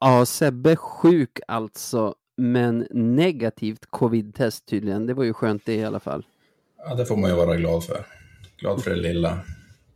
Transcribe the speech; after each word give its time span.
Ja, 0.00 0.26
Sebbe 0.26 0.76
sjuk 0.76 1.40
alltså, 1.48 2.14
men 2.36 2.86
negativt 2.90 3.86
covid-test 3.90 4.66
tydligen. 4.66 5.06
Det 5.06 5.14
var 5.14 5.24
ju 5.24 5.32
skönt 5.32 5.62
det 5.66 5.74
i 5.74 5.84
alla 5.84 6.00
fall. 6.00 6.26
Ja, 6.88 6.94
det 6.94 7.06
får 7.06 7.16
man 7.16 7.30
ju 7.30 7.36
vara 7.36 7.56
glad 7.56 7.84
för. 7.84 8.06
Glad 8.56 8.82
för 8.82 8.90
det 8.90 8.96
lilla. 8.96 9.38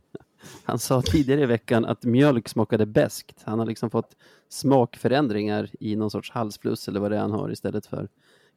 Han 0.63 0.79
sa 0.79 1.01
tidigare 1.01 1.41
i 1.41 1.45
veckan 1.45 1.85
att 1.85 2.03
mjölk 2.03 2.49
smakade 2.49 2.85
bäst. 2.85 3.25
Han 3.43 3.59
har 3.59 3.65
liksom 3.65 3.89
fått 3.89 4.15
smakförändringar 4.49 5.69
i 5.79 5.95
någon 5.95 6.11
sorts 6.11 6.31
halsfluss 6.31 6.87
eller 6.87 6.99
vad 6.99 7.11
det 7.11 7.17
är 7.17 7.21
han 7.21 7.31
har 7.31 7.51
istället 7.51 7.85
för 7.85 8.07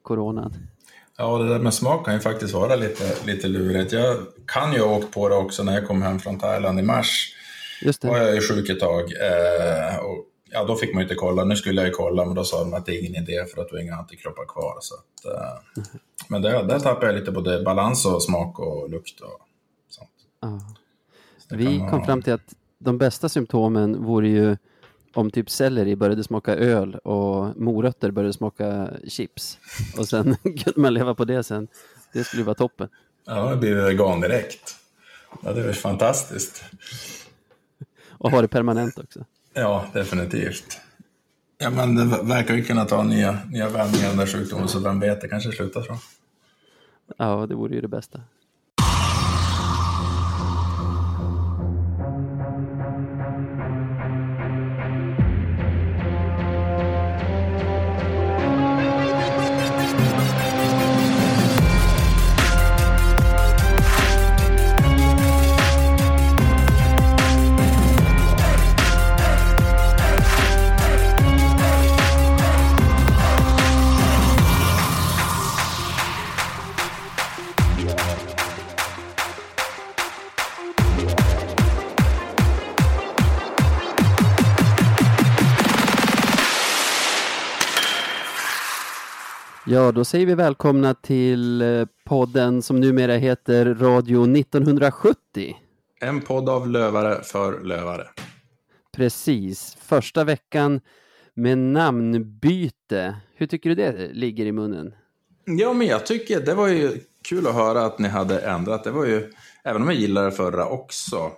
coronan. 0.02 0.54
Ja, 1.16 1.38
det 1.38 1.48
där 1.48 1.58
med 1.58 1.74
smak 1.74 2.04
kan 2.04 2.14
ju 2.14 2.20
faktiskt 2.20 2.54
vara 2.54 2.76
lite, 2.76 3.26
lite 3.26 3.48
lurigt. 3.48 3.92
Jag 3.92 4.16
kan 4.46 4.72
ju 4.72 4.80
ha 4.80 4.96
åkt 4.96 5.14
på 5.14 5.28
det 5.28 5.34
också 5.34 5.62
när 5.62 5.74
jag 5.74 5.86
kom 5.86 6.02
hem 6.02 6.18
från 6.18 6.38
Thailand 6.38 6.80
i 6.80 6.82
mars. 6.82 7.34
Just 7.82 8.02
det. 8.02 8.08
var 8.08 8.18
jag 8.18 8.34
ju 8.34 8.40
sjuk 8.40 8.70
ett 8.70 8.80
tag. 8.80 9.02
Eh, 9.02 9.96
och, 9.96 10.24
ja, 10.56 10.64
då 10.64 10.76
fick 10.76 10.94
man 10.94 11.00
ju 11.00 11.04
inte 11.04 11.14
kolla. 11.14 11.44
Nu 11.44 11.56
skulle 11.56 11.80
jag 11.80 11.88
ju 11.88 11.94
kolla, 11.94 12.24
men 12.24 12.34
då 12.34 12.44
sa 12.44 12.64
de 12.64 12.74
att 12.74 12.86
det 12.86 12.96
är 12.96 13.00
ingen 13.00 13.22
idé 13.22 13.44
för 13.54 13.62
att 13.62 13.68
du 13.68 13.76
har 13.76 13.82
inga 13.82 13.94
antikroppar 13.94 14.44
kvar. 14.44 14.78
Så 14.80 14.94
att, 14.94 15.34
eh, 15.34 15.82
men 16.28 16.42
där, 16.42 16.64
där 16.64 16.78
tappade 16.78 17.06
jag 17.06 17.14
lite 17.14 17.30
både 17.32 17.62
balans 17.62 18.06
och 18.06 18.22
smak 18.22 18.58
och 18.58 18.90
lukt 18.90 19.20
och 19.20 19.40
sånt. 19.88 20.10
Ja. 20.40 20.60
Så 21.38 21.56
Vi 21.56 21.78
kan 21.78 21.90
kom 21.90 22.04
fram 22.04 22.22
till 22.22 22.32
att 22.32 22.54
de 22.78 22.98
bästa 22.98 23.28
symptomen 23.28 24.04
vore 24.04 24.28
ju 24.28 24.56
om 25.14 25.30
typ 25.30 25.50
selleri 25.50 25.96
började 25.96 26.24
smaka 26.24 26.54
öl 26.56 26.94
och 26.94 27.56
morötter 27.56 28.10
började 28.10 28.32
smaka 28.32 28.90
chips. 29.08 29.58
Och 29.98 30.08
sen 30.08 30.36
kunde 30.42 30.80
man 30.80 30.94
leva 30.94 31.14
på 31.14 31.24
det 31.24 31.42
sen. 31.42 31.68
Det 32.12 32.24
skulle 32.24 32.42
vara 32.42 32.54
toppen. 32.54 32.88
Ja, 33.24 33.50
det 33.50 33.56
blir 33.56 33.74
vegan 33.74 34.20
direkt. 34.20 34.76
Ja, 35.42 35.52
det 35.52 35.68
är 35.68 35.72
fantastiskt. 35.72 36.64
Och 38.08 38.30
ha 38.30 38.42
det 38.42 38.48
permanent 38.48 38.98
också. 38.98 39.24
Ja, 39.58 39.86
definitivt. 39.92 40.80
Ja, 41.58 41.70
men 41.70 41.94
det 41.94 42.04
verkar 42.22 42.54
ju 42.54 42.64
kunna 42.64 42.84
ta 42.84 43.02
nya, 43.02 43.38
nya 43.50 43.68
vändningar 43.68 44.08
den 44.08 44.16
där 44.16 44.26
sjukdomen, 44.26 44.68
så 44.68 44.78
vem 44.78 45.00
vet, 45.00 45.20
det 45.20 45.28
kanske 45.28 45.52
slutar 45.52 45.82
så. 45.82 45.98
Ja, 47.16 47.46
det 47.46 47.54
vore 47.54 47.74
ju 47.74 47.80
det 47.80 47.88
bästa. 47.88 48.20
Ja, 89.68 89.92
då 89.92 90.04
säger 90.04 90.26
vi 90.26 90.34
välkomna 90.34 90.94
till 90.94 91.62
eh, 91.62 91.86
podden 92.04 92.62
som 92.62 92.80
numera 92.80 93.12
heter 93.16 93.74
Radio 93.74 94.36
1970. 94.36 95.56
En 96.00 96.20
podd 96.20 96.48
av 96.48 96.68
lövare 96.68 97.22
för 97.22 97.60
lövare. 97.64 98.06
Precis, 98.96 99.76
första 99.80 100.24
veckan 100.24 100.80
med 101.34 101.58
namnbyte. 101.58 103.16
Hur 103.34 103.46
tycker 103.46 103.68
du 103.70 103.74
det 103.74 104.08
ligger 104.12 104.46
i 104.46 104.52
munnen? 104.52 104.94
Ja, 105.44 105.72
men 105.72 105.86
jag 105.86 106.06
tycker 106.06 106.40
det 106.40 106.54
var 106.54 106.68
ju 106.68 107.00
kul 107.28 107.46
att 107.46 107.54
höra 107.54 107.84
att 107.84 107.98
ni 107.98 108.08
hade 108.08 108.40
ändrat. 108.40 108.84
Det 108.84 108.90
var 108.90 109.04
ju, 109.06 109.32
även 109.64 109.82
om 109.82 109.88
jag 109.88 109.96
gillade 109.96 110.26
det 110.26 110.32
förra 110.36 110.66
också, 110.66 111.30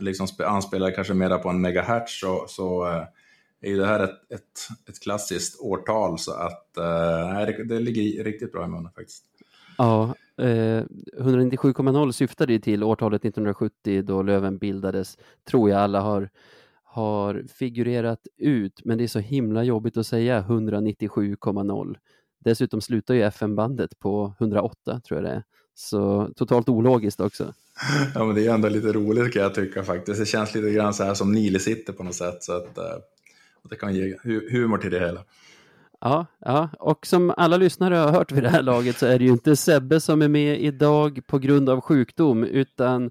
liksom 0.00 0.26
spe- 0.26 0.44
anspelar 0.46 0.90
kanske 0.90 1.14
mera 1.14 1.38
på 1.38 1.48
en 1.48 1.60
megahertz, 1.60 2.20
så, 2.20 2.44
så 2.48 2.88
eh, 2.88 3.02
är 3.62 3.70
ju 3.70 3.76
det 3.76 3.86
här 3.86 4.04
ett, 4.04 4.32
ett, 4.32 4.88
ett 4.88 5.02
klassiskt 5.02 5.60
årtal. 5.60 6.18
Så 6.18 6.32
att 6.32 6.76
eh, 6.76 7.46
det, 7.46 7.64
det 7.64 7.80
ligger 7.80 8.24
riktigt 8.24 8.52
bra 8.52 8.64
i 8.64 8.68
munnen 8.68 8.92
faktiskt. 8.92 9.24
Ja, 9.78 10.14
eh, 10.38 10.84
197,0 11.18 12.12
syftade 12.12 12.52
ju 12.52 12.58
till 12.58 12.84
årtalet 12.84 13.24
1970 13.24 14.02
då 14.02 14.22
Löven 14.22 14.58
bildades, 14.58 15.18
tror 15.50 15.70
jag 15.70 15.80
alla 15.80 16.00
har, 16.00 16.30
har 16.84 17.44
figurerat 17.54 18.26
ut, 18.36 18.84
men 18.84 18.98
det 18.98 19.04
är 19.04 19.08
så 19.08 19.18
himla 19.18 19.62
jobbigt 19.64 19.96
att 19.96 20.06
säga 20.06 20.42
197,0. 20.42 21.96
Dessutom 22.44 22.80
slutar 22.80 23.14
ju 23.14 23.22
FM-bandet 23.22 23.98
på 23.98 24.34
108, 24.40 25.00
tror 25.00 25.20
jag 25.20 25.30
det 25.30 25.34
är. 25.34 25.42
Så 25.74 26.30
totalt 26.36 26.68
ologiskt 26.68 27.20
också. 27.20 27.54
Ja, 28.14 28.24
men 28.24 28.34
det 28.34 28.46
är 28.46 28.54
ändå 28.54 28.68
lite 28.68 28.92
roligt 28.92 29.32
kan 29.32 29.42
jag 29.42 29.54
tycka 29.54 29.82
faktiskt. 29.82 30.20
Det 30.20 30.26
känns 30.26 30.54
lite 30.54 30.70
grann 30.70 30.94
så 30.94 31.04
här 31.04 31.14
som 31.14 31.32
Nile 31.32 31.58
sitter 31.58 31.92
på 31.92 32.02
något 32.02 32.14
sätt. 32.14 32.42
Så 32.42 32.52
att, 32.52 32.78
och 33.64 33.70
det 33.70 33.76
kan 33.76 33.94
ge 33.94 34.16
hu- 34.24 34.50
humor 34.52 34.78
till 34.78 34.90
det 34.90 34.98
hela. 34.98 35.20
Ja, 36.00 36.26
ja, 36.38 36.68
och 36.78 37.06
som 37.06 37.34
alla 37.36 37.56
lyssnare 37.56 37.94
har 37.94 38.08
hört 38.12 38.32
vid 38.32 38.42
det 38.42 38.48
här 38.48 38.62
laget 38.62 38.98
så 38.98 39.06
är 39.06 39.18
det 39.18 39.24
ju 39.24 39.30
inte 39.30 39.56
Sebbe 39.56 40.00
som 40.00 40.22
är 40.22 40.28
med 40.28 40.60
idag 40.60 41.20
på 41.26 41.38
grund 41.38 41.68
av 41.68 41.80
sjukdom, 41.80 42.44
utan 42.44 43.10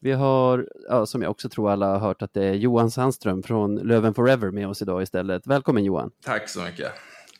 vi 0.00 0.12
har, 0.12 0.68
ja, 0.88 1.06
som 1.06 1.22
jag 1.22 1.30
också 1.30 1.48
tror 1.48 1.70
alla 1.70 1.86
har 1.86 1.98
hört, 1.98 2.22
att 2.22 2.34
det 2.34 2.44
är 2.44 2.54
Johan 2.54 2.90
Sandström 2.90 3.42
från 3.42 3.74
Löven 3.74 4.14
Forever 4.14 4.50
med 4.50 4.68
oss 4.68 4.82
idag 4.82 5.02
istället. 5.02 5.46
Välkommen 5.46 5.84
Johan! 5.84 6.10
Tack 6.24 6.48
så 6.48 6.60
mycket. 6.62 6.92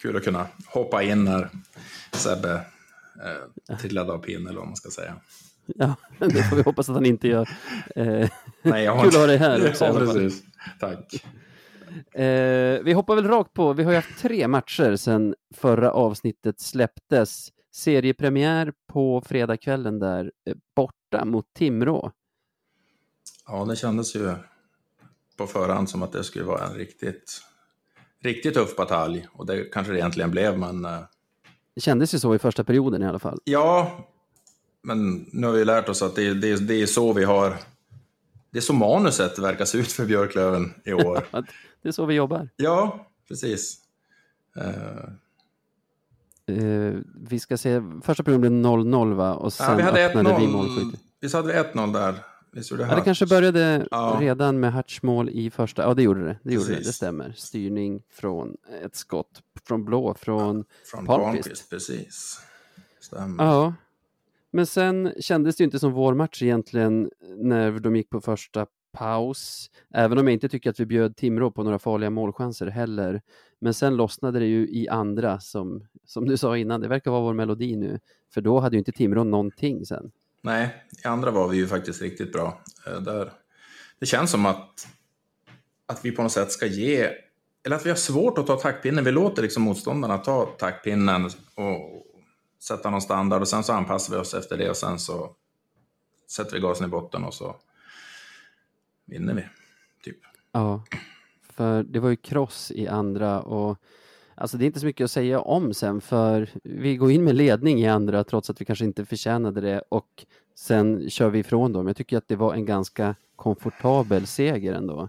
Kul 0.03 0.17
att 0.17 0.25
kunna 0.25 0.47
hoppa 0.67 1.03
in 1.03 1.25
när 1.25 1.49
Sebbe 2.13 2.61
eh, 3.69 3.77
trillade 3.77 4.13
av 4.13 4.19
pinne 4.19 4.51
eller 4.51 4.59
vad 4.59 4.67
man 4.69 4.77
ska 4.77 4.91
säga. 4.91 5.15
Ja, 5.67 5.95
det 6.19 6.43
får 6.51 6.57
vi 6.57 6.63
hoppas 6.63 6.89
att 6.89 6.95
han 6.95 7.07
inte 7.07 7.29
gör. 7.29 7.49
Eh, 7.97 8.29
Nej, 8.63 8.85
jag 8.85 8.93
har 8.97 9.03
Kul 9.03 9.09
att 9.09 9.15
ha 9.15 9.27
dig 9.27 9.37
här 9.37 9.69
också 9.71 9.85
Ja, 9.85 9.93
precis. 9.99 10.43
Tack. 10.81 11.25
Eh, 12.13 12.83
vi 12.83 12.93
hoppar 12.93 13.15
väl 13.15 13.29
rakt 13.29 13.53
på, 13.53 13.73
vi 13.73 13.83
har 13.85 13.91
ju 13.91 13.97
haft 13.97 14.19
tre 14.19 14.49
matcher 14.49 14.97
sedan 14.97 15.35
förra 15.55 15.91
avsnittet 15.93 16.61
släpptes. 16.61 17.49
Seriepremiär 17.73 18.73
på 18.93 19.23
fredagskvällen 19.27 19.99
där, 19.99 20.33
eh, 20.51 20.57
borta 20.77 21.25
mot 21.25 21.47
Timrå. 21.55 22.13
Ja, 23.47 23.65
det 23.65 23.77
kändes 23.77 24.17
ju 24.17 24.35
på 25.37 25.47
förhand 25.47 25.91
som 25.91 26.03
att 26.03 26.13
det 26.13 26.25
skulle 26.25 26.45
vara 26.45 26.67
en 26.67 26.75
riktigt, 26.75 27.41
riktigt 28.23 28.55
tuff 28.55 28.77
batalj. 28.77 29.27
Och 29.33 29.47
det 29.47 29.73
kanske 29.73 29.93
det 29.93 29.99
egentligen 29.99 30.31
blev, 30.31 30.59
men 30.59 30.85
eh, 30.85 31.01
Det 31.75 31.81
kändes 31.81 32.15
ju 32.15 32.19
så 32.19 32.35
i 32.35 32.39
första 32.39 32.65
perioden 32.65 33.03
i 33.03 33.07
alla 33.07 33.19
fall. 33.19 33.41
ja. 33.45 34.05
Men 34.83 35.27
nu 35.33 35.47
har 35.47 35.55
vi 35.55 35.65
lärt 35.65 35.89
oss 35.89 36.03
att 36.03 36.17
det, 36.17 36.35
det, 36.35 36.57
det 36.69 36.75
är 36.83 36.87
så 36.87 37.13
vi 37.13 37.25
har... 37.25 37.57
Det 38.51 38.59
är 38.59 38.63
så 38.63 38.73
manuset 38.73 39.39
verkar 39.39 39.65
se 39.65 39.79
ut 39.79 39.93
för 39.93 40.05
Björklöven 40.07 40.75
i 40.85 40.93
år. 40.93 41.27
Det 41.83 41.89
är 41.89 41.93
så 41.93 42.07
vi 42.07 42.15
jobbar. 42.15 42.49
ja, 42.57 43.07
precis. 43.29 43.79
Eh, 44.57 45.11
Eh, 46.51 46.95
vi 47.29 47.41
ska 47.41 47.57
se, 47.57 47.83
första 48.03 48.23
perioden 48.23 48.41
blev 48.41 48.53
0-0 48.73 49.15
va? 49.15 49.35
Och 49.35 49.53
sen 49.53 49.67
ja, 49.71 49.77
vi 49.77 49.83
hade 49.83 50.07
öppnade 50.07 50.37
vi 50.41 50.47
1-0. 50.47 50.51
målskyttet. 50.53 51.01
Visst 51.21 51.35
hade 51.35 51.49
vi 51.49 51.55
1-0 51.59 51.93
där? 51.93 52.15
Visst 52.53 52.71
gjorde 52.71 52.83
Ja, 52.87 52.95
det 52.95 53.01
kanske 53.01 53.27
började 53.27 53.87
Ja. 53.91 54.17
redan 54.21 54.61
med 54.61 54.73
Hutch 54.73 55.03
mål 55.03 55.29
i 55.29 55.51
första, 55.51 55.83
ja 55.83 55.95
det 55.95 56.03
gjorde 56.03 56.25
det, 56.25 56.39
det 56.43 56.55
gjorde 56.55 56.69
det, 56.69 56.79
det 56.79 56.85
stämmer. 56.93 57.33
Styrning 57.37 58.03
från 58.11 58.57
ett 58.85 58.97
skott 58.97 59.43
från 59.67 59.85
blå, 59.85 60.15
från 60.15 60.65
Från 60.85 61.07
Palmqvist. 61.07 61.45
Palmqvist, 61.45 61.71
precis. 61.71 62.41
Stämmer. 63.01 63.45
Ja, 63.45 63.75
men 64.51 64.67
sen 64.67 65.13
kändes 65.21 65.57
det 65.57 65.63
ju 65.63 65.65
inte 65.65 65.79
som 65.79 65.93
vår 65.93 66.15
match 66.15 66.43
egentligen 66.43 67.11
när 67.37 67.71
de 67.79 67.97
gick 67.97 68.11
på 68.11 68.21
första 68.21 68.67
paus. 68.99 69.71
Även 69.95 70.19
om 70.19 70.27
jag 70.27 70.33
inte 70.33 70.49
tycker 70.49 70.71
att 70.71 70.81
vi 70.81 70.87
bjöd 70.87 71.17
Timrå 71.17 71.51
på 71.51 71.63
några 71.63 71.79
farliga 71.79 72.11
målchanser 72.11 72.67
heller. 72.67 73.23
Men 73.59 73.75
sen 73.75 73.97
lossnade 73.97 74.39
det 74.39 74.47
ju 74.47 74.69
i 74.69 74.89
andra 74.89 75.41
som, 75.41 75.87
som 76.05 76.29
du 76.29 76.37
sa 76.37 76.57
innan, 76.57 76.81
det 76.81 76.89
verkar 76.89 77.11
vara 77.11 77.23
vår 77.23 77.35
melodi 77.35 77.77
nu. 77.77 78.01
För 78.35 78.41
då 78.41 78.61
hade 78.61 78.77
ju 78.77 78.79
inte 78.79 78.93
Timrå 78.93 79.25
någonting 79.25 79.87
sen. 79.87 80.11
Nej, 80.43 80.85
i 81.05 81.09
andra 81.09 81.31
var 81.31 81.49
vi 81.49 81.57
ju 81.57 81.67
faktiskt 81.67 82.03
riktigt 82.03 82.33
bra. 82.33 82.61
Eh, 82.87 83.01
där. 83.01 83.33
Det 84.01 84.07
känns 84.07 84.31
som 84.31 84.47
att, 84.47 84.89
att 85.87 86.05
vi 86.05 86.11
på 86.11 86.23
något 86.23 86.33
sätt 86.33 86.53
ska 86.53 86.67
ge, 86.67 87.11
eller 87.67 87.77
att 87.77 87.87
vi 87.87 87.91
har 87.91 87.97
svårt 87.97 88.39
att 88.39 88.47
ta 88.47 88.57
taktpinnen. 88.57 89.05
Vi 89.05 89.13
låter 89.13 89.43
liksom 89.43 89.63
motståndarna 89.63 90.19
ta 90.19 90.47
taktpinnen 90.47 91.25
och 91.55 92.05
sätta 92.63 92.91
någon 92.91 93.03
standard 93.03 93.41
och 93.41 93.49
sen 93.49 93.65
så 93.65 93.73
anpassar 93.73 94.15
vi 94.15 94.21
oss 94.21 94.35
efter 94.35 94.57
det 94.57 94.71
och 94.71 94.77
sen 94.77 94.99
så 94.99 95.35
sätter 96.31 96.53
vi 96.53 96.61
gasen 96.61 96.87
i 96.87 96.89
botten 96.89 97.25
och 97.25 97.35
så 97.35 97.57
vinner 99.09 99.35
vi. 99.35 99.45
Typ. 100.05 100.19
Ja, 100.53 100.85
för 101.43 101.83
det 101.83 102.01
var 102.01 102.09
ju 102.09 102.17
kross 102.17 102.73
i 102.75 102.89
andra 102.89 103.43
och 103.43 103.79
alltså 104.35 104.57
det 104.57 104.65
är 104.65 104.67
inte 104.67 104.81
så 104.81 104.87
mycket 104.87 105.05
att 105.05 105.11
säga 105.11 105.41
om 105.41 105.75
sen 105.75 106.01
för 106.01 106.51
vi 106.63 106.97
går 106.97 107.11
in 107.11 107.25
med 107.25 107.35
ledning 107.35 107.81
i 107.81 107.89
andra 107.89 108.25
trots 108.25 108.51
att 108.51 108.61
vi 108.61 108.65
kanske 108.65 108.85
inte 108.85 109.05
förtjänade 109.05 109.61
det 109.61 109.83
och 109.89 110.27
sen 110.55 111.11
kör 111.11 111.31
vi 111.31 111.39
ifrån 111.39 111.73
dem. 111.73 111.87
Jag 111.87 111.97
tycker 111.97 112.19
att 112.19 112.29
det 112.29 112.37
var 112.37 112.55
en 112.55 112.65
ganska 112.65 113.15
komfortabel 113.37 114.27
seger 114.27 114.73
ändå. 114.73 115.09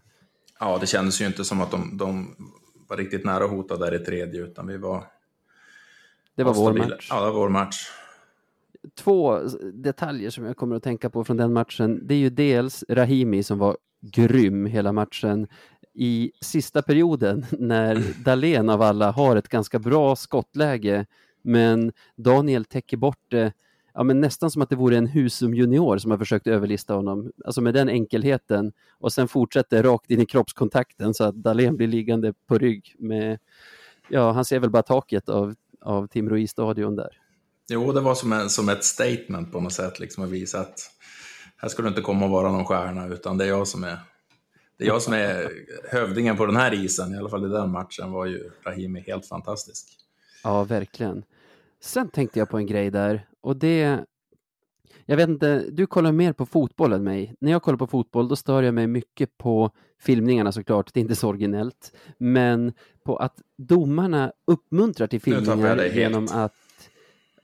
Ja, 0.60 0.78
det 0.82 0.88
kändes 0.88 1.22
ju 1.22 1.26
inte 1.26 1.44
som 1.44 1.62
att 1.62 1.72
de, 1.72 1.98
de 1.98 2.36
var 2.88 2.98
riktigt 2.98 3.26
nära 3.26 3.44
att 3.44 3.50
hota 3.50 3.78
där 3.78 4.02
i 4.02 4.06
tredje, 4.06 4.42
utan 4.42 4.68
vi 4.68 4.78
var... 4.78 5.04
Det 6.36 6.44
var 6.44 6.54
vår 6.54 6.72
stabila. 6.72 6.96
match. 6.96 7.08
Ja, 7.10 7.26
det 7.26 7.32
var 7.32 7.40
vår 7.40 7.50
match. 7.50 7.90
Två 8.96 9.40
detaljer 9.74 10.30
som 10.30 10.46
jag 10.46 10.58
kommer 10.58 10.76
att 10.76 10.84
tänka 10.84 11.10
på 11.10 11.24
från 11.24 11.38
den 11.38 11.54
matchen. 11.54 12.08
Det 12.08 12.14
är 12.14 12.18
ju 12.18 12.30
dels 12.30 12.84
Rahimi 12.90 13.44
som 13.44 13.58
var 13.58 13.78
grym 14.02 14.66
hela 14.66 14.92
matchen. 14.92 15.48
I 15.94 16.32
sista 16.42 16.82
perioden 16.82 17.46
när 17.52 18.24
Dalen 18.24 18.70
av 18.70 18.82
alla 18.82 19.12
har 19.12 19.36
ett 19.36 19.50
ganska 19.50 19.80
bra 19.80 20.16
skottläge 20.16 21.06
men 21.42 21.92
Daniel 22.16 22.66
täcker 22.66 22.98
bort 22.98 23.24
det 23.28 23.54
ja, 23.94 24.04
men 24.04 24.22
nästan 24.22 24.52
som 24.52 24.62
att 24.62 24.70
det 24.70 24.76
vore 24.76 24.98
en 24.98 25.08
Husum 25.08 25.54
junior 25.54 25.98
som 25.98 26.12
har 26.12 26.18
försökt 26.18 26.48
överlista 26.48 26.94
honom, 26.94 27.32
alltså 27.46 27.62
med 27.62 27.74
den 27.74 27.90
enkelheten 27.90 28.72
och 29.00 29.14
sen 29.14 29.28
fortsätter 29.28 29.84
rakt 29.84 30.12
in 30.12 30.22
i 30.22 30.26
kroppskontakten 30.26 31.14
så 31.14 31.24
att 31.24 31.36
Dalen 31.36 31.78
blir 31.78 31.88
liggande 31.88 32.34
på 32.48 32.58
rygg 32.58 32.96
med, 33.00 33.40
ja 34.10 34.32
han 34.32 34.46
ser 34.46 34.60
väl 34.60 34.70
bara 34.70 34.84
taket 34.84 35.30
av, 35.30 35.56
av 35.82 36.08
Timrå 36.08 36.38
i-stadion 36.38 36.96
där. 36.96 37.18
Jo, 37.72 37.92
det 37.92 38.02
var 38.02 38.16
som, 38.16 38.34
en, 38.34 38.50
som 38.50 38.70
ett 38.70 38.84
statement 38.84 39.52
på 39.52 39.62
något 39.62 39.74
sätt, 39.74 40.00
liksom 40.00 40.24
att 40.24 40.30
visa 40.30 40.60
att 40.60 40.80
här 41.62 41.70
ska 41.70 41.82
du 41.82 41.88
inte 41.90 42.02
komma 42.02 42.26
och 42.26 42.32
vara 42.32 42.52
någon 42.52 42.66
stjärna, 42.66 43.08
utan 43.08 43.38
det 43.38 43.46
är 43.46 43.50
jag 43.50 43.68
som 43.68 43.84
är 43.84 43.98
det 44.78 44.84
är 44.84 44.88
jag 44.88 45.02
som 45.02 45.14
är 45.14 45.52
hövdingen 45.92 46.38
på 46.38 46.46
den 46.46 46.56
här 46.56 46.74
isen, 46.74 47.14
i 47.14 47.18
alla 47.18 47.30
fall 47.30 47.46
i 47.46 47.50
den 47.50 47.72
matchen 47.72 48.12
var 48.12 48.26
ju 48.26 48.52
Rahimi 48.64 49.04
helt 49.08 49.26
fantastisk. 49.26 49.88
Ja, 50.44 50.64
verkligen. 50.64 51.24
Sen 51.82 52.10
tänkte 52.10 52.40
jag 52.40 52.50
på 52.50 52.58
en 52.58 52.66
grej 52.66 52.92
där 52.92 53.28
och 53.42 53.56
det 53.56 54.06
jag 55.06 55.18
vet 55.18 55.30
inte, 55.30 55.66
du 55.72 55.88
kollar 55.88 56.12
mer 56.12 56.34
på 56.34 56.46
fotboll 56.46 56.94
än 56.94 57.04
mig. 57.04 57.36
När 57.40 57.52
jag 57.52 57.62
kollar 57.62 57.78
på 57.78 57.88
fotboll 57.88 58.28
då 58.28 58.36
stör 58.36 58.64
jag 58.64 58.74
mig 58.74 58.88
mycket 58.88 59.38
på 59.38 59.72
filmningarna 60.00 60.52
såklart, 60.52 60.94
det 60.94 61.00
är 61.00 61.02
inte 61.02 61.16
så 61.16 61.30
originellt, 61.30 61.94
men 62.18 62.74
på 63.04 63.18
att 63.18 63.42
domarna 63.58 64.32
uppmuntrar 64.48 65.08
till 65.08 65.22
filmningar 65.22 65.86
genom 65.86 66.28
att 66.32 66.54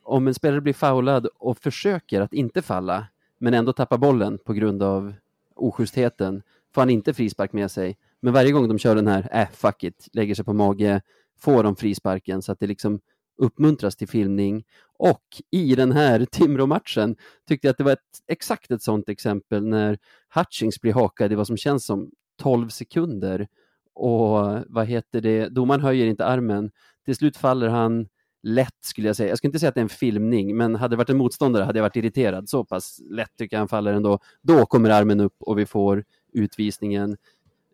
om 0.04 0.28
en 0.28 0.34
spelare 0.34 0.62
blir 0.62 0.74
foulad 0.74 1.28
och 1.38 1.58
försöker 1.58 2.22
att 2.22 2.34
inte 2.34 2.62
falla, 2.62 3.08
men 3.40 3.54
ändå 3.54 3.74
tappar 3.74 3.98
bollen 3.98 4.38
på 4.46 4.54
grund 4.54 4.84
av 4.84 5.14
oschystheten, 5.56 6.44
får 6.74 6.82
han 6.82 6.90
inte 6.90 7.14
frispark 7.14 7.54
med 7.54 7.72
sig. 7.72 7.98
Men 8.20 8.34
varje 8.34 8.52
gång 8.52 8.68
de 8.68 8.78
kör 8.78 8.96
den 8.96 9.08
här, 9.08 9.30
äh, 9.32 9.48
fuck 9.54 9.84
it, 9.84 10.08
lägger 10.14 10.36
sig 10.36 10.46
på 10.46 10.54
mage, 10.54 11.02
får 11.38 11.64
de 11.64 11.76
frisparken 11.76 12.42
så 12.42 12.52
att 12.52 12.60
det 12.60 12.68
liksom 12.68 13.00
uppmuntras 13.38 13.96
till 13.96 14.08
filmning. 14.08 14.64
Och 14.98 15.24
i 15.52 15.76
den 15.76 15.92
här 15.92 16.26
Timrå-matchen 16.32 17.16
tyckte 17.48 17.68
jag 17.68 17.72
att 17.72 17.78
det 17.78 17.84
var 17.84 17.92
ett, 17.92 18.20
exakt 18.28 18.72
ett 18.72 18.82
sådant 18.82 19.10
exempel 19.10 19.68
när 19.68 19.98
Hutchings 20.36 20.82
blir 20.82 20.94
hakad 20.94 21.32
i 21.32 21.36
vad 21.36 21.48
som 21.48 21.58
känns 21.58 21.86
som 21.86 22.12
12 22.38 22.70
sekunder 22.70 23.48
och 23.94 24.64
vad 24.68 24.88
heter 24.88 25.22
det, 25.22 25.50
domaren 25.50 25.82
höjer 25.82 26.06
inte 26.06 26.26
armen. 26.26 26.72
Till 27.06 27.16
slut 27.16 27.38
faller 27.38 27.68
han 27.68 28.08
lätt 28.46 28.78
skulle 28.82 29.08
jag 29.08 29.16
säga. 29.16 29.30
Jag 29.30 29.38
skulle 29.38 29.50
inte 29.50 29.60
säga 29.60 29.70
att 29.70 29.76
det 29.76 29.80
är 29.80 29.84
en 29.84 29.90
filmning, 29.90 30.58
men 30.58 30.76
hade 30.76 30.94
det 30.94 30.98
varit 30.98 31.10
en 31.10 31.18
motståndare 31.18 31.64
hade 31.64 31.80
jag 31.80 31.84
varit 31.84 31.96
irriterad. 31.96 32.50
Så 32.50 32.66
pass 32.66 33.00
lätt 33.10 33.38
tycker 33.38 33.56
jag 33.56 33.62
han 33.62 33.68
faller 33.68 33.94
ändå. 33.94 34.20
Då 34.42 34.66
kommer 34.66 34.90
armen 34.90 35.20
upp 35.20 35.36
och 35.40 35.60
vi 35.60 35.66
får 35.66 36.04
utvisningen. 36.34 37.18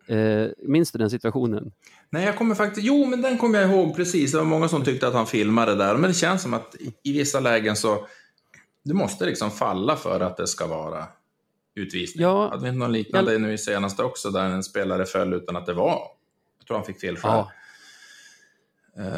Eh, 0.07 0.47
minns 0.57 0.91
du 0.91 0.99
den 0.99 1.09
situationen? 1.09 1.71
Nej, 2.09 2.25
jag 2.25 2.37
kommer 2.37 2.55
faktiskt... 2.55 2.87
Jo, 2.87 3.05
men 3.05 3.21
den 3.21 3.37
kommer 3.37 3.59
jag 3.59 3.69
ihåg 3.69 3.95
precis. 3.95 4.31
Det 4.31 4.37
var 4.37 4.45
många 4.45 4.67
som 4.67 4.83
tyckte 4.83 5.07
att 5.07 5.13
han 5.13 5.27
filmade 5.27 5.75
där. 5.75 5.95
Men 5.95 6.09
det 6.09 6.13
känns 6.13 6.41
som 6.41 6.53
att 6.53 6.75
i, 7.03 7.13
vissa 7.13 7.39
lägen 7.39 7.75
så... 7.75 8.07
Du 8.83 8.93
måste 8.93 9.25
liksom 9.25 9.51
falla 9.51 9.95
för 9.95 10.19
att 10.19 10.37
det 10.37 10.47
ska 10.47 10.67
vara 10.67 11.05
utvisning. 11.75 12.23
Ja, 12.23 12.49
Hade 12.49 12.63
vi 12.63 12.67
inte 12.67 12.79
någon 12.79 12.91
liknande 12.91 13.31
jag... 13.31 13.41
nu 13.41 13.53
i 13.53 13.57
senaste 13.57 14.03
också, 14.03 14.29
där 14.29 14.45
en 14.45 14.63
spelare 14.63 15.05
föll 15.05 15.33
utan 15.33 15.55
att 15.55 15.65
det 15.65 15.73
var... 15.73 15.99
Jag 16.59 16.67
tror 16.67 16.77
han 16.77 16.85
fick 16.85 16.99
fel 16.99 17.17
själv. 17.17 17.33
Ja. 17.33 17.51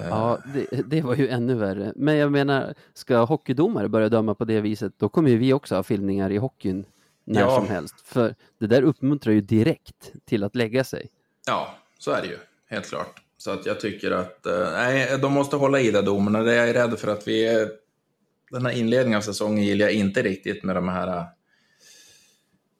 Ja, 0.09 0.39
det, 0.53 0.81
det, 0.85 1.01
var 1.01 1.15
ju 1.15 1.27
ännu 1.27 1.55
värre. 1.55 1.93
Men 1.95 2.15
jag 2.15 2.31
menar, 2.31 2.73
ska 2.93 3.23
hockeydomare 3.23 3.89
börja 3.89 4.09
döma 4.09 4.35
på 4.35 4.45
det 4.45 4.61
viset, 4.61 4.93
då 4.97 5.09
kommer 5.09 5.29
ju 5.29 5.37
vi 5.37 5.53
också 5.53 5.75
ha 5.75 5.83
filmningar 5.83 6.29
i 6.29 6.37
hockeyn 6.37 6.85
när 7.23 7.41
ja. 7.41 7.55
som 7.55 7.67
helst. 7.67 7.95
För 8.05 8.35
det 8.59 8.67
där 8.67 8.81
uppmuntrar 8.81 9.33
ju 9.33 9.41
direkt 9.41 10.11
till 10.25 10.43
att 10.43 10.55
lägga 10.55 10.83
sig. 10.83 11.09
Ja, 11.47 11.75
så 11.99 12.11
är 12.11 12.21
det 12.21 12.27
ju. 12.27 12.37
Helt 12.69 12.89
klart. 12.89 13.21
Så 13.37 13.51
att 13.51 13.65
jag 13.65 13.79
tycker 13.79 14.11
att 14.11 14.45
eh, 14.45 14.71
nej, 14.71 15.17
de 15.21 15.33
måste 15.33 15.55
hålla 15.55 15.79
i 15.79 15.91
det 15.91 16.01
domarna. 16.01 16.41
Det 16.41 16.53
är 16.53 16.67
jag 16.67 16.75
rädd 16.75 16.99
för 16.99 17.11
att 17.11 17.27
vi... 17.27 17.47
Är, 17.47 17.69
den 18.51 18.65
här 18.65 18.73
inledningen 18.73 19.17
av 19.17 19.21
säsongen 19.21 19.63
gillar 19.63 19.85
jag 19.85 19.93
inte 19.93 20.21
riktigt 20.21 20.63
med 20.63 20.75
de 20.75 20.89
här... 20.89 21.07
Eh, 21.07 21.23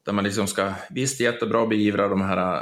där 0.06 0.14
man 0.14 0.24
liksom 0.24 0.48
ska, 0.48 0.74
visst 0.90 1.20
jättebra 1.20 1.66
beivra 1.66 2.08
de 2.08 2.22
här 2.22 2.56
eh, 2.56 2.62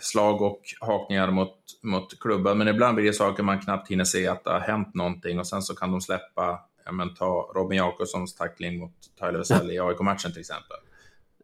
slag 0.00 0.42
och 0.42 0.60
hakningar 0.80 1.30
mot, 1.30 1.54
mot 1.82 2.20
klubbar, 2.20 2.54
men 2.54 2.68
ibland 2.68 2.94
blir 2.94 3.06
det 3.06 3.12
saker 3.12 3.42
man 3.42 3.60
knappt 3.60 3.90
hinner 3.90 4.04
se 4.04 4.26
att 4.26 4.44
det 4.44 4.50
har 4.50 4.60
hänt 4.60 4.94
någonting 4.94 5.38
och 5.38 5.46
sen 5.46 5.62
så 5.62 5.74
kan 5.74 5.92
de 5.92 6.00
släppa, 6.00 6.60
ja 6.84 6.92
men 6.92 7.14
ta 7.14 7.52
Robin 7.54 7.78
Jakobssons 7.78 8.34
tackling 8.34 8.78
mot 8.78 8.92
Tyler 9.20 9.38
Wesell 9.38 9.70
i 9.70 9.80
AIK-matchen 9.80 10.32
till 10.32 10.40
exempel. 10.40 10.76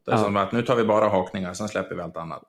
Det 0.04 0.12
är 0.12 0.16
ja. 0.16 0.24
som 0.24 0.36
att 0.36 0.52
nu 0.52 0.62
tar 0.62 0.76
vi 0.76 0.84
bara 0.84 1.08
hakningar, 1.08 1.54
sen 1.54 1.68
släpper 1.68 1.94
vi 1.94 2.02
allt 2.02 2.16
annat. 2.16 2.42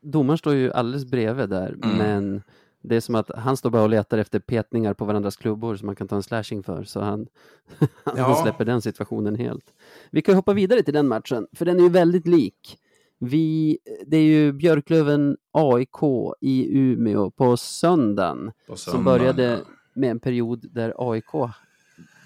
Domaren 0.00 0.38
står 0.38 0.54
ju 0.54 0.72
alldeles 0.72 1.04
bredvid 1.04 1.48
där, 1.48 1.68
mm. 1.82 1.96
men 1.96 2.42
det 2.82 2.96
är 2.96 3.00
som 3.00 3.14
att 3.14 3.30
han 3.36 3.56
står 3.56 3.70
bara 3.70 3.82
och 3.82 3.90
letar 3.90 4.18
efter 4.18 4.38
petningar 4.38 4.94
på 4.94 5.04
varandras 5.04 5.36
klubbor 5.36 5.76
som 5.76 5.86
man 5.86 5.96
kan 5.96 6.08
ta 6.08 6.16
en 6.16 6.22
slashing 6.22 6.62
för, 6.62 6.84
så 6.84 7.00
han, 7.00 7.26
han 8.04 8.36
släpper 8.36 8.64
den 8.64 8.82
situationen 8.82 9.36
helt. 9.36 9.74
Vi 10.10 10.22
kan 10.22 10.34
hoppa 10.34 10.52
vidare 10.52 10.82
till 10.82 10.94
den 10.94 11.08
matchen, 11.08 11.46
för 11.52 11.64
den 11.64 11.78
är 11.78 11.82
ju 11.82 11.88
väldigt 11.88 12.26
lik. 12.26 12.78
Vi, 13.22 13.78
det 14.06 14.16
är 14.16 14.22
ju 14.22 14.52
Björklöven 14.52 15.36
AIK 15.52 15.98
i 16.40 16.78
Umeå 16.78 17.30
på 17.30 17.56
söndagen, 17.56 18.52
på 18.66 18.76
söndagen 18.76 18.94
som 18.94 19.04
började 19.04 19.60
med 19.94 20.10
en 20.10 20.20
period 20.20 20.66
där 20.72 20.94
AIK 20.96 21.52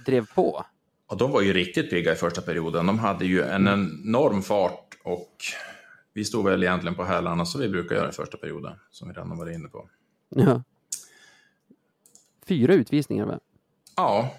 drev 0.06 0.26
på. 0.35 0.64
Och 1.06 1.17
de 1.17 1.31
var 1.31 1.43
ju 1.43 1.52
riktigt 1.52 1.91
pigga 1.91 2.12
i 2.12 2.17
första 2.17 2.43
perioden. 2.43 2.87
De 2.87 2.99
hade 2.99 3.25
ju 3.25 3.43
en 3.43 3.69
enorm 3.69 4.43
fart 4.43 4.99
och 5.05 5.37
vi 6.12 6.25
stod 6.25 6.44
väl 6.44 6.62
egentligen 6.62 6.94
på 6.94 7.05
hälarna 7.05 7.46
som 7.46 7.61
vi 7.61 7.69
brukar 7.69 7.96
göra 7.96 8.08
i 8.08 8.12
första 8.12 8.37
perioden, 8.37 8.73
som 8.91 9.08
vi 9.08 9.14
redan 9.14 9.38
varit 9.38 9.55
inne 9.55 9.69
på. 9.69 9.88
Ja. 10.29 10.62
Fyra 12.46 12.75
utvisningar, 12.75 13.26
va? 13.26 13.41
Ja, 13.96 14.35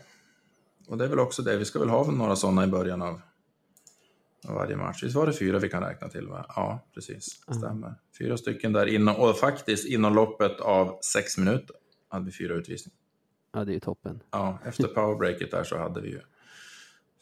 och 0.88 0.98
det 0.98 1.06
är 1.06 1.10
väl 1.10 1.20
också 1.20 1.42
det. 1.42 1.58
Vi 1.58 1.66
ska 1.66 1.80
väl 1.80 1.90
ha 1.90 2.12
några 2.12 2.36
sådana 2.36 2.64
i 2.64 2.68
början 2.68 3.02
av 3.02 3.22
varje 4.54 4.76
match. 4.76 5.04
Visst 5.04 5.16
var 5.16 5.28
det 5.28 5.34
fyra 5.34 5.60
vi 5.60 5.70
kan 5.70 5.84
räkna 5.84 6.10
till? 6.10 6.28
Va? 6.28 6.46
Ja, 6.56 6.88
precis. 6.94 7.42
Det 7.48 7.54
stämmer. 7.54 7.96
Fyra 8.20 8.38
stycken 8.38 8.74
där 8.74 8.86
inom, 8.86 9.16
och 9.16 9.38
faktiskt 9.38 9.88
inom 9.88 10.16
loppet 10.16 10.60
av 10.60 11.00
sex 11.02 11.38
minuter 11.38 11.76
hade 12.10 12.26
vi 12.26 12.32
fyra 12.32 12.54
utvisningar. 12.54 12.98
Ja, 13.54 13.66
det 13.66 13.72
är 13.72 13.74
ju 13.74 13.80
toppen. 13.80 14.20
Ja, 14.32 14.60
efter 14.66 14.88
powerbreaket 14.88 15.52
där 15.52 15.64
så 15.64 15.78
hade 15.78 16.02
vi 16.02 16.10
ju 16.10 16.20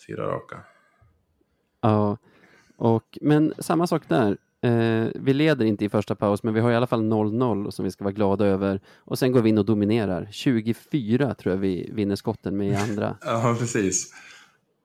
fyra 0.08 0.28
raka. 0.28 0.58
Ja, 1.82 2.18
och, 2.78 3.18
men 3.22 3.54
samma 3.60 3.88
sak 3.88 4.04
där. 4.08 4.38
Eh, 4.62 5.08
vi 5.16 5.34
leder 5.34 5.66
inte 5.66 5.86
i 5.86 5.90
första 5.90 6.16
paus, 6.16 6.44
men 6.44 6.54
vi 6.54 6.60
har 6.60 6.72
i 6.72 6.76
alla 6.76 6.88
fall 6.88 7.02
0-0 7.02 7.72
som 7.72 7.86
vi 7.86 7.92
ska 7.92 8.04
vara 8.04 8.14
glada 8.14 8.46
över. 8.46 8.82
Och 8.98 9.20
sen 9.20 9.32
går 9.32 9.42
vi 9.42 9.50
in 9.50 9.58
och 9.58 9.66
dominerar. 9.66 10.28
24 10.32 11.34
tror 11.34 11.54
jag 11.54 11.60
vi 11.60 11.90
vinner 11.94 12.16
skotten 12.16 12.58
med 12.58 12.68
i 12.68 12.76
andra. 12.76 13.18
ja, 13.26 13.56
precis. 13.60 14.14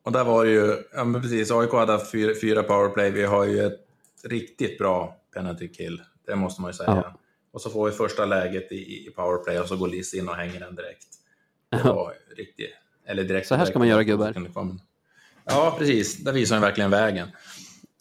Och 0.09 0.13
där 0.13 0.25
var 0.25 0.45
det 0.45 0.51
ju, 0.51 0.85
ja 0.93 1.05
men 1.05 1.23
precis, 1.23 1.51
AIK 1.51 1.73
hade 1.73 1.93
haft 1.93 2.11
fyra, 2.11 2.33
fyra 2.41 2.63
powerplay. 2.63 3.11
Vi 3.11 3.25
har 3.25 3.45
ju 3.45 3.67
ett 3.67 3.81
riktigt 4.25 4.79
bra 4.79 5.17
penalty 5.35 5.69
kill, 5.69 6.03
det 6.27 6.37
måste 6.37 6.63
man 6.63 6.71
ju 6.71 6.75
säga. 6.75 7.03
Ja. 7.05 7.19
Och 7.51 7.61
så 7.61 7.71
får 7.71 7.87
vi 7.87 7.93
första 7.93 8.27
läget 8.27 8.73
i, 8.73 9.07
i 9.07 9.11
powerplay 9.17 9.61
och 9.61 9.69
så 9.69 9.77
går 9.77 9.89
Liss 9.89 10.15
in 10.15 10.29
och 10.29 10.35
hänger 10.35 10.61
den 10.61 10.75
direkt. 10.75 11.07
Det 11.71 11.83
var 11.83 12.13
riktigt, 12.37 12.71
eller 13.07 13.25
direkt. 13.25 13.49
Så 13.49 13.55
här 13.55 13.65
ska 13.65 13.79
man 13.79 13.89
göra 13.89 14.03
gubbar. 14.03 14.49
Ja, 15.45 15.77
precis. 15.79 16.17
Där 16.17 16.33
visar 16.33 16.57
han 16.57 16.63
verkligen 16.63 16.91
vägen. 16.91 17.29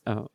Ja. 0.03 0.29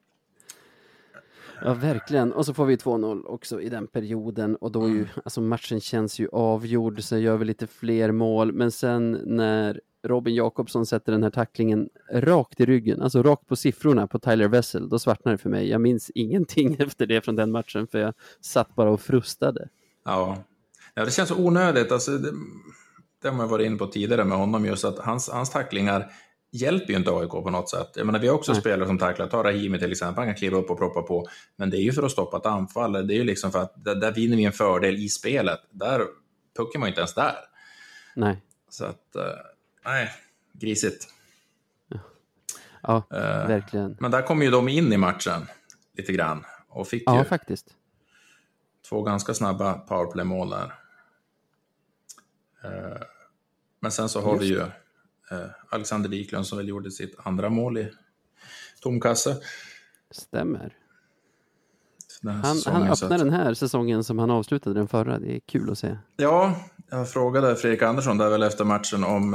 Ja, 1.64 1.74
verkligen. 1.74 2.32
Och 2.32 2.46
så 2.46 2.54
får 2.54 2.66
vi 2.66 2.76
2-0 2.76 3.24
också 3.26 3.60
i 3.60 3.68
den 3.68 3.86
perioden 3.86 4.56
och 4.56 4.72
då 4.72 4.88
ju, 4.88 4.94
mm. 4.94 5.08
alltså 5.24 5.40
matchen 5.40 5.80
känns 5.80 6.18
ju 6.18 6.28
avgjord, 6.32 7.02
så 7.02 7.18
gör 7.18 7.36
vi 7.36 7.44
lite 7.44 7.66
fler 7.66 8.12
mål, 8.12 8.52
men 8.52 8.72
sen 8.72 9.20
när 9.24 9.80
Robin 10.04 10.34
Jakobsson 10.34 10.86
sätter 10.86 11.12
den 11.12 11.22
här 11.22 11.30
tacklingen 11.30 11.88
rakt 12.12 12.60
i 12.60 12.66
ryggen, 12.66 13.02
alltså 13.02 13.22
rakt 13.22 13.46
på 13.46 13.56
siffrorna 13.56 14.06
på 14.06 14.18
Tyler 14.18 14.48
Wessel, 14.48 14.88
då 14.88 14.98
svartnar 14.98 15.32
det 15.32 15.38
för 15.38 15.50
mig. 15.50 15.68
Jag 15.68 15.80
minns 15.80 16.10
ingenting 16.14 16.76
efter 16.78 17.06
det 17.06 17.20
från 17.20 17.36
den 17.36 17.50
matchen, 17.50 17.86
för 17.86 17.98
jag 17.98 18.14
satt 18.40 18.74
bara 18.74 18.90
och 18.90 19.00
frustade. 19.00 19.68
Ja, 20.04 20.38
ja 20.94 21.04
det 21.04 21.10
känns 21.10 21.28
så 21.28 21.36
onödigt. 21.36 21.92
Alltså, 21.92 22.10
det, 22.10 22.32
det 23.22 23.28
har 23.28 23.36
man 23.36 23.48
varit 23.48 23.66
inne 23.66 23.76
på 23.76 23.86
tidigare 23.86 24.24
med 24.24 24.38
honom, 24.38 24.64
just 24.64 24.84
att 24.84 24.98
hans, 24.98 25.30
hans 25.30 25.50
tacklingar 25.50 26.10
hjälper 26.52 26.92
ju 26.92 26.98
inte 26.98 27.10
AIK 27.10 27.30
på 27.30 27.50
något 27.50 27.70
sätt. 27.70 27.90
Jag 27.94 28.06
menar, 28.06 28.18
vi 28.18 28.28
har 28.28 28.34
också 28.34 28.52
Nej. 28.52 28.60
spelare 28.60 28.86
som 28.86 28.98
tacklar, 28.98 29.26
ta 29.26 29.44
Rahimi 29.44 29.78
till 29.78 29.92
exempel, 29.92 30.16
han 30.16 30.26
kan 30.26 30.34
kliva 30.34 30.58
upp 30.58 30.70
och 30.70 30.78
proppa 30.78 31.02
på, 31.02 31.28
men 31.56 31.70
det 31.70 31.76
är 31.76 31.82
ju 31.82 31.92
för 31.92 32.02
att 32.02 32.12
stoppa 32.12 32.36
ett 32.36 32.46
anfall, 32.46 32.92
det 32.92 33.14
är 33.14 33.18
ju 33.18 33.24
liksom 33.24 33.52
för 33.52 33.58
att 33.58 33.84
där, 33.84 33.94
där 33.94 34.12
vinner 34.12 34.36
vi 34.36 34.44
en 34.44 34.52
fördel 34.52 34.94
i 34.94 35.08
spelet. 35.08 35.60
Där 35.70 36.06
puckar 36.56 36.78
man 36.78 36.86
ju 36.86 36.90
inte 36.90 37.00
ens 37.00 37.14
där. 37.14 37.36
Nej. 38.16 38.42
Så 38.70 38.84
att, 38.84 39.16
uh, 39.16 39.22
Nej, 39.84 40.10
grisigt. 40.52 41.08
Ja, 42.82 43.02
uh, 43.12 43.18
verkligen. 43.48 43.96
Men 44.00 44.10
där 44.10 44.22
kom 44.22 44.42
ju 44.42 44.50
de 44.50 44.68
in 44.68 44.92
i 44.92 44.96
matchen 44.96 45.46
lite 45.96 46.12
grann 46.12 46.44
och 46.68 46.88
fick 46.88 47.02
ja, 47.06 47.18
ju 47.18 47.24
faktiskt. 47.24 47.66
två 48.88 49.02
ganska 49.02 49.34
snabba 49.34 49.74
powerplay-mål 49.74 50.50
där. 50.50 50.74
Uh, 52.64 53.02
men 53.80 53.92
sen 53.92 54.08
så 54.08 54.20
har 54.20 54.32
Just. 54.32 54.42
vi 54.42 54.46
ju 54.46 54.58
uh, 54.58 55.50
Alexander 55.68 56.08
Wiklund 56.08 56.46
som 56.46 56.58
väl 56.58 56.68
gjorde 56.68 56.90
sitt 56.90 57.16
andra 57.18 57.48
mål 57.48 57.78
i 57.78 57.92
tomkasse. 58.80 59.36
Stämmer. 60.10 60.76
Han, 62.22 62.56
han 62.66 62.82
öppnar 62.82 63.18
den 63.18 63.30
här 63.30 63.54
säsongen 63.54 64.04
som 64.04 64.18
han 64.18 64.30
avslutade 64.30 64.80
den 64.80 64.88
förra. 64.88 65.18
Det 65.18 65.36
är 65.36 65.40
kul 65.40 65.70
att 65.70 65.78
se. 65.78 65.98
Ja, 66.16 66.56
jag 66.90 67.10
frågade 67.10 67.56
Fredrik 67.56 67.82
Andersson 67.82 68.18
där 68.18 68.30
väl 68.30 68.42
efter 68.42 68.64
matchen 68.64 69.04
om 69.04 69.34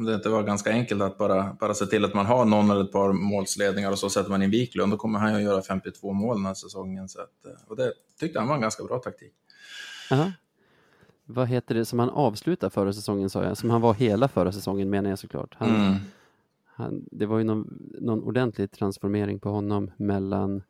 om 0.00 0.06
det 0.06 0.14
inte 0.14 0.28
var 0.28 0.42
ganska 0.42 0.70
enkelt 0.70 1.02
att 1.02 1.18
bara, 1.18 1.56
bara 1.60 1.74
se 1.74 1.86
till 1.86 2.04
att 2.04 2.14
man 2.14 2.26
har 2.26 2.44
någon 2.44 2.70
eller 2.70 2.84
ett 2.84 2.92
par 2.92 3.12
målsledningar 3.12 3.90
och 3.90 3.98
så 3.98 4.10
sätter 4.10 4.30
man 4.30 4.42
in 4.42 4.50
Wiklund. 4.50 4.92
Då 4.92 4.96
kommer 4.96 5.18
han 5.18 5.30
ju 5.30 5.36
att 5.36 5.42
göra 5.42 5.62
52 5.62 6.12
mål 6.12 6.36
den 6.36 6.46
här 6.46 6.54
säsongen. 6.54 7.08
Så 7.08 7.20
att, 7.20 7.46
eh, 7.46 7.52
och 7.68 7.76
det 7.76 7.92
tyckte 8.20 8.38
han 8.38 8.48
var 8.48 8.54
en 8.54 8.60
ganska 8.60 8.84
bra 8.84 8.98
taktik. 8.98 9.32
Aha. 10.10 10.32
Vad 11.24 11.48
heter 11.48 11.74
det 11.74 11.84
som 11.84 11.98
han 11.98 12.10
avslutade 12.10 12.70
förra 12.70 12.92
säsongen 12.92 13.30
sa 13.30 13.44
jag? 13.44 13.56
Som 13.56 13.70
han 13.70 13.80
var 13.80 13.94
hela 13.94 14.28
förra 14.28 14.52
säsongen 14.52 14.90
menar 14.90 15.10
jag 15.10 15.18
såklart. 15.18 15.54
Han, 15.58 15.68
Mm. 15.70 15.94
han, 16.64 17.04
det 17.12 17.26
var 17.26 17.38
ju 17.38 17.44
någon, 17.44 17.90
någon 18.00 18.22
ordentlig 18.22 18.70
transformering 18.70 19.38
på 19.40 19.50
honom 19.50 19.90
mellan 19.96 20.62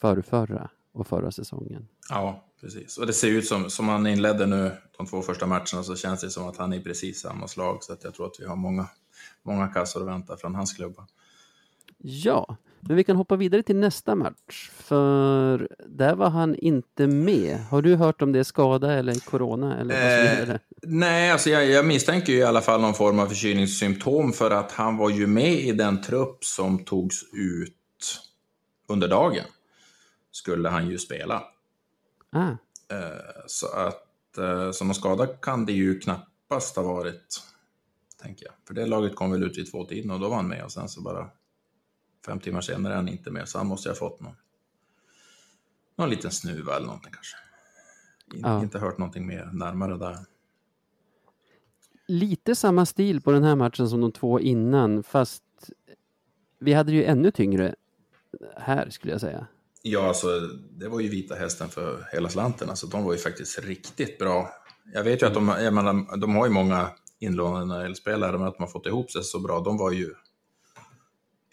förrförra 0.00 0.70
och 0.92 1.06
förra 1.06 1.30
säsongen. 1.30 1.88
Ja, 2.10 2.44
precis. 2.60 2.98
Och 2.98 3.06
det 3.06 3.12
ser 3.12 3.28
ut 3.28 3.46
som, 3.46 3.70
som 3.70 3.88
han 3.88 4.06
inledde 4.06 4.46
nu 4.46 4.72
de 4.96 5.06
två 5.06 5.22
första 5.22 5.46
matcherna 5.46 5.82
så 5.82 5.96
känns 5.96 6.20
det 6.20 6.30
som 6.30 6.48
att 6.48 6.56
han 6.56 6.72
är 6.72 6.76
i 6.76 6.80
precis 6.80 7.20
samma 7.20 7.48
slag. 7.48 7.84
Så 7.84 7.92
att 7.92 8.04
jag 8.04 8.14
tror 8.14 8.26
att 8.26 8.40
vi 8.40 8.44
har 8.44 8.56
många, 8.56 8.86
många 9.42 9.68
kassor 9.68 10.02
att 10.02 10.08
vänta 10.08 10.36
från 10.36 10.54
hans 10.54 10.72
klubba. 10.72 11.06
Ja, 11.98 12.56
men 12.80 12.96
vi 12.96 13.04
kan 13.04 13.16
hoppa 13.16 13.36
vidare 13.36 13.62
till 13.62 13.76
nästa 13.76 14.14
match. 14.14 14.70
För 14.74 15.68
där 15.86 16.14
var 16.14 16.30
han 16.30 16.54
inte 16.54 17.06
med. 17.06 17.58
Har 17.70 17.82
du 17.82 17.96
hört 17.96 18.22
om 18.22 18.32
det 18.32 18.38
är 18.38 18.44
skada 18.44 18.92
eller 18.92 19.14
corona 19.14 19.78
eller 19.80 19.94
vad 19.94 20.36
som 20.36 20.42
Eh, 20.42 20.48
det? 20.48 20.60
Nej, 20.82 21.30
alltså 21.30 21.50
jag, 21.50 21.66
jag 21.66 21.86
misstänker 21.86 22.32
ju 22.32 22.38
i 22.38 22.44
alla 22.44 22.60
fall 22.60 22.80
någon 22.80 22.94
form 22.94 23.18
av 23.18 23.26
förkylningssymptom 23.26 24.32
för 24.32 24.50
att 24.50 24.72
han 24.72 24.96
var 24.96 25.10
ju 25.10 25.26
med 25.26 25.52
i 25.52 25.72
den 25.72 26.02
trupp 26.02 26.44
som 26.44 26.84
togs 26.84 27.22
ut 27.32 28.20
under 28.88 29.08
dagen. 29.08 29.44
Skulle 30.32 30.68
han 30.68 30.90
ju 30.90 30.98
spela. 30.98 31.42
Ah, 32.30 32.50
Eh, 32.90 33.42
Så 33.46 33.66
att 33.68 34.38
eh, 34.38 34.70
som 34.70 34.86
någon 34.86 34.94
skada 34.94 35.26
kan 35.26 35.66
det 35.66 35.72
ju 35.72 35.98
knappast 36.00 36.76
ha 36.76 36.82
varit, 36.82 37.42
tänker 38.22 38.46
jag. 38.46 38.54
För 38.66 38.74
det 38.74 38.86
laget 38.86 39.14
kom 39.16 39.30
väl 39.30 39.42
ut 39.42 39.58
vid 39.58 39.70
två 39.70 39.84
tiden 39.84 40.10
och 40.10 40.20
då 40.20 40.28
var 40.28 40.36
han 40.36 40.48
med 40.48 40.64
och 40.64 40.72
sen 40.72 40.88
så 40.88 41.02
bara 41.02 41.30
fem 42.26 42.40
timmar 42.40 42.60
senare 42.60 42.92
är 42.92 42.96
han 42.96 43.08
inte 43.08 43.30
med. 43.30 43.48
Så 43.48 43.58
han 43.58 43.66
måste 43.66 43.88
ju 43.88 43.90
ha 43.90 43.96
fått 43.98 44.20
någon, 44.20 44.36
någon 45.96 46.10
liten 46.10 46.30
snuva 46.30 46.76
eller 46.76 46.86
någonting 46.86 47.12
kanske. 47.12 47.36
In, 48.34 48.40
Ja. 48.44 48.62
Inte 48.62 48.78
hört 48.78 48.98
någonting 48.98 49.26
mer 49.26 49.50
närmare 49.52 49.96
där. 49.96 50.18
lite 52.06 52.54
samma 52.54 52.86
stil 52.86 53.20
på 53.20 53.30
den 53.32 53.44
här 53.44 53.56
matchen 53.56 53.88
som 53.88 54.00
de 54.00 54.12
två 54.12 54.40
innan, 54.40 55.02
fast 55.02 55.42
vi 56.58 56.72
hade 56.72 56.90
det 56.92 56.96
ju 56.96 57.04
ännu 57.04 57.30
tyngre 57.30 57.74
här 58.56 58.90
skulle 58.90 59.12
jag 59.12 59.20
säga. 59.20 59.46
Ja, 59.82 60.08
alltså, 60.08 60.40
det 60.70 60.88
var 60.88 61.00
ju 61.00 61.08
vita 61.08 61.34
hästen 61.34 61.68
för 61.68 62.08
hela 62.12 62.28
slanten. 62.28 62.70
Alltså, 62.70 62.86
de 62.86 63.04
var 63.04 63.12
ju 63.12 63.18
faktiskt 63.18 63.58
riktigt 63.58 64.18
bra. 64.18 64.50
Jag 64.94 65.04
vet 65.04 65.22
ju 65.22 65.26
att 65.26 65.34
de, 65.34 65.48
jag 65.48 65.74
menar, 65.74 66.16
de 66.16 66.34
har 66.36 66.46
ju 66.46 66.52
många 66.52 66.90
inlånade 67.18 67.94
spelare, 67.94 68.38
men 68.38 68.48
att 68.48 68.54
de 68.54 68.62
har 68.62 68.70
fått 68.70 68.86
ihop 68.86 69.10
sig 69.10 69.24
så 69.24 69.40
bra, 69.40 69.60
de 69.60 69.76
var 69.78 69.90
ju... 69.92 70.14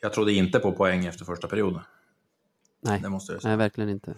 Jag 0.01 0.13
trodde 0.13 0.33
inte 0.33 0.59
på 0.59 0.71
poäng 0.71 1.05
efter 1.05 1.25
första 1.25 1.47
perioden. 1.47 1.81
Nej, 2.81 2.99
Det 3.01 3.09
måste 3.09 3.33
jag 3.33 3.41
säga. 3.41 3.49
nej 3.49 3.57
verkligen 3.57 3.89
inte. 3.89 4.15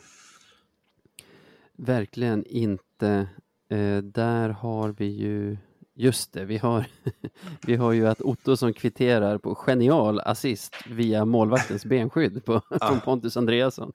Verkligen 1.75 2.43
inte. 2.45 3.27
Eh, 3.69 3.97
där 3.97 4.49
har 4.49 4.89
vi 4.89 5.05
ju, 5.05 5.57
just 5.97 6.33
det, 6.33 6.45
vi 6.45 6.57
har, 6.57 6.85
vi 7.61 7.75
har 7.75 7.91
ju 7.91 8.07
att 8.07 8.21
Otto 8.21 8.57
som 8.57 8.73
kvitterar 8.73 9.37
på 9.37 9.55
genial 9.55 10.19
assist 10.19 10.75
via 10.89 11.25
målvaktens 11.25 11.85
benskydd 11.85 12.45
på, 12.45 12.61
från 12.81 12.99
Pontus 12.99 13.37
Andreasson. 13.37 13.91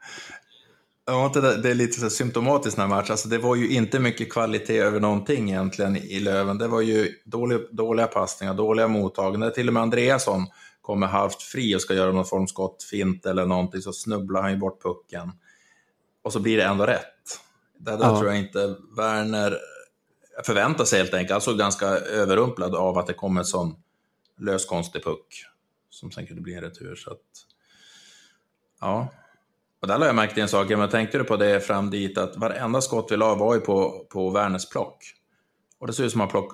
Ja, 1.07 1.33
det, 1.63 1.71
är 1.71 1.75
lite 1.75 2.01
så 2.01 2.11
symptomatiskt 2.11 2.77
den 2.77 2.91
här 2.91 2.97
matchen. 2.97 3.11
Alltså, 3.13 3.29
det 3.29 3.39
var 3.39 3.57
ju 3.57 3.69
inte 3.69 3.99
mycket 3.99 4.33
kvalitet 4.33 4.79
över 4.79 5.01
någonting 5.01 5.51
egentligen 5.51 5.97
i 5.97 6.21
Löven. 6.21 6.59
Det 6.59 6.69
var 6.69 6.81
ju 6.81 7.09
dåliga, 7.25 7.59
dåliga 7.71 8.07
passningar, 8.07 8.55
dåliga 8.55 8.89
mottaganden. 8.89 9.53
Till 9.53 9.69
och 9.69 9.75
med 9.75 9.83
Andreasson 9.83 10.47
kommer 10.81 11.07
halvt 11.07 11.43
fri 11.43 11.77
och 11.77 11.81
ska 11.81 11.95
göra 11.95 12.13
någon 12.13 12.25
form 12.25 12.47
skottfint 12.47 13.27
eller 13.27 13.47
någonting 13.47 13.81
så 13.83 13.93
snubblar 13.93 14.43
han 14.43 14.51
ju 14.51 14.57
bort 14.57 14.83
pucken. 14.83 15.33
Och 16.23 16.33
så 16.33 16.41
blir 16.41 16.57
det 16.57 16.65
ändå 16.65 16.87
rätt. 16.87 17.41
Det 17.79 17.91
där 17.91 17.99
Ja. 18.01 18.19
tror 18.19 18.31
jag 18.31 18.39
inte 18.39 18.77
Werner 18.97 19.59
förväntar 20.47 20.85
sig 20.85 20.99
helt 20.99 21.15
enkelt. 21.15 21.31
Han 21.31 21.41
såg 21.41 21.59
ganska 21.59 21.87
överrumplad 21.87 22.75
av 22.75 22.99
att 22.99 23.07
det 23.07 23.15
kom 23.15 23.37
en 23.39 23.45
sån 23.45 23.77
lös 24.41 24.67
konstig 24.67 25.05
puck 25.05 25.45
som 25.91 26.11
sen 26.11 26.27
kunde 26.27 26.43
bli 26.43 26.55
en 26.55 26.61
retur. 26.61 26.95
Så 26.97 27.11
att, 27.11 27.19
ja, 28.81 29.09
och 29.81 29.89
där 29.89 29.99
har 29.99 30.07
jag 30.07 30.15
märkt 30.15 30.39
en 30.39 30.49
sak, 30.49 30.69
men 30.69 30.89
tänkte 30.89 31.19
du 31.19 31.25
på 31.25 31.37
det 31.37 31.61
fram 31.61 31.91
dit 31.91 32.19
att 32.19 32.37
varenda 32.37 32.81
skott 32.81 33.13
vi 33.13 33.17
la 33.17 33.35
var 33.35 33.55
ju 33.55 33.61
på, 33.61 34.07
på 34.11 34.31
Werners 34.31 34.69
plock. 34.69 35.05
Och 35.79 35.87
det 35.87 35.93
såg 35.93 36.07
ut 36.07 36.13
som 36.13 36.21
att 36.21 36.33
han 36.33 36.43
plock, 36.43 36.53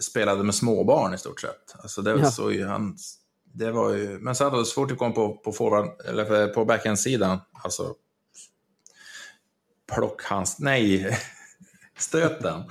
spelade 0.00 0.44
med 0.44 0.54
småbarn 0.54 1.14
i 1.14 1.18
stort 1.18 1.40
sett. 1.40 1.74
Alltså 1.82 2.02
det 2.02 2.10
Ja. 2.10 2.30
såg 2.30 2.52
ju 2.52 2.66
han, 2.66 2.96
det 3.44 3.70
var 3.70 3.92
ju, 3.94 4.18
men 4.18 4.34
sen 4.34 4.52
då, 4.52 4.64
så 4.64 4.74
fort 4.74 4.88
det 4.88 4.94
kom 4.94 5.12
på, 5.14 5.36
på, 5.36 5.52
forward, 5.52 6.00
eller 6.08 6.48
på 6.48 6.64
backhand-sidan, 6.64 7.38
alltså 7.64 7.94
plockhans, 9.94 10.58
nej, 10.58 11.18
stöten, 11.96 12.62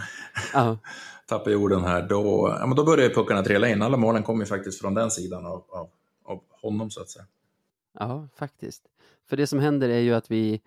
Ja, 0.54 0.78
tappade 1.28 1.52
jorden 1.52 1.84
här, 1.84 2.02
då, 2.10 2.56
ja, 2.60 2.66
men 2.68 2.76
då 2.76 2.84
började 2.84 3.04
ju 3.04 3.14
puckarna 3.14 3.44
trilla 3.44 3.68
in. 3.70 3.82
Alla 3.82 3.98
målen 3.98 4.24
kom 4.24 4.40
ju 4.40 4.46
faktiskt 4.46 4.82
från 4.82 4.94
den 4.94 5.12
sidan 5.12 5.46
av, 5.46 5.64
av, 5.70 5.90
av 6.26 6.42
honom 6.62 6.90
så 6.92 7.02
att 7.02 7.10
säga. 7.10 7.26
ja, 8.00 8.28
faktiskt. 8.36 8.84
För 9.30 9.38
det 9.38 9.48
som 9.48 9.60
händer 9.60 9.90
är 9.90 10.00
ju 10.00 10.14
att 10.14 10.32
vi 10.32 10.62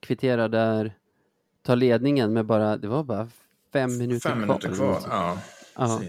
kvitterar 0.00 0.48
där, 0.48 0.92
tar 1.62 1.76
ledningen 1.76 2.32
med 2.32 2.46
bara, 2.46 2.76
det 2.76 2.88
var 2.88 3.04
bara 3.04 3.28
fem 3.72 3.98
minuter 3.98 4.28
Fem 4.30 4.38
kvar. 4.44 4.46
minuter 4.46 4.68
eller 4.68 4.76
kvar, 4.76 5.00
ja. 5.10 5.38
Ja. 5.76 6.00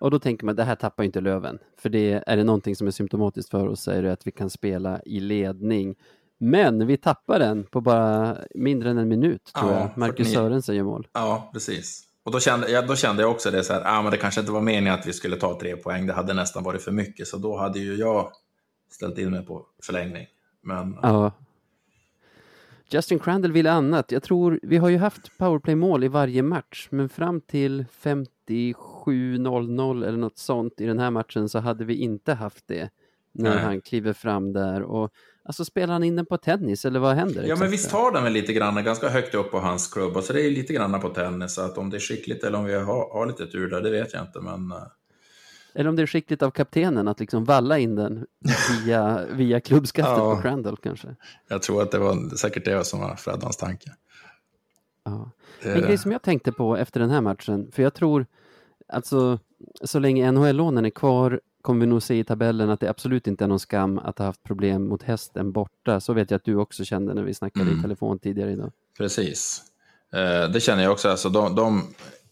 Och 0.00 0.10
då 0.10 0.18
tänker 0.18 0.46
man, 0.46 0.56
det 0.56 0.64
här 0.64 0.76
tappar 0.76 1.02
ju 1.02 1.06
inte 1.06 1.20
Löven. 1.20 1.58
För 1.78 1.88
det 1.88 2.22
är 2.26 2.36
det 2.36 2.44
någonting 2.44 2.76
som 2.76 2.86
är 2.86 2.90
symptomatiskt 2.90 3.50
för 3.50 3.66
oss 3.68 3.82
så 3.82 3.90
är 3.90 4.02
det 4.02 4.12
att 4.12 4.26
vi 4.26 4.30
kan 4.30 4.50
spela 4.50 5.02
i 5.02 5.20
ledning. 5.20 5.94
Men 6.42 6.86
vi 6.86 6.96
tappar 6.96 7.38
den 7.38 7.64
på 7.64 7.80
bara 7.80 8.36
mindre 8.54 8.90
än 8.90 8.98
en 8.98 9.08
minut, 9.08 9.50
tror 9.54 9.72
Ja, 9.72 9.80
jag. 9.80 9.98
Marcus 9.98 10.16
49. 10.26 10.34
Sörensen 10.34 10.76
gör 10.76 10.84
mål. 10.84 11.08
Ja, 11.12 11.50
precis. 11.52 12.04
Och 12.22 12.32
då 12.32 12.40
kände, 12.40 12.70
jag, 12.70 12.86
då 12.86 12.96
kände 12.96 13.22
jag 13.22 13.30
också 13.30 13.50
det 13.50 13.64
så 13.64 13.72
här, 13.72 13.82
ah, 13.84 14.02
men 14.02 14.10
det 14.10 14.16
kanske 14.16 14.40
inte 14.40 14.52
var 14.52 14.60
meningen 14.60 14.94
att 14.94 15.06
vi 15.06 15.12
skulle 15.12 15.36
ta 15.36 15.58
tre 15.60 15.76
poäng, 15.76 16.06
det 16.06 16.12
hade 16.12 16.34
nästan 16.34 16.64
varit 16.64 16.82
för 16.82 16.92
mycket, 16.92 17.28
så 17.28 17.36
då 17.36 17.56
hade 17.56 17.78
ju 17.78 17.94
jag 17.94 18.32
ställt 18.90 19.18
in 19.18 19.30
mig 19.30 19.46
på 19.46 19.66
förlängning. 19.82 20.26
Men 20.62 20.98
Ja. 21.02 21.32
Justin 22.92 23.18
Crandall 23.18 23.52
ville 23.52 23.72
annat. 23.72 24.12
Jag 24.12 24.22
tror, 24.22 24.60
vi 24.62 24.76
har 24.76 24.88
ju 24.88 24.98
haft 24.98 25.38
powerplay-mål 25.38 26.04
i 26.04 26.08
varje 26.08 26.42
match, 26.42 26.88
men 26.90 27.08
fram 27.08 27.40
till 27.40 27.84
57-0-0 28.02 30.06
eller 30.06 30.18
något 30.18 30.38
sånt 30.38 30.80
i 30.80 30.86
den 30.86 30.98
här 30.98 31.10
matchen 31.10 31.48
så 31.48 31.58
hade 31.58 31.84
vi 31.84 31.94
inte 31.94 32.34
haft 32.34 32.66
det. 32.66 32.90
När 33.32 33.54
Nej. 33.54 33.64
han 33.64 33.80
kliver 33.80 34.12
fram 34.12 34.52
där 34.52 34.82
och 34.82 35.10
alltså 35.50 35.64
spelar 35.64 35.92
han 35.92 36.04
in 36.04 36.16
den 36.16 36.26
på 36.26 36.36
tennis 36.36 36.84
eller 36.84 37.00
vad 37.00 37.16
händer? 37.16 37.34
ja, 37.40 37.42
exakt 37.44 37.60
men 37.60 37.70
visst 37.70 37.90
där? 37.90 37.98
har 37.98 38.12
den 38.12 38.24
väl 38.24 38.32
lite 38.32 38.52
grann 38.52 38.84
ganska 38.84 39.08
högt 39.08 39.34
upp 39.34 39.50
på 39.50 39.58
hans 39.60 39.88
klubba, 39.92 40.22
så 40.22 40.32
det 40.32 40.46
är 40.46 40.50
lite 40.50 40.72
grann 40.72 41.00
på 41.00 41.08
tennis, 41.08 41.54
så 41.54 41.62
att 41.62 41.78
om 41.78 41.90
det 41.90 41.96
är 41.96 42.00
skickligt 42.00 42.44
eller 42.44 42.58
om 42.58 42.64
vi 42.64 42.74
har, 42.74 42.84
har 43.12 43.26
lite 43.26 43.46
tur 43.46 43.70
där, 43.70 43.80
det 43.82 43.90
vet 43.90 44.12
jag 44.12 44.22
inte, 44.22 44.40
men 44.40 44.70
eh, 44.72 44.82
Eller 45.74 45.88
om 45.90 45.96
det 45.96 46.02
är 46.02 46.06
skickligt 46.06 46.42
av 46.42 46.50
kaptenen 46.50 47.08
att 47.08 47.20
liksom 47.20 47.44
valla 47.44 47.78
in 47.78 47.94
den 47.96 48.26
via, 48.84 49.26
via 49.32 49.60
klubbskaftet 49.60 50.16
Ja. 50.18 50.36
på 50.36 50.42
Crandall 50.42 50.76
kanske. 50.76 51.08
jag 51.48 51.62
tror 51.62 51.82
att 51.82 51.90
det 51.90 51.98
var 51.98 52.36
säkert 52.36 52.64
det 52.64 52.84
som 52.84 53.00
var 53.00 53.16
Freddans 53.16 53.56
tanke. 53.56 53.90
Ja. 55.04 55.30
Det- 55.62 55.72
En 55.72 55.80
grej 55.82 55.98
som 55.98 56.12
jag 56.12 56.22
tänkte 56.22 56.52
på 56.52 56.76
efter 56.76 57.00
den 57.00 57.10
här 57.10 57.20
matchen, 57.20 57.70
för 57.72 57.82
jag 57.82 57.94
tror, 57.94 58.26
alltså 58.92 59.38
så 59.84 59.98
länge 59.98 60.32
NHL-lånen 60.32 60.84
är 60.84 60.90
kvar 60.90 61.40
kommer 61.62 61.80
vi 61.80 61.86
nog 61.86 62.02
se 62.02 62.18
i 62.18 62.24
tabellen 62.24 62.70
att 62.70 62.80
det 62.80 62.90
absolut 62.90 63.26
inte 63.26 63.44
är 63.44 63.48
någon 63.48 63.60
skam 63.60 63.98
att 63.98 64.18
ha 64.18 64.26
haft 64.26 64.42
problem 64.42 64.88
mot 64.88 65.02
hästen 65.02 65.52
borta. 65.52 66.00
Så 66.00 66.12
vet 66.12 66.30
jag 66.30 66.38
att 66.38 66.44
du 66.44 66.56
också 66.56 66.84
kände 66.84 67.14
när 67.14 67.22
vi 67.22 67.34
snackade 67.34 67.66
Mm. 67.66 67.78
i 67.78 67.82
telefon 67.82 68.18
tidigare 68.18 68.52
idag. 68.52 68.72
Precis. 68.98 69.62
Eh, 70.12 70.50
det 70.52 70.60
känner 70.60 70.82
jag 70.82 70.92
också. 70.92 71.08
Alltså, 71.08 71.28
de, 71.28 71.54
de, 71.54 71.82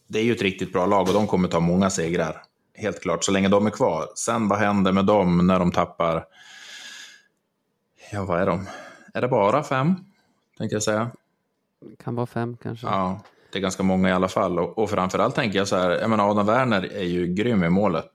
det 0.06 0.18
är 0.18 0.24
ju 0.24 0.32
ett 0.32 0.42
riktigt 0.42 0.72
bra 0.72 0.86
lag 0.86 1.08
och 1.08 1.14
de 1.14 1.26
kommer 1.26 1.48
ta 1.48 1.60
många 1.60 1.90
segrar. 1.90 2.42
Helt 2.74 3.00
klart, 3.02 3.24
så 3.24 3.32
länge 3.32 3.48
de 3.48 3.66
är 3.66 3.70
kvar. 3.70 4.06
Sen 4.14 4.48
vad 4.48 4.58
händer 4.58 4.92
med 4.92 5.04
dem 5.06 5.46
när 5.46 5.58
de 5.58 5.72
tappar... 5.72 6.24
Ja, 8.12 8.24
vad 8.24 8.40
är 8.40 8.46
de? 8.46 8.66
Är 9.14 9.20
det 9.20 9.28
bara 9.28 9.62
fem? 9.62 9.94
Tänkte 10.58 10.74
jag 10.76 10.82
säga. 10.82 11.10
Kan 12.04 12.14
vara 12.14 12.26
fem 12.26 12.56
kanske. 12.62 12.86
Ja, 12.86 13.20
det 13.52 13.58
är 13.58 13.62
ganska 13.62 13.82
många 13.82 14.08
i 14.08 14.12
alla 14.12 14.28
fall. 14.28 14.58
Och, 14.58 14.78
och 14.78 14.90
framförallt 14.90 15.34
tänker 15.34 15.58
jag 15.58 15.68
så 15.68 15.76
här, 15.76 15.90
jag 15.90 16.10
menar 16.10 16.30
Adam 16.30 16.46
Werner 16.46 16.92
är 16.92 17.04
ju 17.04 17.26
grym 17.26 17.64
i 17.64 17.68
målet. 17.70 18.10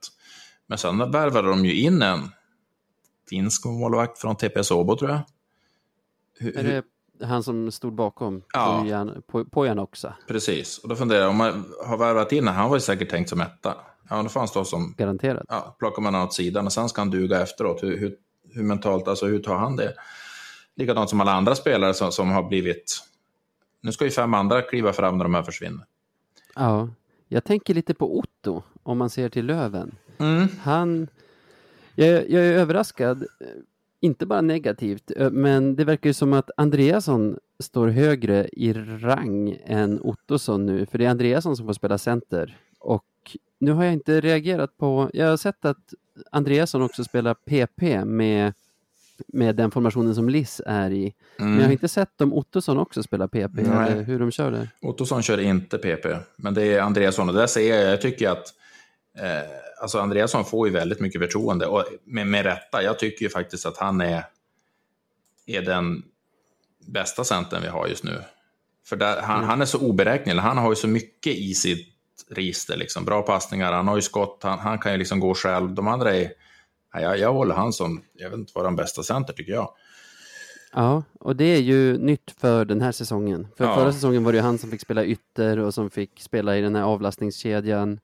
Men 0.66 0.78
sen 0.78 0.98
värvade 1.10 1.48
de 1.48 1.64
ju 1.64 1.74
in 1.80 2.02
en 2.02 2.20
finsk 3.30 3.64
målvakt 3.64 4.18
från 4.18 4.36
TPS 4.36 4.70
Åbo 4.70 4.96
tror 4.96 5.10
jag. 5.10 5.20
Hur- 6.38 6.58
Är 6.58 6.62
det 7.18 7.26
han 7.26 7.42
som 7.42 7.70
stod 7.70 7.92
bakom 7.94 8.42
Ja. 8.52 8.80
Pojan- 8.82 9.22
Po- 9.28 9.48
Pojan 9.50 9.78
också? 9.78 10.12
Precis, 10.28 10.78
och 10.78 10.88
då 10.88 10.96
funderar 10.96 11.20
jag, 11.20 11.30
om 11.30 11.36
man 11.36 11.72
har 11.86 11.96
värvat 11.98 12.32
in 12.32 12.48
han 12.48 12.70
var 12.70 12.76
ju 12.76 12.80
säkert 12.80 13.10
tänkt 13.10 13.28
som 13.30 13.40
etta. 13.40 13.74
Ja, 14.10 14.22
då 14.22 14.28
får 14.28 14.40
han 14.40 14.48
stå 14.48 14.64
som... 14.64 14.94
Garanterat. 14.98 15.44
Ja, 15.48 15.76
plockar 15.78 16.02
man 16.02 16.14
åt 16.14 16.34
sidan 16.34 16.66
och 16.66 16.72
sen 16.72 16.88
ska 16.88 17.00
han 17.00 17.10
duga 17.10 17.40
efteråt. 17.42 17.82
Hur, 17.82 17.98
hur, 17.98 18.16
hur 18.52 18.62
mentalt, 18.62 19.08
alltså 19.08 19.26
hur 19.26 19.38
tar 19.42 19.56
han 19.56 19.76
det? 19.76 19.94
Likadant 20.76 21.10
som 21.10 21.20
alla 21.20 21.32
andra 21.32 21.54
spelare 21.54 21.94
som, 21.94 22.12
som 22.12 22.30
har 22.30 22.42
blivit... 22.48 22.98
Nu 23.80 23.92
ska 23.92 24.04
ju 24.04 24.10
fem 24.10 24.34
andra 24.34 24.62
kliva 24.62 24.92
fram 24.92 25.18
när 25.18 25.24
de 25.24 25.34
här 25.34 25.42
försvinner. 25.42 25.84
Ja, 26.54 26.88
jag 27.28 27.44
tänker 27.44 27.74
lite 27.74 27.94
på 27.94 28.18
Otto, 28.18 28.62
om 28.82 28.98
man 28.98 29.10
ser 29.10 29.28
till 29.28 29.46
Löven. 29.46 29.94
Mm. 30.18 30.48
Han... 30.60 31.08
Jag, 31.96 32.30
jag 32.30 32.44
är 32.44 32.52
överraskad, 32.52 33.26
inte 34.00 34.26
bara 34.26 34.40
negativt, 34.40 35.10
men 35.30 35.76
det 35.76 35.84
verkar 35.84 36.10
ju 36.10 36.14
som 36.14 36.32
att 36.32 36.50
Andreasson 36.56 37.38
står 37.58 37.88
högre 37.88 38.48
i 38.52 38.72
rang 39.00 39.58
än 39.66 40.00
Ottosson 40.00 40.66
nu, 40.66 40.86
för 40.86 40.98
det 40.98 41.04
är 41.04 41.10
Andreasson 41.10 41.56
som 41.56 41.66
får 41.66 41.72
spela 41.72 41.98
center. 41.98 42.58
Och 42.78 43.04
nu 43.58 43.72
har 43.72 43.84
jag 43.84 43.92
inte 43.92 44.20
reagerat 44.20 44.76
på... 44.78 45.10
Jag 45.12 45.30
har 45.30 45.36
sett 45.36 45.64
att 45.64 45.94
Andreasson 46.30 46.82
också 46.82 47.04
spelar 47.04 47.34
PP 47.34 48.04
med, 48.04 48.52
med 49.26 49.56
den 49.56 49.70
formationen 49.70 50.14
som 50.14 50.28
Liss 50.28 50.60
är 50.66 50.90
i. 50.90 51.14
Men 51.36 51.56
jag 51.56 51.64
har 51.64 51.72
inte 51.72 51.88
sett 51.88 52.20
om 52.20 52.32
Ottosson 52.32 52.78
också 52.78 53.02
spelar 53.02 53.26
PP, 53.26 53.54
Nej. 53.54 53.92
eller 53.92 54.02
hur 54.02 54.18
de 54.18 54.30
kör 54.30 54.50
det. 54.50 54.68
Ottosson 54.80 55.22
kör 55.22 55.40
inte 55.40 55.78
PP, 55.78 56.06
men 56.36 56.54
det 56.54 56.62
är 56.62 56.80
Andreasson 56.80 57.28
och 57.28 57.34
där 57.34 57.46
ser 57.46 57.74
jag, 57.74 57.92
jag 57.92 58.00
tycker 58.00 58.30
att 58.30 58.54
eh, 59.18 59.82
alltså 59.82 59.98
Andreasson 59.98 60.44
får 60.44 60.68
ju 60.68 60.74
väldigt 60.74 61.00
mycket 61.00 61.20
förtroende 61.20 61.66
och 61.66 61.84
med, 62.04 62.26
med 62.26 62.44
rätta. 62.44 62.82
Jag 62.82 62.98
tycker 62.98 63.22
ju 63.24 63.30
faktiskt 63.30 63.66
att 63.66 63.76
han 63.76 64.00
är, 64.00 64.24
är 65.46 65.62
den 65.62 66.02
bästa 66.86 67.24
centern 67.24 67.62
vi 67.62 67.68
har 67.68 67.86
just 67.86 68.04
nu. 68.04 68.20
För 68.86 68.96
där, 68.96 69.22
han, 69.22 69.44
han 69.44 69.62
är 69.62 69.66
så 69.66 69.78
oberäknelig, 69.78 70.40
han 70.40 70.58
har 70.58 70.70
ju 70.70 70.76
så 70.76 70.88
mycket 70.88 71.36
i 71.36 71.54
sitt 71.54 71.88
register, 72.30 72.76
liksom. 72.76 73.04
bra 73.04 73.22
passningar, 73.22 73.72
han 73.72 73.88
har 73.88 73.96
ju 73.96 74.02
skott, 74.02 74.38
han, 74.42 74.58
han 74.58 74.78
kan 74.78 74.92
ju 74.92 74.98
liksom 74.98 75.20
gå 75.20 75.34
själv. 75.34 75.74
De 75.74 75.88
andra 75.88 76.14
är, 76.14 76.32
ja, 76.92 77.00
jag, 77.00 77.18
jag 77.18 77.32
håller 77.32 77.54
han 77.54 77.72
som, 77.72 78.02
jag 78.12 78.30
vet 78.30 78.38
inte 78.38 78.52
vad 78.54 78.64
den 78.64 78.76
bästa 78.76 79.02
center 79.02 79.32
tycker 79.32 79.52
jag. 79.52 79.70
Ja, 80.72 81.02
och 81.20 81.36
det 81.36 81.44
är 81.44 81.60
ju 81.60 81.98
nytt 81.98 82.34
för 82.38 82.64
den 82.64 82.80
här 82.80 82.92
säsongen. 82.92 83.48
För 83.56 83.64
Ja. 83.64 83.74
förra 83.74 83.92
säsongen 83.92 84.24
var 84.24 84.32
det 84.32 84.38
ju 84.38 84.42
han 84.42 84.58
som 84.58 84.70
fick 84.70 84.80
spela 84.80 85.04
ytter 85.04 85.58
och 85.58 85.74
som 85.74 85.90
fick 85.90 86.20
spela 86.20 86.56
i 86.56 86.60
den 86.60 86.74
här 86.74 86.82
avlastningskedjan. 86.82 88.00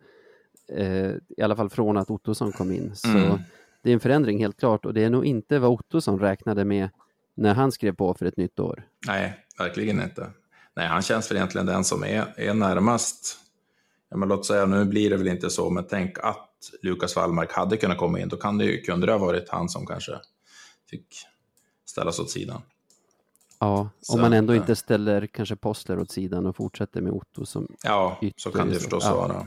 Eh, 0.77 1.11
I 1.37 1.43
alla 1.43 1.57
fall 1.57 1.71
från 1.71 1.97
att 1.97 2.11
Ottosson 2.11 2.53
kom 2.53 2.71
in. 2.73 2.97
Så 2.97 3.09
Mm. 3.09 3.39
det 3.83 3.91
är 3.91 3.95
en 3.95 4.01
förändring 4.01 4.39
helt 4.39 4.57
klart 4.61 4.85
och 4.87 4.95
det 4.95 5.05
är 5.05 5.11
nog 5.11 5.25
inte 5.27 5.59
vad 5.59 5.71
Ottosson 5.71 6.19
räknade 6.19 6.65
med 6.65 6.89
när 7.35 7.55
han 7.55 7.73
skrev 7.73 7.93
på 7.95 8.15
för 8.15 8.27
ett 8.27 8.37
nytt 8.37 8.61
år. 8.61 8.87
Nej, 9.07 9.45
verkligen 9.59 10.03
inte. 10.03 10.31
Nej, 10.77 10.87
han 10.87 11.03
känns 11.03 11.31
väl 11.31 11.37
egentligen 11.37 11.67
den 11.67 11.85
som 11.85 12.05
är, 12.05 12.35
är 12.37 12.55
närmast. 12.55 13.37
Ja, 14.11 14.17
men 14.17 14.29
låt 14.29 14.47
säga, 14.47 14.67
nu 14.67 14.85
blir 14.85 15.11
det 15.11 15.17
väl 15.17 15.29
inte 15.29 15.51
så, 15.51 15.71
men 15.71 15.85
tänk 15.91 16.19
att 16.19 16.51
Lukas 16.83 17.17
Wallmark 17.17 17.53
hade 17.53 17.77
kunnat 17.77 17.99
komma 17.99 18.21
in. 18.21 18.29
Då 18.29 18.37
kan 18.37 18.59
det 18.59 18.65
ju, 18.65 18.81
kunde 18.81 19.07
det 19.07 19.13
ha 19.13 19.19
varit 19.19 19.49
han 19.49 19.69
som 19.69 19.87
kanske 19.87 20.13
fick 20.91 21.07
ställas 21.85 22.19
åt 22.19 22.31
sidan. 22.31 22.63
Ja, 23.61 23.91
Så 24.01 24.15
om 24.15 24.21
man 24.21 24.33
ändå 24.33 24.55
inte 24.55 24.77
ställer 24.77 25.27
kanske 25.27 25.57
Postler 25.57 25.99
åt 25.99 26.11
sidan 26.11 26.47
och 26.47 26.57
fortsätter 26.57 27.01
med 27.01 27.13
Otto 27.13 27.47
som... 27.47 27.69
Ja, 27.83 28.21
så 28.37 28.51
kan 28.51 28.69
det 28.69 28.75
förstås 28.75 29.05
Ja. 29.05 29.47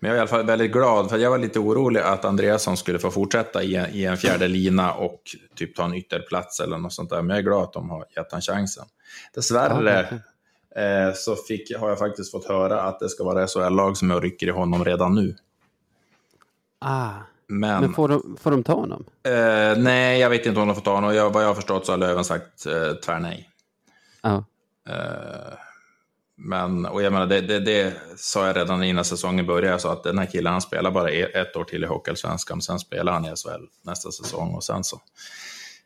Men 0.00 0.08
jag 0.08 0.14
är 0.14 0.18
i 0.18 0.20
alla 0.20 0.28
fall 0.28 0.46
väldigt 0.46 0.72
glad, 0.72 1.10
för 1.10 1.18
jag 1.18 1.30
var 1.30 1.38
lite 1.38 1.58
orolig 1.58 2.00
att 2.00 2.24
Andreasson 2.24 2.76
skulle 2.76 2.98
få 2.98 3.10
fortsätta 3.10 3.62
i 3.62 3.74
en, 3.76 3.86
i 3.90 4.04
en 4.04 4.16
fjärde 4.16 4.48
lina 4.48 4.92
och 4.92 5.20
typ 5.54 5.76
ta 5.76 5.84
en 5.84 5.94
ytterplats 5.94 6.60
eller 6.60 6.78
något 6.78 6.92
sånt 6.92 7.10
där. 7.10 7.22
Men 7.22 7.28
jag 7.30 7.38
är 7.38 7.42
glad 7.42 7.62
att 7.62 7.72
de 7.72 7.90
har 7.90 8.04
gett 8.16 8.32
han 8.32 8.40
chansen. 8.40 8.84
Ja, 8.88 9.30
Dessvärre 9.34 9.82
verkligen. 9.84 10.22
eh, 11.08 11.14
så 11.14 11.36
fick, 11.36 11.76
har 11.76 11.88
jag 11.88 11.98
faktiskt 11.98 12.30
fått 12.30 12.48
höra 12.48 12.82
att 12.82 13.00
det 13.00 13.08
ska 13.08 13.24
vara 13.24 13.46
SHL-lag 13.46 13.96
som 13.96 14.10
jag 14.10 14.24
rycker 14.24 14.46
i 14.46 14.50
honom 14.50 14.84
redan 14.84 15.14
nu. 15.14 15.36
ah, 16.78 17.10
Men, 17.46 17.80
men 17.80 17.94
får 17.94 18.08
de, 18.08 18.36
får 18.40 18.50
de 18.50 18.62
ta 18.64 18.72
honom? 18.74 19.04
eh, 19.22 19.78
nej, 19.82 20.20
jag 20.20 20.30
vet 20.30 20.46
inte 20.46 20.60
om 20.60 20.66
de 20.68 20.74
får 20.74 20.82
ta 20.82 20.94
honom. 20.94 21.14
Jag, 21.14 21.30
vad 21.30 21.42
jag 21.42 21.48
har 21.48 21.54
förstått 21.54 21.86
så 21.86 21.92
har 21.92 21.96
Löven 21.98 22.24
sagt 22.24 22.66
eh, 22.66 22.92
tvärnej. 22.92 23.48
Ja, 24.22 24.44
Eh, 24.88 25.54
men, 26.40 26.86
och 26.86 27.02
jag 27.02 27.12
menar, 27.12 27.26
det, 27.26 27.40
det, 27.40 27.60
det 27.60 27.94
sa 28.16 28.46
jag 28.46 28.56
redan 28.56 28.82
innan 28.82 29.04
säsongen 29.04 29.46
började. 29.46 29.68
Jag 29.68 29.80
sa 29.80 29.92
att 29.92 30.04
den 30.04 30.18
här 30.18 30.26
killen, 30.26 30.52
han 30.52 30.60
spelar 30.60 30.90
bara 30.90 31.10
ett 31.10 31.56
år 31.56 31.64
till 31.64 31.84
i 31.84 31.86
Hockeyallsvenskan. 31.86 32.62
Sen 32.62 32.78
spelar 32.78 33.12
han 33.12 33.24
i 33.24 33.28
SHL 33.28 33.64
nästa 33.82 34.12
säsong 34.12 34.54
och 34.54 34.64
sen 34.64 34.84
så 34.84 35.00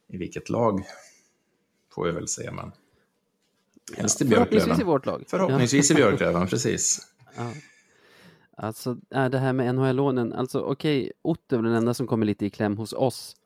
i 0.09 0.17
vilket 0.17 0.49
lag 0.49 0.83
får 1.95 2.05
vi 2.05 2.13
väl 2.13 2.29
se. 2.29 2.51
Men 2.51 2.73
helst 3.97 4.23
i 4.23 4.29
förhoppningsvis 4.29 4.63
i 4.63 4.67
Björklöven. 4.67 4.87
vårt 4.87 5.07
lag. 5.07 5.25
Förhoppningsvis 5.29 5.91
i 5.91 5.95
Björklöven, 5.95 6.47
precis. 6.47 7.09
Ja. 7.37 7.53
Alltså, 8.57 8.97
äh, 9.15 9.29
det 9.29 9.39
här 9.39 9.53
med 9.53 9.75
NHL-lånen, 9.75 10.33
alltså 10.33 10.61
okej, 10.61 11.13
Otto 11.23 11.57
är 11.57 11.57
väl 11.57 11.65
den 11.65 11.75
enda 11.75 11.95
som 11.95 12.07
kommer 12.07 12.27
lite 12.27 12.47
i 12.47 12.51
kläm 12.51 12.77
hos 12.77 12.93
oss. 12.93 13.37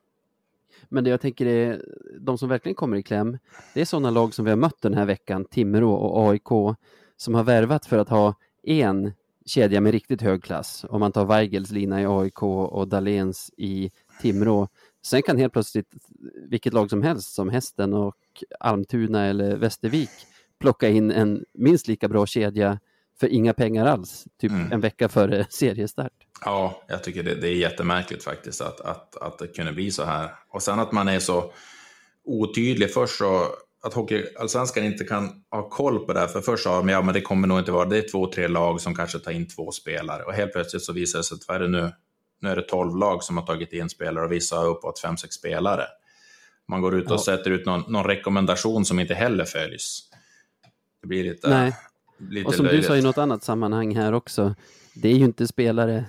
Men 0.89 1.05
det 1.05 1.11
jag 1.11 1.21
tänker 1.21 1.47
är, 1.47 1.85
de 2.21 2.39
som 2.39 2.49
verkligen 2.49 2.75
kommer 2.75 2.97
i 2.97 3.03
kläm, 3.03 3.39
det 3.75 3.81
är 3.81 3.85
sådana 3.85 4.11
lag 4.11 4.35
som 4.35 4.45
vi 4.45 4.51
har 4.51 4.57
mött 4.57 4.83
den 4.83 4.95
här 4.95 5.05
veckan, 5.05 5.45
Timrå 5.45 5.93
och 5.93 6.31
AIK, 6.31 6.77
som 7.17 7.35
har 7.35 7.45
värvat 7.45 7.87
för 7.87 7.99
att 7.99 8.09
ha 8.09 8.35
en 8.62 9.12
kedja 9.47 9.81
med 9.81 9.93
riktigt 9.93 10.23
hög 10.23 10.43
klass. 10.43 10.85
Om 10.89 11.01
man 11.01 11.12
tar 11.12 11.25
Weigels 11.25 11.71
lina 11.71 12.03
i 12.03 12.07
AIK 12.07 12.43
och 12.43 12.89
Dahléns 12.89 13.51
i 13.57 13.91
Timrå. 14.23 14.69
Sen 15.07 15.23
kan 15.23 15.39
helt 15.39 15.53
plötsligt 15.53 15.95
vilket 16.49 16.73
lag 16.73 16.91
som 16.91 17.03
helst, 17.03 17.35
som 17.35 17.49
Hästen 17.49 17.95
och 17.95 18.17
Almtuna 18.61 19.25
eller 19.25 19.57
Västervik, 19.57 20.11
plocka 20.59 20.89
in 20.89 21.11
en 21.11 21.45
minst 21.55 21.89
lika 21.89 22.09
bra 22.09 22.27
kedja 22.27 22.79
för 23.21 23.29
inga 23.29 23.55
pengar 23.55 23.87
alls, 23.87 24.25
typ 24.41 24.51
Mm. 24.51 24.73
en 24.73 24.81
vecka 24.81 25.09
före 25.09 25.47
seriestart. 25.51 26.13
Ja, 26.45 26.83
jag 26.89 27.05
tycker 27.05 27.23
det, 27.23 27.35
det 27.35 27.49
är 27.49 27.55
jättemärkligt 27.55 28.25
faktiskt 28.25 28.61
att, 28.61 28.81
att, 28.81 29.17
att 29.17 29.39
det 29.39 29.47
kunde 29.49 29.73
bli 29.73 29.91
så 29.91 30.05
här. 30.05 30.31
Och 30.49 30.63
sen 30.63 30.81
att 30.81 30.93
man 30.93 31.09
är 31.09 31.19
så 31.19 31.53
otydlig 32.25 32.93
först 32.95 33.19
så 33.19 33.47
att 33.83 33.95
Hockeyallsvenskan 33.95 34.85
inte 34.85 35.05
kan 35.05 35.43
ha 35.51 35.69
koll 35.69 36.07
på 36.07 36.13
det 36.13 36.21
här. 36.21 36.27
För 36.27 36.41
först 36.41 36.65
sa 36.65 36.77
de 36.77 36.89
ja, 36.89 37.03
men 37.03 37.15
det 37.15 37.21
kommer 37.21 37.49
nog 37.49 37.59
inte 37.59 37.73
vara, 37.73 37.85
det 37.85 37.99
är 37.99 38.09
två, 38.11 38.27
tre 38.33 38.49
lag 38.49 38.81
som 38.81 38.95
kanske 38.95 39.19
tar 39.19 39.31
in 39.33 39.49
två 39.49 39.71
spelare. 39.73 40.23
Och 40.23 40.33
helt 40.33 40.53
plötsligt 40.53 40.83
så 40.83 40.93
visar 40.93 41.19
det 41.19 41.25
sig 41.25 41.35
att 41.35 41.49
vad 41.49 41.57
är 41.57 41.61
det 41.61 41.69
nu? 41.69 41.93
Nu 42.41 42.49
är 42.49 42.57
det 42.57 42.63
tolv 42.63 42.97
lag 42.97 43.23
som 43.23 43.37
har 43.37 43.47
tagit 43.47 43.73
in 43.73 43.89
spelare 43.89 44.25
och 44.25 44.33
vissa 44.33 44.57
har 44.57 44.67
uppåt 44.67 44.99
fem, 45.01 45.17
sex 45.17 45.35
spelare. 45.35 45.85
Man 46.69 46.81
går 46.81 46.95
ut 46.97 47.07
och 47.07 47.13
Ja. 47.13 47.19
sätter 47.19 47.51
ut 47.51 47.67
någon, 47.67 47.85
någon 47.93 48.05
rekommendation 48.05 48.85
som 48.85 49.01
inte 49.01 49.15
heller 49.15 49.45
följs. 49.45 50.01
Det 51.03 51.07
blir 51.09 51.25
lite, 51.25 51.49
Nej. 51.51 51.77
Lite 52.19 52.47
Och 52.49 52.55
som 52.55 52.65
du 52.65 52.71
löjligt. 52.71 52.87
sa 52.87 52.97
i 52.97 53.03
något 53.03 53.19
annat 53.19 53.43
sammanhang 53.45 53.97
här 53.97 54.13
också, 54.13 54.55
det 54.95 55.09
är 55.09 55.15
ju 55.15 55.25
inte 55.25 55.47
spelare, 55.47 56.05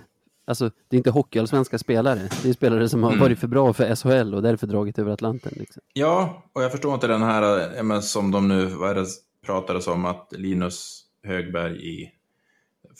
alltså 0.48 0.72
det 0.88 0.96
är 0.96 0.98
inte 0.98 1.10
hockeyallsvenska 1.12 1.78
spelare, 1.78 2.30
det 2.44 2.50
är 2.50 2.54
spelare 2.54 2.90
som 2.90 3.04
har 3.04 3.10
Mm. 3.12 3.22
varit 3.22 3.40
för 3.40 3.48
bra 3.48 3.74
för 3.74 3.96
SHL 3.96 4.34
och 4.36 4.42
därför 4.42 4.68
dragit 4.68 5.00
över 5.00 5.12
Atlanten. 5.12 5.54
Liksom. 5.56 5.82
Ja, 5.94 6.44
och 6.54 6.64
jag 6.64 6.72
förstår 6.72 6.94
inte 6.94 7.08
den 7.08 7.22
här, 7.22 7.84
men 7.84 8.02
som 8.02 8.32
de 8.32 8.48
nu 8.48 8.66
vad 8.66 8.90
är 8.90 8.96
det, 8.96 9.06
pratades 9.46 9.88
om, 9.88 10.06
att 10.06 10.28
Linus 10.38 11.04
Högberg 11.24 11.78
i, 11.78 12.12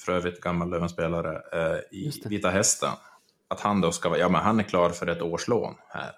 för 0.06 0.12
övrigt 0.12 0.42
gammal 0.42 0.70
Lövenspelare, 0.70 1.32
eh, 1.54 1.98
i. 1.98 2.12
Vita 2.26 2.50
Hästen, 2.50 2.90
att 3.48 3.60
han 3.60 3.82
då 3.82 3.92
ska 3.92 4.10
vara, 4.10 4.20
ja 4.20 4.30
men 4.30 4.42
han 4.42 4.60
är 4.60 4.64
klar 4.64 4.90
för 4.90 5.08
ett 5.08 5.22
årslån 5.22 5.74
här. 5.90 6.12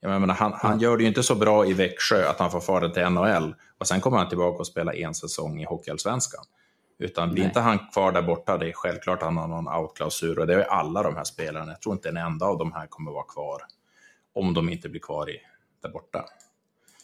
Jag 0.00 0.20
menar, 0.20 0.34
han, 0.34 0.52
han 0.54 0.80
gör 0.80 0.96
det 0.96 1.02
ju 1.02 1.08
inte 1.08 1.22
så 1.22 1.34
bra 1.34 1.66
i 1.66 1.72
Växjö 1.72 2.28
att 2.28 2.38
han 2.38 2.50
får 2.50 2.60
fara 2.60 2.88
till 2.88 3.08
NHL 3.08 3.54
och 3.78 3.86
sen 3.86 4.00
kommer 4.00 4.18
han 4.18 4.28
tillbaka 4.28 4.58
och 4.58 4.66
spela 4.66 4.94
en 4.94 5.14
säsong 5.14 5.60
i 5.60 5.64
Hockeyallsvenskan. 5.64 6.44
Utan 6.98 7.30
blir 7.32 7.42
Nej. 7.42 7.48
inte 7.48 7.60
han 7.60 7.78
kvar 7.78 8.12
där 8.12 8.22
borta, 8.22 8.58
det 8.58 8.68
är 8.68 8.72
självklart 8.72 9.18
att 9.18 9.24
han 9.24 9.36
har 9.36 9.48
någon 9.48 9.68
outklausul 9.68 10.38
och 10.38 10.46
det 10.46 10.54
är 10.54 10.62
alla 10.62 11.02
de 11.02 11.16
här 11.16 11.24
spelarna. 11.24 11.72
Jag 11.72 11.80
tror 11.82 11.94
inte 11.94 12.08
en 12.08 12.16
enda 12.16 12.46
av 12.46 12.58
de 12.58 12.72
här 12.72 12.86
kommer 12.86 13.10
vara 13.10 13.24
kvar 13.24 13.62
om 14.32 14.54
de 14.54 14.68
inte 14.68 14.88
blir 14.88 15.00
kvar 15.00 15.30
i, 15.30 15.40
där 15.82 15.88
borta. 15.90 16.24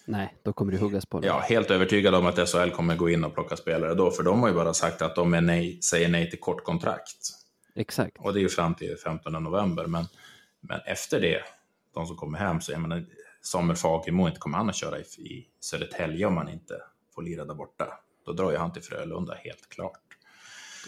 Nej, 0.07 0.37
då 0.42 0.52
kommer 0.52 0.72
det 0.72 0.78
huggas 0.78 1.07
på 1.07 1.20
det. 1.20 1.26
Ja, 1.26 1.38
helt 1.38 1.70
övertygad 1.70 2.14
om 2.14 2.26
att 2.26 2.48
SHL 2.48 2.70
kommer 2.70 2.96
gå 2.96 3.11
in 3.11 3.24
och 3.24 3.35
plocka 3.35 3.57
spelare 3.57 3.94
då, 3.94 4.11
för 4.11 4.22
de 4.22 4.40
har 4.40 4.48
ju 4.48 4.54
bara 4.54 4.74
sagt 4.74 5.02
att 5.02 5.14
de 5.14 5.35
är 5.35 5.40
nej, 5.40 5.83
säger 5.83 6.09
nej 6.09 6.30
till 6.30 6.40
kortkontrakt. 6.40 7.16
Exakt. 7.74 8.16
Och 8.18 8.33
det 8.33 8.38
är 8.38 8.42
ju 8.42 8.48
fram 8.48 8.74
till 8.74 8.96
15 9.04 9.33
november, 9.33 9.87
men, 9.87 10.04
men 10.61 10.80
efter 10.87 11.20
det, 11.20 11.42
de 11.94 12.07
som 12.07 12.16
kommer 12.16 12.38
hem. 12.38 12.61
Så 12.61 12.72
jag 12.72 12.80
menar, 12.80 13.07
Samuel 13.42 13.76
Fagemo, 13.76 14.28
inte 14.28 14.40
kommer 14.40 14.59
han 14.59 14.68
att 14.68 14.74
köra 14.74 14.98
i, 14.98 15.02
i 15.02 15.48
Södertälje 15.61 16.26
om 16.26 16.37
han 16.37 16.48
inte 16.48 16.74
får 17.14 17.22
lira 17.22 17.44
där 17.44 17.54
borta. 17.54 18.00
Då 18.26 18.33
drar 18.33 18.50
ju 18.50 18.57
han 18.57 18.72
till 18.72 18.83
Frölunda 18.83 19.35
helt 19.35 19.68
klart. 19.68 20.00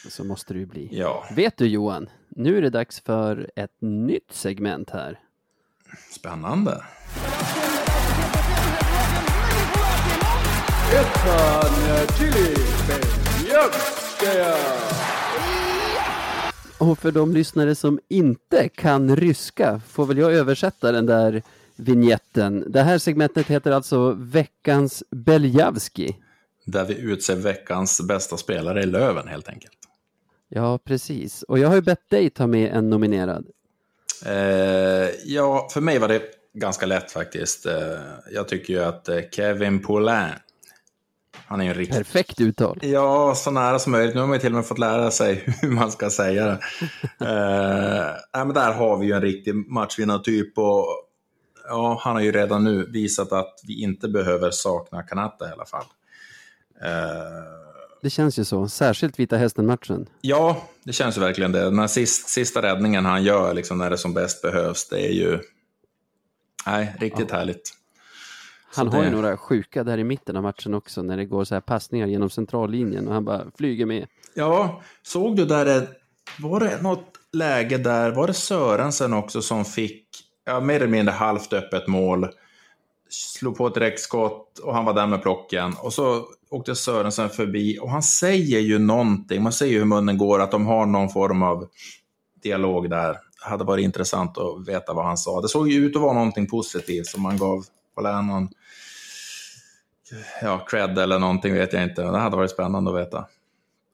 Så 0.08 0.24
måste 0.24 0.54
det 0.54 0.60
ju 0.60 0.66
bli. 0.66 0.88
Ja. 0.92 1.24
Vet 1.36 1.56
du 1.56 1.66
Johan, 1.66 2.10
nu 2.28 2.58
är 2.58 2.62
det 2.62 2.70
dags 2.70 3.00
för 3.00 3.50
ett 3.56 3.80
nytt 3.80 4.32
segment 4.32 4.90
här. 4.90 5.20
Spännande. 6.12 6.84
Ettan 10.92 11.72
eh, 11.88 12.06
till 12.06 12.56
och 16.78 16.98
för 16.98 17.12
de 17.12 17.32
lyssnare 17.32 17.74
som 17.74 18.00
inte 18.08 18.68
kan 18.68 19.16
ryska 19.16 19.80
får 19.88 20.06
väl 20.06 20.18
jag 20.18 20.32
översätta 20.32 20.92
den 20.92 21.06
där 21.06 21.42
vignetten. 21.76 22.64
Det 22.66 22.82
här 22.82 22.98
segmentet 22.98 23.46
heter 23.46 23.70
alltså 23.70 24.16
Veckans 24.18 25.02
Beljavski. 25.10 26.16
Där 26.64 26.84
vi 26.84 26.98
utser 26.98 27.36
veckans 27.36 28.00
bästa 28.00 28.36
spelare 28.36 28.82
i 28.82 28.86
Löven, 28.86 29.28
helt 29.28 29.48
enkelt. 29.48 29.72
Ja, 30.48 30.78
precis. 30.78 31.42
Och 31.42 31.58
jag 31.58 31.68
har 31.68 31.74
ju 31.74 31.80
bett 31.80 32.10
dig 32.10 32.30
ta 32.30 32.46
med 32.46 32.72
en 32.72 32.90
nominerad. 32.90 33.46
Eh, 34.26 35.08
ja, 35.24 35.68
för 35.72 35.80
mig 35.80 35.98
var 35.98 36.08
det 36.08 36.22
ganska 36.54 36.86
lätt 36.86 37.12
faktiskt. 37.12 37.66
Eh, 37.66 37.74
jag 38.32 38.48
tycker 38.48 38.72
ju 38.72 38.82
att 38.82 39.08
eh, 39.08 39.20
Kevin 39.32 39.82
Poulin, 39.82 40.30
han 41.46 41.60
är 41.60 41.64
ju 41.64 41.70
en 41.70 41.76
riktig... 41.76 41.96
Perfekt 41.96 42.40
uttal. 42.40 42.78
Ja, 42.82 43.34
så 43.34 43.50
nära 43.50 43.78
som 43.78 43.92
möjligt. 43.92 44.14
Nu 44.14 44.20
har 44.20 44.28
man 44.28 44.36
ju 44.36 44.40
till 44.40 44.52
och 44.52 44.56
med 44.56 44.66
fått 44.66 44.78
lära 44.78 45.10
sig 45.10 45.44
hur 45.62 45.70
man 45.70 45.92
ska 45.92 46.10
säga 46.10 46.46
det. 46.46 46.58
eh, 47.26 48.44
men 48.44 48.54
där 48.54 48.72
har 48.72 48.98
vi 48.98 49.06
ju 49.06 49.12
en 49.12 49.22
riktig 49.22 49.54
matchvinnartyp 49.54 50.58
och 50.58 50.86
ja, 51.68 52.00
han 52.02 52.16
har 52.16 52.22
ju 52.22 52.32
redan 52.32 52.64
nu 52.64 52.86
visat 52.90 53.32
att 53.32 53.54
vi 53.66 53.82
inte 53.82 54.08
behöver 54.08 54.50
sakna 54.50 55.02
Kanata 55.02 55.48
i 55.48 55.52
alla 55.52 55.66
fall. 55.66 55.84
Eh, 56.82 57.66
det 58.02 58.10
känns 58.10 58.38
ju 58.38 58.44
så, 58.44 58.68
särskilt 58.68 59.18
Vita 59.18 59.36
Hästen-matchen. 59.36 60.06
Ja, 60.20 60.62
det 60.84 60.92
känns 60.92 61.16
ju 61.16 61.20
verkligen 61.20 61.52
det. 61.52 61.64
Den 61.64 61.78
här 61.78 61.86
sista, 61.86 62.28
sista 62.28 62.62
räddningen 62.62 63.04
han 63.04 63.24
gör 63.24 63.54
liksom, 63.54 63.78
när 63.78 63.90
det 63.90 63.98
som 63.98 64.14
bäst 64.14 64.42
behövs, 64.42 64.88
det 64.88 65.06
är 65.06 65.12
ju 65.12 65.38
nej, 66.66 66.96
riktigt 67.00 67.30
ja. 67.30 67.36
härligt. 67.36 67.72
Han 68.76 68.88
har 68.88 69.04
ju 69.04 69.10
några 69.10 69.36
sjuka 69.36 69.84
där 69.84 69.98
i 69.98 70.04
mitten 70.04 70.36
av 70.36 70.42
matchen 70.42 70.74
också, 70.74 71.02
när 71.02 71.16
det 71.16 71.24
går 71.24 71.44
så 71.44 71.54
här 71.54 71.60
passningar 71.60 72.06
genom 72.06 72.30
centrallinjen 72.30 73.08
och 73.08 73.14
han 73.14 73.24
bara 73.24 73.44
flyger 73.56 73.86
med. 73.86 74.06
Ja, 74.34 74.82
såg 75.02 75.36
du 75.36 75.44
där, 75.44 75.88
var 76.38 76.60
det 76.60 76.82
något 76.82 77.12
läge 77.32 77.78
där, 77.78 78.10
var 78.10 78.26
det 78.26 78.34
Sörensen 78.34 79.12
också 79.12 79.42
som 79.42 79.64
fick 79.64 80.06
ja, 80.44 80.60
mer 80.60 80.74
eller 80.74 80.86
mindre 80.86 81.12
halvt 81.12 81.52
öppet 81.52 81.86
mål, 81.86 82.28
slog 83.08 83.56
på 83.56 83.66
ett 83.66 83.74
direktskott 83.74 84.58
och 84.58 84.74
han 84.74 84.84
var 84.84 84.94
där 84.94 85.06
med 85.06 85.22
plocken. 85.22 85.74
Och 85.82 85.92
så 85.92 86.24
åkte 86.50 86.74
Sörensen 86.74 87.30
förbi 87.30 87.78
och 87.80 87.90
han 87.90 88.02
säger 88.02 88.60
ju 88.60 88.78
någonting, 88.78 89.42
man 89.42 89.52
ser 89.52 89.66
ju 89.66 89.78
hur 89.78 89.84
munnen 89.84 90.18
går, 90.18 90.40
att 90.40 90.50
de 90.50 90.66
har 90.66 90.86
någon 90.86 91.08
form 91.08 91.42
av 91.42 91.68
dialog 92.42 92.90
där. 92.90 93.12
Det 93.12 93.50
hade 93.50 93.64
varit 93.64 93.84
intressant 93.84 94.38
att 94.38 94.68
veta 94.68 94.92
vad 94.92 95.04
han 95.04 95.16
sa. 95.16 95.40
Det 95.40 95.48
såg 95.48 95.68
ju 95.68 95.86
ut 95.86 95.96
att 95.96 96.02
vara 96.02 96.12
någonting 96.12 96.46
positivt 96.46 97.06
som 97.06 97.22
man 97.22 97.38
gav 97.38 97.64
Paulin 97.94 98.26
någon 98.26 98.48
ja, 100.42 100.66
cred 100.68 100.98
eller 100.98 101.18
någonting 101.18 101.54
vet 101.54 101.72
jag 101.72 101.82
inte. 101.82 102.02
Det 102.02 102.18
hade 102.18 102.36
varit 102.36 102.50
spännande 102.50 102.90
att 102.90 103.06
veta. 103.06 103.26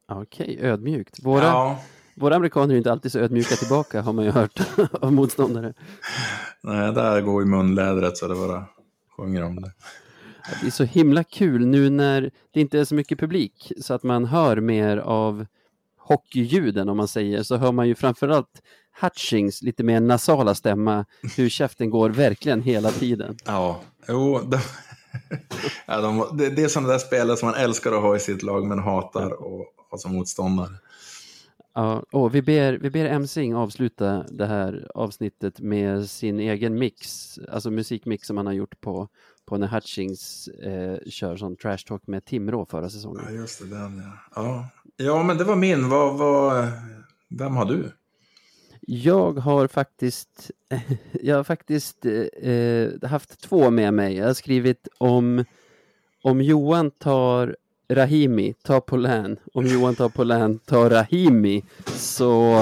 Okej, 0.09 0.59
ödmjukt. 0.61 1.19
Våra, 1.25 1.45
ja. 1.45 1.81
våra 2.15 2.37
amerikaner 2.37 2.75
är 2.75 2.79
inte 2.79 2.93
alltid 2.93 3.13
så 3.13 3.19
ödmjuka 3.19 3.55
tillbaka 3.55 4.03
har 4.03 4.13
man 4.13 4.25
ju 4.25 4.31
hört 4.31 4.61
av 4.93 5.13
motståndare. 5.13 5.75
Nej, 6.61 6.93
där 6.93 7.21
går 7.21 7.43
ju 7.43 7.49
munlädret 7.49 8.17
så 8.17 8.29
det 8.29 8.35
bara 8.35 8.65
sjunger 9.17 9.45
om 9.45 9.63
det. 9.63 9.73
Det 10.61 10.67
är 10.67 10.71
så 10.71 10.85
himla 10.85 11.25
kul 11.25 11.67
nu 11.67 11.91
när 11.91 12.31
det 12.53 12.61
inte 12.61 12.79
är 12.79 12.85
så 12.85 12.95
mycket 12.95 13.21
publik 13.21 13.73
så 13.81 13.95
att 13.95 14.03
man 14.03 14.25
hör 14.25 14.57
mer 14.61 14.97
av 14.97 15.47
hockeyljuden 15.99 16.89
om 16.89 16.97
man 16.97 17.09
säger, 17.09 17.43
så 17.43 17.57
hör 17.57 17.73
man 17.73 17.89
ju 17.89 17.95
framförallt 17.95 18.63
Hutchings 19.01 19.63
lite 19.63 19.85
mer 19.85 20.01
nasala 20.01 20.55
stämma, 20.55 21.05
hur 21.37 21.49
käften 21.49 21.91
går 21.91 22.11
verkligen 22.11 22.63
hela 22.63 22.91
tiden. 22.91 23.37
Ja, 23.45 23.81
jo, 24.09 24.39
de, 24.39 24.59
ja, 25.87 26.01
de, 26.01 26.37
det, 26.39 26.51
det 26.51 26.63
är 26.63 26.69
sådana 26.69 26.93
där 26.93 26.99
spelare 26.99 27.37
som 27.37 27.49
man 27.49 27.59
älskar 27.59 27.93
att 27.93 28.03
ha 28.03 28.17
i 28.17 28.21
sitt 28.21 28.43
lag 28.43 28.67
men 28.67 28.79
hatar 28.79 29.27
att 29.27 29.91
ha 29.91 29.99
som 29.99 30.13
motståndare. 30.13 30.71
Ja, 31.75 32.05
och 32.13 32.35
vi 32.35 32.43
ber, 32.43 32.73
vi 32.73 32.91
ber 32.91 33.05
Emsing 33.05 33.55
avsluta 33.55 34.25
det 34.31 34.47
här 34.47 34.91
avsnittet 34.95 35.61
med 35.61 36.11
sin 36.11 36.41
egen 36.41 36.79
mix, 36.79 37.39
alltså 37.49 37.71
musikmix 37.71 38.27
som 38.27 38.37
han 38.37 38.47
har 38.47 38.53
gjort 38.53 38.81
på, 38.81 39.09
på 39.47 39.59
när 39.59 39.69
Hutchings 39.69 40.49
eh, 40.49 40.99
kör 41.07 41.37
sån 41.37 41.57
trash 41.57 41.79
talk 41.87 42.07
med 42.07 42.25
Timrå 42.25 42.67
förra 42.67 42.91
säsongen. 42.91 43.25
Ja, 43.27 43.31
just 43.31 43.59
det, 43.59 43.67
den 43.67 44.03
ja. 44.05 44.43
Ja, 44.43 44.69
ja 44.97 45.23
men 45.23 45.39
det 45.39 45.45
var 45.45 45.57
min. 45.57 45.89
Vad, 45.89 46.19
vad, 46.19 46.69
vem 47.29 47.57
har 47.57 47.65
du? 47.65 47.93
Jag 48.87 49.39
har 49.39 49.67
faktiskt, 49.67 50.51
jag 51.23 51.37
har 51.37 51.45
faktiskt 51.45 52.07
eh, 52.43 53.09
haft 53.11 53.41
två 53.41 53.71
med 53.71 53.95
mig. 53.95 54.17
Jag 54.17 54.27
har 54.27 54.35
skrivit 54.35 54.89
om, 54.99 55.45
om 56.23 56.41
Johan 56.41 56.91
tar 56.91 57.57
Rahimi, 57.89 58.55
ta 58.63 58.81
Polän. 58.81 59.37
Om 59.53 59.67
Johan 59.67 59.95
tar 59.95 60.09
Polän, 60.09 60.59
ta 60.59 60.91
Rahimi. 60.91 61.63
Så 61.87 62.55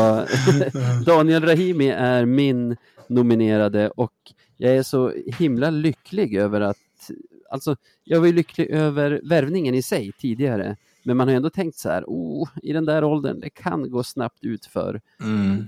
Daniel 1.07 1.43
Rahimi 1.43 1.89
är 1.89 2.25
min 2.25 2.77
nominerade 3.07 3.91
och 3.91 4.15
jag 4.57 4.77
är 4.77 4.83
så 4.83 5.13
himla 5.39 5.71
lycklig 5.71 6.37
över 6.37 6.61
att, 6.61 7.11
alltså 7.51 7.77
jag 8.05 8.21
var 8.21 8.27
ju 8.27 8.33
lycklig 8.33 8.71
över 8.71 9.21
värvningen 9.25 9.75
i 9.75 9.83
sig 9.83 10.13
tidigare. 10.19 10.77
Men 11.03 11.17
man 11.17 11.29
har 11.29 11.35
ändå 11.35 11.51
tänkt 11.51 11.79
så 11.79 11.89
här, 11.89 12.05
oh, 12.07 12.49
i 12.63 12.73
den 12.73 12.85
där 12.85 13.05
åldern, 13.05 13.41
det 13.41 13.51
kan 13.51 13.91
gå 13.91 14.03
snabbt 14.03 14.45
ut 14.45 14.67
för. 14.67 15.01
Mm 15.21 15.67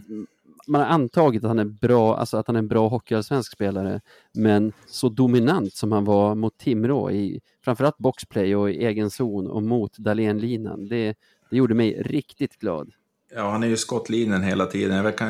man 0.66 0.81
har 0.81 0.88
antagit 0.88 1.44
att 1.44 1.48
han 1.48 1.59
är 1.59 1.64
bra, 1.64 2.16
alltså 2.16 2.37
att 2.37 2.46
han 2.46 2.57
är 2.57 2.59
en 2.59 2.68
bra 2.68 2.88
hockeyallsvensk 2.88 3.53
spelare, 3.53 4.01
men 4.33 4.72
så 4.87 5.09
dominant 5.09 5.75
som 5.75 5.92
han 5.92 6.05
var 6.05 6.35
mot 6.35 6.59
Timrå 6.59 7.11
i 7.11 7.40
framförallt 7.64 7.98
boxplay 7.98 8.57
och 8.57 8.70
i 8.70 8.85
egen 8.85 9.11
zon 9.11 9.46
och 9.51 9.62
mot 9.62 9.98
Dahlén-linan, 9.98 10.88
det, 10.88 11.14
det 11.51 11.57
gjorde 11.57 11.75
mig 11.75 12.03
riktigt 12.03 12.59
glad. 12.59 12.90
Ja, 13.35 13.51
han 13.51 13.62
är 13.62 13.66
ju 13.66 13.77
skottlinjen 13.77 14.42
hela 14.42 14.66
tiden. 14.66 14.96
Jag 14.96 15.05
vet, 15.05 15.20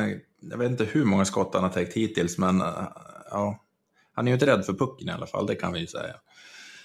jag 0.41 0.57
vet 0.57 0.71
inte 0.71 0.85
hur 0.85 1.05
många 1.05 1.25
skott 1.25 1.53
han 1.53 1.63
har 1.63 1.69
täckt 1.69 1.93
hittills, 1.93 2.37
men 2.37 2.61
ja, 3.31 3.59
han 4.13 4.27
är 4.27 4.31
ju 4.31 4.33
inte 4.33 4.45
rädd 4.45 4.65
för 4.65 4.73
pucken 4.73 5.09
i 5.09 5.11
alla 5.11 5.27
fall, 5.27 5.45
det 5.45 5.55
kan 5.55 5.73
vi 5.73 5.79
ju 5.79 5.87
säga. 5.87 6.15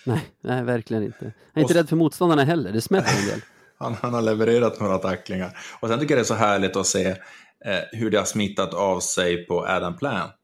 Nej, 0.04 0.24
nej 0.40 0.64
verkligen 0.64 1.02
inte. 1.02 1.24
Han 1.24 1.32
är 1.54 1.64
och... 1.64 1.70
inte 1.70 1.74
rädd 1.74 1.88
för 1.88 1.96
motståndarna 1.96 2.44
heller, 2.44 2.72
det 2.72 2.80
smäller 2.80 3.08
en 3.20 3.28
del. 3.28 3.40
han, 3.78 3.94
han 3.94 4.14
har 4.14 4.22
levererat 4.22 4.80
några 4.80 4.98
tacklingar. 4.98 5.58
Och 5.80 5.88
sen 5.88 5.98
tycker 5.98 6.14
jag 6.14 6.18
det 6.18 6.22
är 6.22 6.24
så 6.24 6.34
härligt 6.34 6.76
att 6.76 6.86
se 6.86 7.16
eh, 7.64 7.98
hur 7.98 8.10
det 8.10 8.18
har 8.18 8.24
smittat 8.24 8.74
av 8.74 9.00
sig 9.00 9.46
på 9.46 9.66
Adam 9.66 9.96
Plant. 9.96 10.34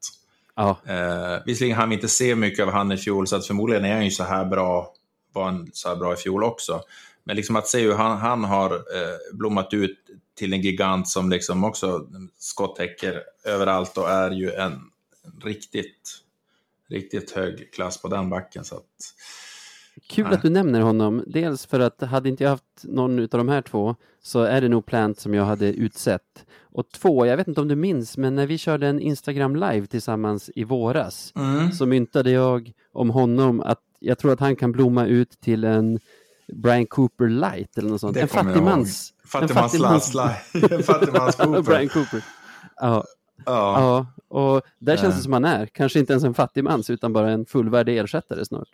Ja. 0.57 0.81
Eh, 0.87 1.43
visserligen 1.47 1.77
hann 1.77 1.89
vi 1.89 1.95
inte 1.95 2.09
se 2.09 2.35
mycket 2.35 2.67
av 2.67 2.73
han 2.73 2.93
i 2.93 2.97
fjol, 2.97 3.27
så 3.27 3.37
att 3.37 3.47
förmodligen 3.47 3.85
är 3.85 3.95
han 3.95 4.05
ju 4.05 4.11
så 4.11 4.25
här 4.25 4.45
bra, 4.45 4.95
var 5.33 5.45
han 5.45 5.71
så 5.73 5.89
här 5.89 5.97
bra 5.97 6.15
i 6.15 6.17
fjol 6.17 6.45
också. 6.45 6.81
Men 7.25 7.37
liksom 7.37 7.57
att 7.57 7.69
se 7.69 7.81
hur 7.81 7.95
han, 7.95 8.19
han 8.19 8.45
har 8.45 8.75
eh, 8.75 9.17
blommat 9.33 9.75
ut 9.75 9.99
till 10.39 10.53
en 10.53 10.61
gigant 10.61 11.09
som 11.09 11.31
liksom 11.31 11.65
också 11.65 12.07
skottäcker 12.39 13.23
överallt 13.45 13.99
och 13.99 14.11
är 14.11 14.31
ju 14.31 14.53
en 14.53 14.81
riktigt, 15.45 16.19
riktigt 16.89 17.31
hög 17.31 17.73
klass 17.73 18.03
på 18.03 18.09
den 18.09 18.31
backen. 18.31 18.65
Så 18.65 18.77
att, 18.77 18.83
Kul 20.09 20.25
nej. 20.25 20.35
att 20.35 20.43
du 20.43 20.51
nämner 20.51 20.81
honom. 20.81 21.25
Dels 21.27 21.67
för 21.67 21.81
att 21.81 22.01
hade 22.01 22.29
inte 22.29 22.45
jag 22.45 22.51
haft 22.51 22.83
någon 22.83 23.21
av 23.21 23.29
de 23.29 23.49
här 23.49 23.63
två 23.63 23.97
så 24.23 24.43
är 24.43 24.61
det 24.61 24.69
nog 24.69 24.87
Plant 24.87 25.21
som 25.21 25.35
jag 25.35 25.45
hade 25.45 25.67
utsett. 25.67 26.47
Och 26.63 26.91
två, 26.91 27.27
jag 27.27 27.37
vet 27.37 27.49
inte 27.49 27.61
om 27.61 27.69
du 27.69 27.77
minns, 27.77 28.17
men 28.17 28.35
när 28.35 28.47
vi 28.47 28.59
körde 28.59 28.87
en 28.87 29.01
Instagram 29.01 29.57
live 29.57 29.87
tillsammans 29.87 30.51
i 30.55 30.65
våras 30.65 31.33
mm. 31.37 31.73
så 31.73 31.87
myntade 31.87 32.31
jag 32.31 32.73
om 32.93 33.11
honom 33.11 33.61
att 33.61 33.81
jag 33.99 34.19
tror 34.19 34.33
att 34.33 34.41
han 34.41 34.57
kan 34.57 34.73
blomma 34.73 35.07
ut 35.07 35.41
till 35.41 35.65
en 35.65 35.99
Brian 36.53 36.87
Cooper 36.87 37.29
light 37.29 37.79
eller 37.79 37.91
något 37.91 38.01
sånt. 38.01 38.15
Det 38.15 38.21
en 38.21 38.29
fattigmans... 38.29 39.15
Fattigmans 39.25 40.13
Fattigmans 40.87 41.37
Cooper. 41.37 41.63
Brian 41.63 41.89
Cooper. 41.89 42.25
Ja. 42.77 43.05
Ja. 43.47 43.81
ja. 43.81 44.07
Och 44.29 44.63
där 44.79 44.97
känns 44.97 45.17
det 45.17 45.23
som 45.23 45.33
han 45.33 45.45
är. 45.45 45.67
Kanske 45.67 45.99
inte 45.99 46.13
ens 46.13 46.25
en 46.25 46.35
fattigmans 46.35 46.91
utan 46.91 47.13
bara 47.13 47.31
en 47.31 47.47
fullvärdig 47.47 47.99
ersättare 47.99 48.45
snart. 48.45 48.69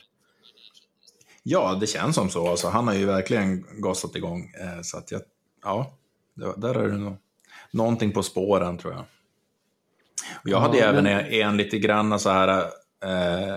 Ja, 1.43 1.77
det 1.81 1.87
känns 1.87 2.15
som 2.15 2.31
så. 2.31 2.49
Alltså, 2.49 2.69
han 2.69 2.87
har 2.89 2.95
ju 2.95 3.07
verkligen 3.07 3.65
gasat 3.83 4.17
igång. 4.17 4.53
Eh, 4.61 4.83
så 4.83 4.99
att 4.99 5.13
jag, 5.13 5.21
ja, 5.65 5.93
där 6.57 6.75
är 6.75 6.89
det 6.89 6.99
nog 6.99 7.17
någonting 7.71 8.13
på 8.13 8.23
spåren 8.23 8.79
tror 8.79 8.93
jag. 8.93 9.05
Och 10.43 10.49
jag 10.49 10.61
hade 10.61 10.79
ja, 10.79 10.85
även 10.85 11.05
men... 11.05 11.27
en 11.27 11.57
lite 11.57 11.79
grann 11.79 12.21
så 12.21 12.31
här, 12.31 12.59
eh, 13.05 13.57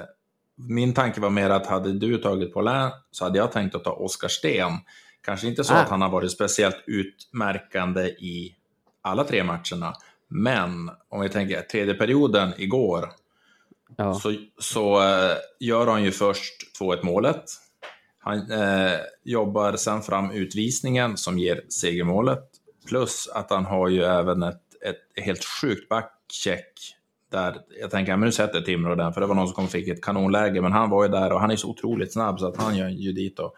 min 0.55 0.93
tanke 0.93 1.21
var 1.21 1.29
mer 1.29 1.49
att 1.49 1.65
hade 1.65 1.93
du 1.93 2.17
tagit 2.17 2.53
Paulin 2.53 2.91
så 3.11 3.23
hade 3.23 3.37
jag 3.37 3.51
tänkt 3.51 3.75
att 3.75 3.83
ta 3.83 3.91
Oskar 3.91 4.27
Sten. 4.27 4.71
Kanske 5.21 5.47
inte 5.47 5.63
så 5.63 5.73
ah. 5.73 5.77
att 5.77 5.89
han 5.89 6.01
har 6.01 6.09
varit 6.09 6.31
speciellt 6.31 6.83
utmärkande 6.85 8.07
i 8.07 8.55
alla 9.01 9.23
tre 9.23 9.43
matcherna, 9.43 9.93
men 10.27 10.91
om 11.09 11.21
vi 11.21 11.29
tänker 11.29 11.61
tredje 11.61 11.93
perioden 11.93 12.53
igår, 12.57 13.09
ja. 13.97 14.13
så, 14.13 14.35
så 14.59 15.01
eh, 15.01 15.37
gör 15.59 15.87
han 15.87 16.03
ju 16.03 16.11
först 16.11 16.53
2-1 16.79 17.05
målet. 17.05 17.43
Han 18.23 18.51
eh, 18.51 18.99
jobbar 19.23 19.75
sen 19.75 20.01
fram 20.01 20.31
utvisningen 20.31 21.17
som 21.17 21.39
ger 21.39 21.61
segermålet. 21.69 22.43
Plus 22.87 23.27
att 23.33 23.49
han 23.51 23.65
har 23.65 23.89
ju 23.89 24.03
även 24.03 24.43
ett, 24.43 24.61
ett 24.85 25.23
helt 25.23 25.45
sjukt 25.45 25.89
backcheck. 25.89 26.95
Där 27.31 27.57
jag 27.81 27.91
tänker, 27.91 28.17
men 28.17 28.25
nu 28.25 28.31
sätter 28.31 28.61
Timrå 28.61 28.95
den, 28.95 29.13
för 29.13 29.21
det 29.21 29.27
var 29.27 29.35
någon 29.35 29.47
som 29.47 29.55
kom 29.55 29.65
och 29.65 29.71
fick 29.71 29.87
ett 29.87 30.03
kanonläge, 30.03 30.61
men 30.61 30.71
han 30.71 30.89
var 30.89 31.03
ju 31.03 31.11
där 31.11 31.31
och 31.31 31.39
han 31.39 31.51
är 31.51 31.55
så 31.55 31.69
otroligt 31.69 32.13
snabb 32.13 32.39
så 32.39 32.47
att 32.47 32.57
han 32.57 32.77
gör 32.77 32.89
ju 32.89 33.11
dit 33.11 33.39
och 33.39 33.53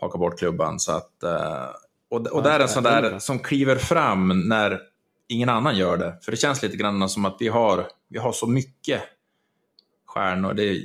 hakar 0.00 0.18
bort 0.18 0.38
klubban. 0.38 0.80
Så 0.80 0.92
att, 0.92 1.22
eh, 1.22 1.66
och, 2.10 2.26
och 2.26 2.42
där 2.42 2.58
är 2.58 2.60
en 2.60 2.68
sån 2.68 2.82
där 2.82 3.18
som 3.18 3.38
kliver 3.38 3.76
fram 3.76 4.48
när 4.48 4.80
ingen 5.28 5.48
annan 5.48 5.76
gör 5.76 5.96
det. 5.96 6.18
För 6.22 6.30
det 6.30 6.36
känns 6.36 6.62
lite 6.62 6.76
grann 6.76 7.08
som 7.08 7.24
att 7.24 7.36
vi 7.40 7.48
har, 7.48 7.86
vi 8.08 8.18
har 8.18 8.32
så 8.32 8.46
mycket 8.46 9.02
stjärnor. 10.06 10.54
Det, 10.54 10.82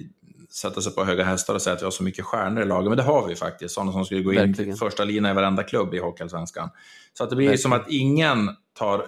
sätta 0.52 0.82
sig 0.82 0.96
på 0.96 1.04
höga 1.04 1.24
hästar 1.24 1.54
och 1.54 1.62
säga 1.62 1.74
att 1.76 1.82
vi 1.82 1.84
har 1.84 1.92
så 1.92 2.04
mycket 2.04 2.26
stjärnor 2.26 2.64
i 2.64 2.66
laget, 2.66 2.90
men 2.90 2.98
det 2.98 3.04
har 3.04 3.28
vi 3.28 3.36
faktiskt. 3.36 3.76
Sådana 3.76 3.92
som 3.92 4.06
skulle 4.06 4.22
gå 4.22 4.34
in 4.34 4.40
Verkligen. 4.40 4.78
första 4.78 5.04
linan 5.04 5.32
i 5.32 5.36
varenda 5.36 5.64
klubb 5.64 5.94
i 5.94 6.00
Hockeyallsvenskan. 6.00 6.70
Så 7.14 7.24
att 7.24 7.30
det 7.30 7.36
blir 7.36 7.48
Verkligen. 7.48 7.62
som 7.62 7.74
att 7.74 7.86
ingen 7.90 8.50
tar... 8.78 9.06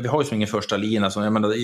Vi 0.00 0.08
har 0.08 0.22
ju 0.22 0.28
som 0.28 0.34
ingen 0.34 0.48
första 0.48 0.76
lina, 0.76 1.10
så 1.10 1.20
jag 1.20 1.32
menar, 1.32 1.54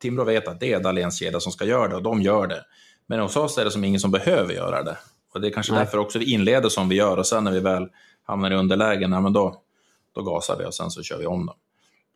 Timrå 0.00 0.24
vet 0.24 0.48
att 0.48 0.60
det 0.60 0.72
är 0.72 0.80
Dahléns 0.80 1.18
kedja 1.18 1.40
som 1.40 1.52
ska 1.52 1.64
göra 1.64 1.88
det 1.88 1.96
och 1.96 2.02
de 2.02 2.22
gör 2.22 2.46
det. 2.46 2.64
Men 3.06 3.20
hos 3.20 3.36
oss 3.36 3.58
är 3.58 3.64
det 3.64 3.70
som 3.70 3.84
ingen 3.84 4.00
som 4.00 4.10
behöver 4.10 4.54
göra 4.54 4.82
det. 4.82 4.98
Och 5.34 5.40
det 5.40 5.48
är 5.48 5.52
kanske 5.52 5.72
Nej. 5.72 5.84
därför 5.84 5.98
också 5.98 6.18
vi 6.18 6.32
inleder 6.32 6.68
som 6.68 6.88
vi 6.88 6.96
gör 6.96 7.16
och 7.16 7.26
sen 7.26 7.44
när 7.44 7.52
vi 7.52 7.60
väl 7.60 7.88
hamnar 8.26 8.50
i 8.50 8.54
underlägen, 8.54 9.12
ja, 9.12 9.20
men 9.20 9.32
då, 9.32 9.62
då 10.14 10.22
gasar 10.22 10.58
vi 10.58 10.64
och 10.64 10.74
sen 10.74 10.90
så 10.90 11.02
kör 11.02 11.18
vi 11.18 11.26
om 11.26 11.46
dem. 11.46 11.56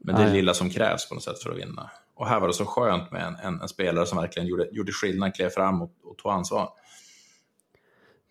Men 0.04 0.14
det 0.14 0.22
är 0.22 0.26
det 0.26 0.32
lilla 0.32 0.54
som 0.54 0.70
krävs 0.70 1.08
på 1.08 1.14
något 1.14 1.24
sätt 1.24 1.42
för 1.42 1.50
att 1.50 1.56
vinna. 1.58 1.90
Och 2.22 2.28
här 2.28 2.40
var 2.40 2.48
det 2.48 2.54
så 2.54 2.64
skönt 2.66 3.12
med 3.12 3.26
en, 3.26 3.36
en, 3.36 3.60
en 3.60 3.68
spelare 3.68 4.06
som 4.06 4.18
verkligen 4.18 4.48
gjorde, 4.48 4.68
gjorde 4.72 4.92
skillnad, 4.92 5.34
klev 5.34 5.48
fram 5.48 5.82
och, 5.82 5.92
och 6.02 6.18
tog 6.18 6.32
ansvar. 6.32 6.68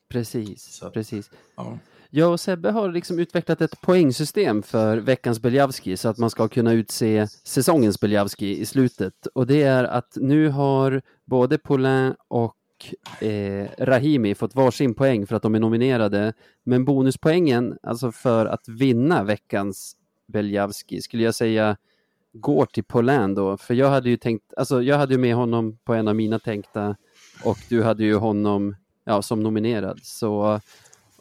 Precis, 0.09 0.63
Så 0.63 0.89
precis. 0.89 1.31
Ja. 1.55 1.77
Jag 2.09 2.31
och 2.31 2.39
Sebbe 2.39 2.71
har 2.71 2.91
liksom 2.91 3.19
utvecklat 3.19 3.61
ett 3.61 3.81
poängsystem 3.81 4.63
för 4.63 4.97
veckans 4.97 5.39
Beljavski 5.39 5.97
så 5.97 6.09
att 6.09 6.17
man 6.17 6.29
ska 6.29 6.47
kunna 6.47 6.73
utse 6.73 7.27
säsongens 7.27 7.99
Beljavski 7.99 8.59
i 8.59 8.65
slutet. 8.65 9.27
Och 9.33 9.47
det 9.47 9.63
är 9.63 9.83
att 9.83 10.15
nu 10.15 10.49
har 10.49 11.01
både 11.25 11.57
Paulin 11.57 12.15
och 12.27 12.57
eh, 13.21 13.67
Rahimi 13.77 14.35
fått 14.35 14.55
varsin 14.55 14.93
poäng 14.93 15.27
för 15.27 15.35
att 15.35 15.43
de 15.43 15.55
är 15.55 15.59
nominerade. 15.59 16.33
Men 16.63 16.85
bonuspoängen, 16.85 17.77
alltså 17.83 18.11
för 18.11 18.45
att 18.45 18.67
vinna 18.67 19.23
veckans 19.23 19.95
Beljavski, 20.27 21.01
skulle 21.01 21.23
jag 21.23 21.35
säga 21.35 21.77
går 22.33 22.65
till 22.65 22.83
Paulin 22.83 23.35
då. 23.35 23.57
För 23.57 23.73
jag 23.73 23.89
hade 23.89 24.09
ju 24.09 24.17
tänkt, 24.17 24.53
alltså 24.57 24.81
jag 24.81 24.97
hade 24.97 25.13
ju 25.13 25.19
med 25.19 25.35
honom 25.35 25.77
på 25.83 25.93
en 25.93 26.07
av 26.07 26.15
mina 26.15 26.39
tänkta 26.39 26.95
och 27.43 27.57
du 27.69 27.83
hade 27.83 28.03
ju 28.03 28.15
honom 28.15 28.75
ja, 29.05 29.21
som 29.21 29.43
nominerad. 29.43 29.99
Så 30.03 30.61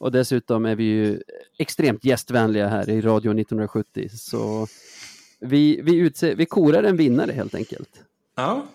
och 0.01 0.13
dessutom 0.13 0.65
är 0.65 0.77
vi 0.77 0.85
ju 0.85 1.23
extremt 1.59 2.05
gästvänliga 2.05 2.69
här 2.69 2.91
i 2.91 3.01
Radio 3.01 3.31
1970. 3.31 4.09
Så 4.13 4.67
vi, 5.41 5.81
vi, 5.83 5.97
utser, 5.97 6.35
vi 6.35 6.47
korar 6.47 6.83
en 6.83 6.97
vinnare 6.97 7.33
helt 7.33 7.55
enkelt. 7.55 7.91
ja. 8.37 8.67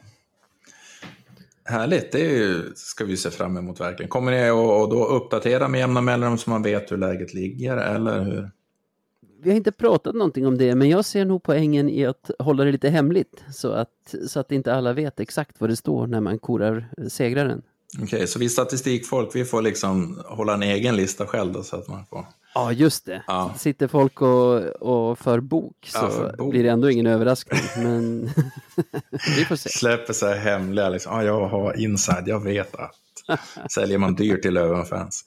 Härligt, 1.67 2.11
det 2.11 2.19
ju, 2.19 2.71
ska 2.75 3.05
vi 3.05 3.17
se 3.17 3.31
fram 3.31 3.57
emot 3.57 3.79
verkligen. 3.79 4.09
Kommer 4.09 4.31
ni 4.31 4.49
att 4.49 4.83
att 4.83 4.89
då 4.89 5.05
uppdatera 5.05 5.67
med 5.67 5.79
jämna 5.79 6.01
mellanrum 6.01 6.37
så 6.37 6.49
man 6.49 6.63
vet 6.63 6.91
hur 6.91 6.97
läget 6.97 7.33
ligger, 7.33 7.77
eller 7.77 8.23
hur? 8.23 8.51
Vi 9.45 9.51
har 9.51 9.57
inte 9.57 9.71
pratat 9.71 10.15
någonting 10.15 10.47
om 10.47 10.57
det, 10.57 10.75
men 10.75 10.89
jag 10.89 11.05
ser 11.05 11.25
nog 11.25 11.43
poängen 11.43 11.89
i 11.89 12.05
att 12.05 12.31
hålla 12.39 12.63
det 12.63 12.71
lite 12.71 12.89
hemligt 12.89 13.43
så 13.51 13.71
att, 13.71 14.15
så 14.27 14.39
att 14.39 14.51
inte 14.51 14.73
alla 14.73 14.93
vet 14.93 15.19
exakt 15.19 15.55
vad 15.59 15.69
det 15.69 15.75
står 15.75 16.07
när 16.07 16.21
man 16.21 16.39
korar 16.39 16.89
segraren. 17.09 17.61
Okej, 18.01 18.27
så 18.27 18.39
vi 18.39 18.49
statistikfolk, 18.49 19.29
vi 19.33 19.45
får 19.45 19.61
liksom 19.61 20.19
hålla 20.25 20.53
en 20.53 20.63
egen 20.63 20.95
lista 20.95 21.27
själv 21.27 21.53
då, 21.53 21.63
så 21.63 21.75
att 21.75 21.87
man 21.87 22.05
får... 22.05 22.25
Ja, 22.53 22.71
just 22.71 23.05
det. 23.05 23.23
Ja. 23.27 23.53
Sitter 23.57 23.87
folk 23.87 24.21
och, 24.21 24.57
och 24.65 25.19
för 25.19 25.39
bok 25.39 25.75
så 25.87 25.97
Ja, 25.97 26.09
för 26.09 26.37
bok. 26.37 26.51
blir 26.51 26.63
det 26.63 26.69
ändå 26.69 26.91
ingen 26.91 27.07
överraskning. 27.07 27.61
Men 27.77 28.21
vi 29.37 29.45
får 29.45 29.55
se. 29.55 29.69
Släpper 29.69 30.25
här 30.25 30.37
hemliga, 30.37 30.89
liksom, 30.89 31.13
ah, 31.13 31.23
jag 31.23 31.47
har 31.47 31.79
inside, 31.79 32.23
jag 32.27 32.43
vet 32.43 32.75
att. 32.75 32.95
Säljer 33.71 33.97
man 33.97 34.15
dyrt 34.15 34.41
till 34.41 34.53
Löwenfans. 34.53 35.25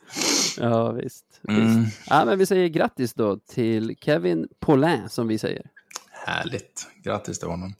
Ja, 0.60 0.92
visst. 0.92 1.24
Mm. 1.48 1.84
visst. 1.84 2.00
Ja, 2.10 2.24
men 2.24 2.38
vi 2.38 2.46
säger 2.46 2.68
grattis 2.68 3.14
då 3.14 3.36
till 3.36 3.96
Kevin 4.00 4.48
Paulin 4.60 5.08
som 5.08 5.28
vi 5.28 5.38
säger. 5.38 5.66
Härligt, 6.10 6.86
grattis 7.02 7.38
till 7.38 7.48
honom. 7.48 7.74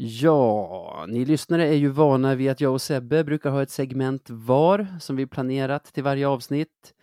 Ja, 0.00 1.04
ni 1.08 1.24
lyssnare 1.24 1.68
är 1.68 1.74
ju 1.74 1.88
vana 1.88 2.34
vid 2.34 2.50
att 2.50 2.60
jag 2.60 2.72
och 2.72 2.82
Sebbe 2.82 3.24
brukar 3.24 3.50
ha 3.50 3.62
ett 3.62 3.70
segment 3.70 4.30
var 4.30 4.86
som 5.00 5.16
vi 5.16 5.26
planerat 5.26 5.84
till 5.84 6.02
varje 6.02 6.28
avsnitt. 6.28 6.94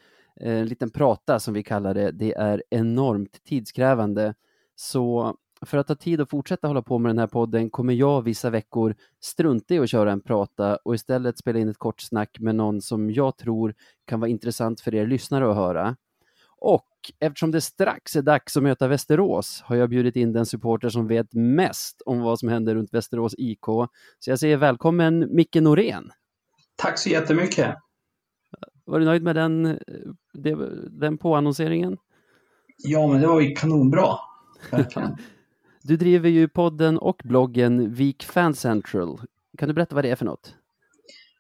Eh, 0.42 0.54
en 0.54 0.68
liten 0.68 0.90
prata 0.90 1.40
som 1.40 1.54
vi 1.54 1.64
kallar 1.64 1.94
det. 1.94 2.12
Det 2.12 2.34
är 2.34 2.64
enormt 2.70 3.44
tidskrävande. 3.44 4.34
Så 4.76 5.36
för 5.62 5.78
att 5.78 5.88
ha 5.88 5.96
tid 5.96 6.22
att 6.22 6.30
fortsätta 6.30 6.68
hålla 6.68 6.82
på 6.82 6.98
med 6.98 7.10
den 7.10 7.20
här 7.20 7.28
podden 7.28 7.70
kommer 7.70 7.94
jag 7.94 8.22
vissa 8.22 8.50
veckor 8.50 8.96
strunta 9.22 9.74
i 9.74 9.80
att 9.80 9.90
köra 9.90 10.12
en 10.12 10.22
prata 10.22 10.76
och 10.76 10.96
istället 10.96 11.38
spela 11.38 11.60
in 11.60 11.70
ett 11.70 11.78
kort 11.78 12.02
snack 12.02 12.38
med 12.40 12.56
någon 12.56 12.82
som 12.82 13.12
jag 13.12 13.38
tror 13.38 13.74
kan 14.06 14.20
vara 14.20 14.30
intressant 14.30 14.82
för 14.82 14.96
er 14.96 15.08
lyssnare 15.08 15.50
att 15.50 15.56
höra. 15.56 15.96
Och 16.58 16.88
eftersom 17.20 17.52
det 17.52 17.62
strax 17.62 18.16
är 18.16 18.22
dags 18.22 18.58
att 18.58 18.64
möta 18.64 18.88
Västerås 18.88 19.62
har 19.66 19.76
jag 19.76 19.90
bjudit 19.90 20.16
in 20.16 20.34
den 20.34 20.46
supporter 20.46 20.90
som 20.90 21.08
vet 21.08 21.34
mest 21.34 22.02
om 22.06 22.22
vad 22.22 22.40
som 22.40 22.50
händer 22.50 22.76
runt 22.76 22.94
Västerås 22.94 23.36
IK. 23.38 23.66
Så 24.20 24.30
jag 24.30 24.40
säger 24.40 24.58
välkommen 24.58 25.36
Micke 25.36 25.56
Norén. 25.56 26.12
Tack 26.76 27.00
så 27.00 27.10
jättemycket. 27.10 27.76
Var 28.86 29.00
du 29.00 29.06
nöjd 29.06 29.24
med 29.24 29.36
den, 29.36 29.66
eh, 29.66 30.58
den 30.90 31.18
påannonseringen? 31.18 31.98
Ja, 32.78 33.08
men 33.08 33.22
det 33.22 33.28
var 33.28 33.42
ju 33.42 33.56
kanonbra. 33.56 34.08
Du 35.88 35.98
driver 35.98 36.30
ju 36.30 36.48
podden 36.48 36.98
och 36.98 37.22
bloggen 37.24 37.94
Vik 37.94 38.24
Fan 38.24 38.54
Central. 38.54 39.22
Kan 39.58 39.68
du 39.68 39.74
berätta 39.74 39.96
vad 39.96 40.04
det 40.04 40.10
är 40.10 40.16
för 40.16 40.26
något? 40.26 40.56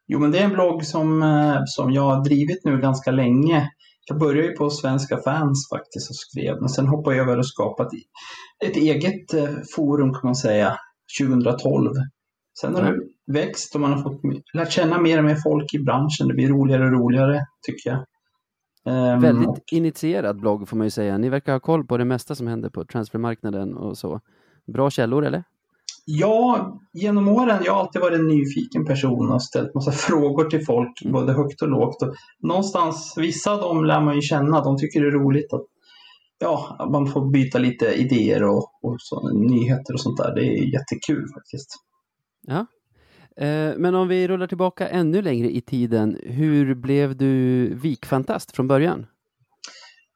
Jo, 0.07 0.19
men 0.19 0.31
det 0.31 0.39
är 0.39 0.43
en 0.43 0.53
blogg 0.53 0.85
som, 0.85 1.23
eh, 1.23 1.61
som 1.65 1.91
jag 1.93 2.01
har 2.01 2.23
drivit 2.23 2.65
nu 2.65 2.81
ganska 2.81 3.11
länge. 3.11 3.71
Jag 4.07 4.19
började 4.19 4.47
ju 4.47 4.55
på 4.55 4.69
Svenska 4.69 5.17
fans 5.21 5.69
faktiskt 5.73 6.09
och 6.09 6.15
skrev, 6.15 6.59
men 6.59 6.69
sen 6.69 6.87
hoppade 6.87 7.15
jag 7.15 7.27
över 7.27 7.37
och 7.37 7.47
skapat 7.47 7.87
ett 8.65 8.75
eget 8.75 9.33
eh, 9.33 9.49
forum 9.75 10.13
kan 10.13 10.21
man 10.23 10.35
säga, 10.35 10.77
2012. 11.21 11.91
Sen 12.61 12.75
har 12.75 12.81
Ja. 12.81 12.91
det 12.91 12.97
växt 13.27 13.75
och 13.75 13.81
man 13.81 13.93
har 13.93 14.03
fått 14.03 14.21
lärt 14.53 14.71
känna 14.71 15.01
mer 15.01 15.17
och 15.17 15.23
mer 15.25 15.35
folk 15.43 15.73
i 15.73 15.79
branschen. 15.79 16.27
Det 16.27 16.33
blir 16.33 16.47
roligare 16.47 16.85
och 16.85 16.91
roligare, 16.91 17.45
tycker 17.67 17.89
jag. 17.89 18.05
Ehm, 18.87 19.21
Väldigt 19.21 19.47
och- 19.47 19.59
initierad 19.71 20.39
blogg 20.39 20.69
får 20.69 20.77
man 20.77 20.87
ju 20.87 20.91
säga. 20.91 21.17
Ni 21.17 21.29
verkar 21.29 21.51
ha 21.53 21.59
koll 21.59 21.85
på 21.85 21.97
det 21.97 22.05
mesta 22.05 22.35
som 22.35 22.47
händer 22.47 22.69
på 22.69 22.85
transfermarknaden 22.85 23.77
och 23.77 23.97
så. 23.97 24.19
Bra 24.73 24.89
källor 24.89 25.25
eller? 25.25 25.43
Ja, 26.07 26.79
genom 26.93 27.27
åren, 27.27 27.61
jag 27.65 27.73
har 27.73 27.79
alltid 27.79 28.01
varit 28.01 28.19
en 28.19 28.27
nyfiken 28.27 28.85
person 28.85 29.31
och 29.31 29.43
ställt 29.43 29.75
massa 29.75 29.91
frågor 30.07 30.45
till 30.49 30.65
folk, 30.65 31.01
Mm. 31.01 31.13
både 31.13 31.33
högt 31.33 31.61
och 31.61 31.67
lågt. 31.69 32.01
Och 32.03 32.13
någonstans, 32.39 33.13
vissa 33.17 33.51
av 33.51 33.59
dem 33.61 33.85
lär 33.85 34.01
man 34.01 34.15
ju 34.15 34.21
känna, 34.21 34.63
de 34.63 34.77
tycker 34.77 35.01
det 35.01 35.07
är 35.07 35.11
roligt 35.11 35.53
att 35.53 35.65
ja, 36.39 36.87
man 36.91 37.07
får 37.07 37.31
byta 37.31 37.57
lite 37.59 37.85
idéer 37.85 38.43
och, 38.43 38.69
och 38.83 38.95
så, 38.99 39.29
nyheter 39.33 39.93
och 39.93 39.99
sånt 40.01 40.17
där. 40.17 40.35
Det 40.35 40.41
är 40.45 40.73
jättekul 40.73 41.25
faktiskt. 41.35 41.69
Ja. 42.47 42.65
Eh, 43.37 43.73
Men 43.77 43.95
om 43.95 44.07
vi 44.07 44.27
rullar 44.27 44.47
tillbaka 44.47 44.87
ännu 44.87 45.21
längre 45.21 45.49
i 45.51 45.61
tiden. 45.61 46.17
Hur 46.23 46.75
blev 46.75 47.15
du 47.17 47.65
vikfantast 47.75 48.55
från 48.55 48.67
början? 48.67 49.05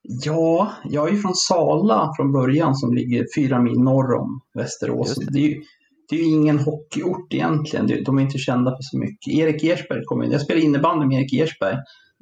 Ja, 0.01 0.71
jag 0.85 1.07
är 1.09 1.11
ju 1.13 1.19
från 1.19 1.35
Sala 1.35 2.13
från 2.17 2.31
början 2.31 2.75
som 2.75 2.93
ligger 2.93 3.25
fyra 3.35 3.59
mil 3.61 3.79
norr 3.79 4.13
om 4.13 4.41
Västerås. 4.53 5.15
Det. 5.15 5.25
Det. 5.31 5.39
är 5.39 5.47
ju, 5.49 5.61
det 6.09 6.15
är 6.15 6.19
ju 6.19 6.25
ingen 6.25 6.59
hockeyort 6.59 7.33
egentligen. 7.33 8.03
De 8.05 8.17
är 8.17 8.21
inte 8.21 8.37
kända 8.37 8.71
för 8.71 8.81
så 8.81 8.97
mycket. 8.97 9.33
Erik 9.33 9.63
Ersberg 9.63 10.03
kom 10.05 10.23
in. 10.23 10.31
Jag 10.31 10.41
spelade 10.41 10.65
innebandy 10.65 11.05
med 11.05 11.17
Erik 11.21 11.33
Ersberg. 11.33 11.75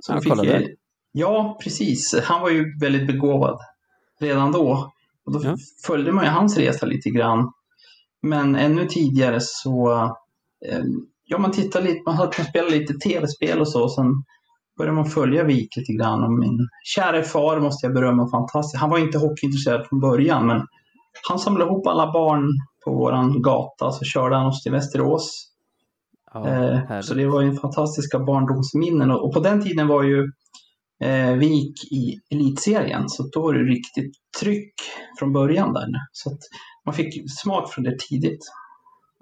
Så 0.03 0.21
fick 0.21 0.31
jag- 0.31 0.45
där. 0.45 0.67
Ja, 1.11 1.59
precis. 1.63 2.15
Han 2.23 2.41
var 2.41 2.49
ju 2.49 2.79
väldigt 2.79 3.07
begåvad 3.07 3.59
redan 4.19 4.51
då. 4.51 4.91
Och 5.25 5.33
då 5.33 5.39
Ja. 5.43 5.55
följde 5.85 6.11
man 6.11 6.23
ju 6.23 6.29
hans 6.29 6.57
resa 6.57 6.85
lite 6.85 7.09
grann. 7.09 7.51
Men 8.21 8.55
ännu 8.55 8.85
tidigare 8.85 9.37
så, 9.41 10.09
ja 11.25 11.37
man 11.37 11.51
tittar 11.51 11.81
lite, 11.81 12.01
man 12.05 12.15
hade 12.15 12.31
kunnat 12.31 12.49
spela 12.49 12.69
lite 12.69 12.93
tv-spel 12.93 13.59
och 13.61 13.67
så. 13.67 13.89
Sen 13.89 14.05
började 14.77 14.95
man 14.95 15.05
följa 15.05 15.43
Vik 15.43 15.77
lite 15.77 15.93
grann. 15.93 16.23
Och 16.23 16.31
min 16.31 16.67
kära 16.83 17.23
far 17.23 17.59
måste 17.59 17.85
jag 17.85 17.93
berömma 17.93 18.29
fantastiskt. 18.29 18.81
Han 18.81 18.89
var 18.89 18.97
inte 18.97 19.17
hockeyintresserad 19.17 19.87
från 19.87 19.99
början, 19.99 20.47
men 20.47 20.61
han 21.29 21.39
samlade 21.39 21.71
ihop 21.71 21.87
alla 21.87 22.11
barn 22.11 22.47
på 22.85 22.91
våran 22.93 23.41
gata, 23.41 23.91
så 23.91 24.05
körde 24.05 24.35
han 24.35 24.45
oss 24.45 24.63
till 24.63 24.71
Västerås. 24.71 25.47
Ja, 26.33 26.47
Eh, 26.47 26.75
härligt. 26.75 27.05
så 27.05 27.13
det 27.13 27.27
var 27.27 27.41
ju 27.41 27.55
fantastiska 27.55 28.19
barndomsminnen. 28.19 29.11
Och 29.11 29.33
på 29.33 29.39
den 29.39 29.63
tiden 29.63 29.87
var 29.87 30.03
ju 30.03 30.31
eh, 31.03 31.31
Vik 31.33 31.91
i 31.91 32.19
elitserien, 32.31 33.09
så 33.09 33.23
då 33.31 33.41
var 33.41 33.53
det 33.53 33.59
riktigt 33.63 34.11
tryck 34.39 34.73
från 35.19 35.33
början 35.33 35.73
där. 35.73 35.87
Så 36.11 36.37
man 36.85 36.93
fick 36.93 37.31
smak 37.41 37.73
från 37.73 37.83
det 37.83 37.97
tidigt. 38.09 38.39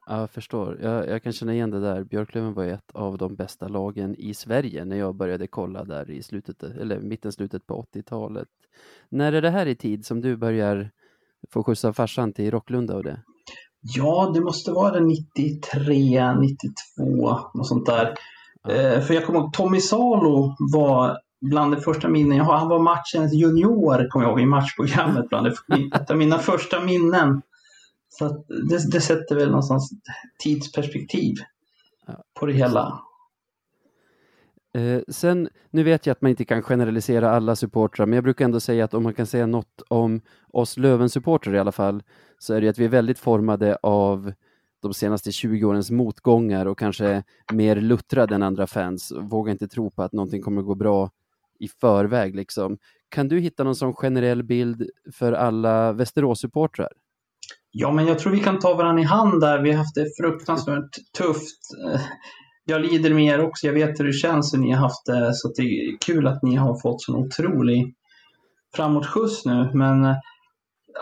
Ja, 0.07 0.19
jag 0.19 0.29
förstår. 0.29 0.79
Jag, 0.81 1.09
jag 1.09 1.23
kan 1.23 1.33
känna 1.33 1.53
igen 1.53 1.71
det 1.71 1.79
där. 1.79 2.03
Björklöven 2.03 2.53
var 2.53 2.65
ett 2.65 2.91
av 2.93 3.17
de 3.17 3.35
bästa 3.35 3.67
lagen 3.67 4.15
i 4.15 4.33
Sverige 4.33 4.85
när 4.85 4.97
jag 4.97 5.15
började 5.15 5.47
kolla 5.47 5.83
där 5.83 6.11
i 6.11 6.23
slutet, 6.23 6.63
eller 6.63 6.99
mitten, 6.99 7.31
slutet 7.31 7.67
på 7.67 7.85
80-talet. 7.93 8.47
När 9.09 9.33
är 9.33 9.41
det 9.41 9.49
här 9.49 9.65
i 9.65 9.75
tid 9.75 10.05
som 10.05 10.21
du 10.21 10.37
börjar 10.37 10.91
få 11.51 11.63
skjutsa 11.63 11.93
farsan 11.93 12.33
till 12.33 12.51
Rocklunda 12.51 12.95
och 12.95 13.03
det? 13.03 13.21
Ja, 13.95 14.31
det 14.33 14.41
måste 14.41 14.71
vara 14.71 14.99
93, 14.99 16.33
92, 16.33 17.39
något 17.53 17.67
sånt 17.67 17.85
där. 17.85 18.15
Eh, 18.69 19.01
för 19.01 19.13
jag 19.13 19.25
kommer 19.25 19.39
ihåg 19.39 19.53
Tommy 19.53 19.79
Salo 19.79 20.55
var 20.73 21.17
bland 21.41 21.75
de 21.75 21.81
första 21.81 22.09
minnen 22.09 22.37
jag 22.37 22.43
har. 22.43 22.57
Han 22.57 22.69
var 22.69 22.79
matchens 22.79 23.33
junior, 23.33 24.09
kommer 24.09 24.25
jag 24.25 24.31
ihåg, 24.31 24.41
i 24.41 24.45
matchprogrammet. 24.45 25.29
Bland 25.29 25.51
de, 25.67 25.91
av 26.09 26.17
mina 26.17 26.37
första 26.37 26.79
minnen. 26.79 27.41
Så 28.17 28.45
det, 28.47 28.91
det 28.91 29.01
sätter 29.01 29.35
väl 29.35 29.49
någonstans 29.49 29.91
tidsperspektiv 30.43 31.33
på 32.39 32.45
det 32.45 32.53
hela. 32.53 33.01
Eh, 34.75 35.01
sen, 35.07 35.49
nu 35.69 35.83
vet 35.83 36.05
jag 36.05 36.11
att 36.11 36.21
man 36.21 36.29
inte 36.29 36.45
kan 36.45 36.61
generalisera 36.61 37.31
alla 37.31 37.55
supportrar, 37.55 38.05
men 38.05 38.13
jag 38.13 38.23
brukar 38.23 38.45
ändå 38.45 38.59
säga 38.59 38.85
att 38.85 38.93
om 38.93 39.03
man 39.03 39.13
kan 39.13 39.25
säga 39.25 39.45
något 39.45 39.81
om 39.87 40.21
oss 40.51 40.77
Löven-supportrar 40.77 41.55
i 41.55 41.59
alla 41.59 41.71
fall, 41.71 42.03
så 42.39 42.53
är 42.53 42.61
det 42.61 42.69
att 42.69 42.77
vi 42.77 42.85
är 42.85 42.89
väldigt 42.89 43.19
formade 43.19 43.77
av 43.81 44.33
de 44.81 44.93
senaste 44.93 45.31
20 45.31 45.65
årens 45.65 45.91
motgångar 45.91 46.65
och 46.65 46.79
kanske 46.79 47.23
mer 47.53 47.75
luttrade 47.75 48.35
än 48.35 48.43
andra 48.43 48.67
fans. 48.67 49.11
Vågar 49.11 49.51
inte 49.51 49.67
tro 49.67 49.91
på 49.91 50.03
att 50.03 50.13
någonting 50.13 50.41
kommer 50.41 50.61
gå 50.61 50.75
bra 50.75 51.11
i 51.59 51.67
förväg. 51.67 52.35
Liksom. 52.35 52.77
Kan 53.09 53.27
du 53.27 53.39
hitta 53.39 53.63
någon 53.63 53.75
sån 53.75 53.93
generell 53.93 54.43
bild 54.43 54.89
för 55.13 55.33
alla 55.33 55.93
Västerås-supportrar? 55.93 56.89
Ja, 57.77 57.91
men 57.91 58.07
jag 58.07 58.19
tror 58.19 58.31
vi 58.31 58.39
kan 58.39 58.59
ta 58.59 58.73
varandra 58.73 59.01
i 59.01 59.05
hand 59.05 59.41
där. 59.41 59.61
Vi 59.61 59.71
har 59.71 59.77
haft 59.77 59.95
det 59.95 60.05
fruktansvärt 60.21 60.89
tufft. 61.17 61.59
Jag 62.65 62.81
lider 62.81 63.13
med 63.13 63.25
er 63.25 63.41
också. 63.41 63.67
Jag 63.67 63.73
vet 63.73 63.99
hur 63.99 64.05
det 64.05 64.13
känns 64.13 64.53
hur 64.53 64.59
ni 64.59 64.71
har 64.71 64.79
haft 64.79 65.05
det. 65.05 65.33
Så 65.33 65.53
det 65.55 65.61
är 65.61 65.97
kul 66.05 66.27
att 66.27 66.43
ni 66.43 66.55
har 66.55 66.79
fått 66.81 67.01
sån 67.01 67.15
otrolig 67.15 67.95
framåtskjuts 68.75 69.45
nu. 69.45 69.71
Men 69.73 70.05
eh, 70.05 70.15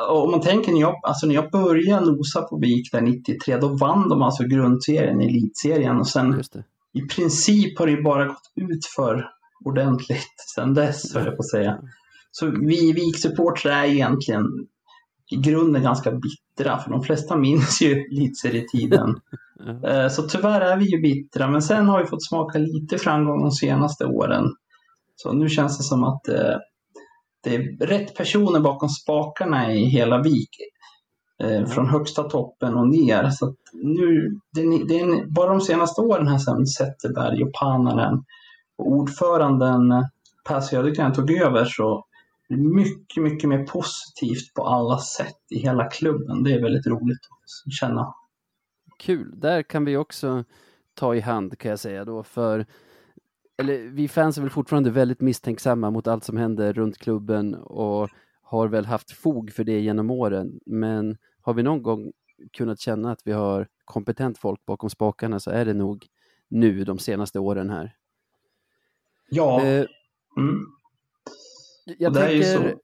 om 0.10 0.32
man 0.32 0.42
tänker 0.42 0.72
när 0.72 0.80
jag, 0.80 0.96
alltså 1.04 1.28
när 1.28 1.36
jag 1.36 1.52
började 1.52 2.06
nosa 2.06 2.42
på 2.42 2.58
VIK 2.58 2.92
där 2.92 3.02
93, 3.02 3.58
då 3.58 3.68
vann 3.68 4.10
de 4.10 4.22
alltså 4.22 4.44
grundserien, 4.44 5.22
elitserien. 5.22 5.98
Och 5.98 6.08
sen 6.08 6.44
i 6.94 7.02
princip 7.02 7.80
har 7.80 7.88
det 7.88 8.02
bara 8.02 8.26
gått 8.26 8.52
ut 8.56 8.86
för 8.96 9.30
ordentligt 9.66 10.36
sen 10.56 10.74
dess, 10.74 11.14
höll 11.14 11.26
jag 11.26 11.38
på 11.38 11.42
att 11.42 11.50
säga. 11.50 11.80
Så 12.32 12.46
vi 12.46 12.94
VIK-supportrar 12.94 13.72
är 13.72 13.86
egentligen 13.86 14.46
i 15.34 15.36
grunden 15.36 15.84
ganska 15.84 16.12
bittra, 16.12 16.78
för 16.78 16.92
de 16.92 17.04
flesta 17.04 17.38
minns 17.38 17.82
ju 17.82 17.92
elitserietiden. 17.92 19.16
Eh, 19.88 20.08
så 20.08 20.24
tyvärr 20.24 20.62
är 20.62 20.78
vi 20.78 20.86
ju 20.86 21.02
bittra, 21.02 21.48
men 21.48 21.62
sen 21.62 21.88
har 21.88 22.02
vi 22.02 22.08
fått 22.08 22.28
smaka 22.28 22.58
lite 22.60 22.98
framgång 22.98 23.42
de 23.42 23.52
senaste 23.52 24.06
åren. 24.06 24.46
Så 25.16 25.34
nu 25.34 25.50
känns 25.50 25.78
det 25.78 25.84
som 25.84 26.04
att 26.04 26.28
eh, 26.28 26.58
det 27.44 27.56
är 27.56 27.86
rätt 27.88 28.16
personer 28.18 28.60
bakom 28.60 28.90
spakarna 28.90 29.74
i 29.74 29.86
hela 29.86 30.22
VIK. 30.22 30.50
Eh, 31.44 31.66
från 31.66 31.88
högsta 31.88 32.24
toppen 32.24 32.76
och 32.76 32.88
ner. 32.88 33.30
Så 33.30 33.56
nu, 33.74 34.40
det, 34.54 34.62
det 34.62 35.00
är 35.00 35.32
bara 35.34 35.50
de 35.50 35.62
senaste 35.62 36.02
åren 36.02 36.28
här 36.28 36.38
sen 36.38 36.66
Zetterberg 36.66 37.44
och 37.44 37.54
Pananen 37.54 38.24
och 38.78 38.92
ordföranden 38.92 39.82
Per 40.48 40.62
Södergren 40.62 41.14
tog 41.14 41.32
över 41.32 41.66
så 41.66 42.06
mycket, 42.58 43.24
mycket 43.24 43.50
mer 43.50 43.66
positivt 43.66 44.54
på 44.54 44.68
alla 44.68 44.98
sätt 44.98 45.40
i 45.50 45.58
hela 45.58 45.90
klubben. 45.90 46.44
Det 46.44 46.54
är 46.54 46.62
väldigt 46.62 46.88
roligt 46.88 47.20
att 47.66 47.74
känna. 47.74 48.14
Kul, 49.00 49.40
där 49.40 49.64
kan 49.64 49.86
vi 49.86 49.98
också 49.98 50.44
ta 50.94 51.16
i 51.16 51.20
hand 51.20 51.58
kan 51.58 51.70
jag 51.70 51.80
säga 51.80 52.06
då 52.06 52.24
för 52.24 52.66
eller 53.58 53.78
vi 53.78 54.08
fans 54.08 54.38
är 54.38 54.42
väl 54.42 54.50
fortfarande 54.50 54.92
väldigt 54.92 55.22
misstänksamma 55.22 55.92
mot 55.92 56.08
allt 56.08 56.24
som 56.24 56.38
händer 56.38 56.74
runt 56.74 56.98
klubben 56.98 57.56
och 57.56 58.10
har 58.42 58.68
väl 58.68 58.86
haft 58.86 59.12
fog 59.12 59.52
för 59.52 59.64
det 59.64 59.80
genom 59.80 60.12
åren. 60.12 60.60
Men 60.66 61.18
har 61.42 61.54
vi 61.54 61.64
någon 61.64 61.84
gång 61.84 62.12
kunnat 62.52 62.80
känna 62.80 63.12
att 63.12 63.22
vi 63.26 63.32
har 63.32 63.68
kompetent 63.86 64.38
folk 64.38 64.66
bakom 64.66 64.90
spakarna 64.90 65.40
så 65.40 65.52
är 65.52 65.66
det 65.66 65.74
nog 65.74 66.08
nu 66.48 66.84
de 66.84 67.00
senaste 67.00 67.40
åren 67.40 67.70
här. 67.70 67.96
Ja. 69.30 69.66
Eh, 69.66 69.86
mm. 70.38 70.66
Jag 71.86 72.14
tänker... 72.14 72.44
Så... 72.44 72.80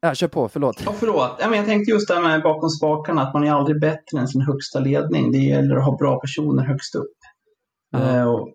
Ja, 0.00 0.14
kör 0.14 0.28
på, 0.28 0.48
förlåt. 0.48 0.82
Ja, 0.84 0.92
förlåt. 0.92 1.36
Ja, 1.40 1.48
men 1.48 1.58
jag 1.58 1.66
tänkte 1.66 1.90
just 1.90 2.08
det 2.08 2.14
här 2.14 2.22
med 2.22 2.42
bakom 2.42 2.70
spakarna, 2.70 3.22
att 3.22 3.34
man 3.34 3.44
är 3.44 3.52
aldrig 3.52 3.80
bättre 3.80 4.18
än 4.18 4.28
sin 4.28 4.40
högsta 4.40 4.80
ledning. 4.80 5.32
Det 5.32 5.38
gäller 5.38 5.76
att 5.76 5.84
ha 5.84 5.96
bra 5.96 6.20
personer 6.20 6.64
högst 6.64 6.94
upp. 6.94 7.16
Eh, 7.94 8.28
och 8.28 8.48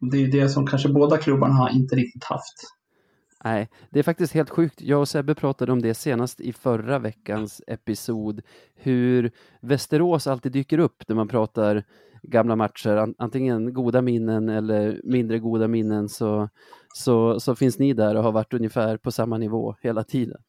det 0.00 0.16
är 0.16 0.26
det 0.26 0.48
som 0.48 0.66
kanske 0.66 0.88
båda 0.88 1.16
klubbarna 1.16 1.54
har 1.54 1.70
inte 1.70 1.96
riktigt 1.96 2.24
haft. 2.24 2.54
Nej, 3.44 3.68
det 3.90 3.98
är 3.98 4.02
faktiskt 4.02 4.32
helt 4.32 4.50
sjukt. 4.50 4.80
Jag 4.80 5.00
och 5.00 5.08
Sebbe 5.08 5.34
pratade 5.34 5.72
om 5.72 5.82
det 5.82 5.94
senast 5.94 6.40
i 6.40 6.52
förra 6.52 6.98
veckans 6.98 7.62
episod, 7.66 8.42
hur 8.74 9.30
Västerås 9.60 10.26
alltid 10.26 10.52
dyker 10.52 10.78
upp 10.78 11.02
när 11.08 11.16
man 11.16 11.28
pratar 11.28 11.84
gamla 12.22 12.56
matcher, 12.56 13.14
antingen 13.18 13.74
goda 13.74 14.02
minnen 14.02 14.48
eller 14.48 15.00
mindre 15.04 15.38
goda 15.38 15.68
minnen, 15.68 16.08
så, 16.08 16.48
så, 16.96 17.40
så 17.40 17.54
finns 17.54 17.78
ni 17.78 17.92
där 17.92 18.14
och 18.14 18.22
har 18.22 18.32
varit 18.32 18.54
ungefär 18.54 18.96
på 18.96 19.12
samma 19.12 19.38
nivå 19.38 19.76
hela 19.82 20.04
tiden. 20.04 20.40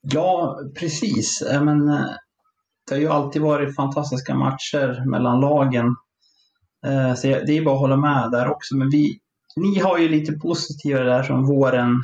Ja, 0.00 0.58
precis. 0.78 1.42
Men, 1.50 1.88
eh, 1.88 2.06
det 2.88 2.94
har 2.94 3.00
ju 3.00 3.08
alltid 3.08 3.42
varit 3.42 3.76
fantastiska 3.76 4.34
matcher 4.34 5.10
mellan 5.10 5.40
lagen. 5.40 5.86
Eh, 6.86 7.14
så 7.14 7.26
det 7.26 7.58
är 7.58 7.64
bara 7.64 7.74
att 7.74 7.80
hålla 7.80 7.96
med 7.96 8.30
där 8.30 8.50
också. 8.50 8.76
Men 8.76 8.90
vi, 8.90 9.18
ni 9.56 9.78
har 9.78 9.98
ju 9.98 10.08
lite 10.08 10.32
positivare 10.32 11.04
där 11.04 11.22
från 11.22 11.46
våren 11.46 12.02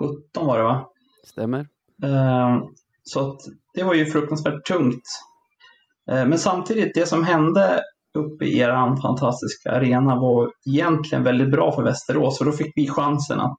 2017 0.00 0.46
var 0.46 0.58
det 0.58 0.64
va? 0.64 0.90
Stämmer. 1.24 1.60
Eh, 2.02 2.62
så 3.02 3.38
det 3.74 3.82
var 3.82 3.94
ju 3.94 4.06
fruktansvärt 4.06 4.66
tungt 4.66 5.04
men 6.06 6.38
samtidigt, 6.38 6.94
det 6.94 7.06
som 7.06 7.24
hände 7.24 7.82
uppe 8.18 8.44
i 8.44 8.58
er 8.58 8.96
fantastiska 9.02 9.70
arena 9.70 10.20
var 10.20 10.50
egentligen 10.66 11.24
väldigt 11.24 11.50
bra 11.50 11.72
för 11.72 11.82
Västerås, 11.82 12.38
för 12.38 12.44
då 12.44 12.52
fick 12.52 12.72
vi 12.76 12.88
chansen 12.88 13.40
att, 13.40 13.58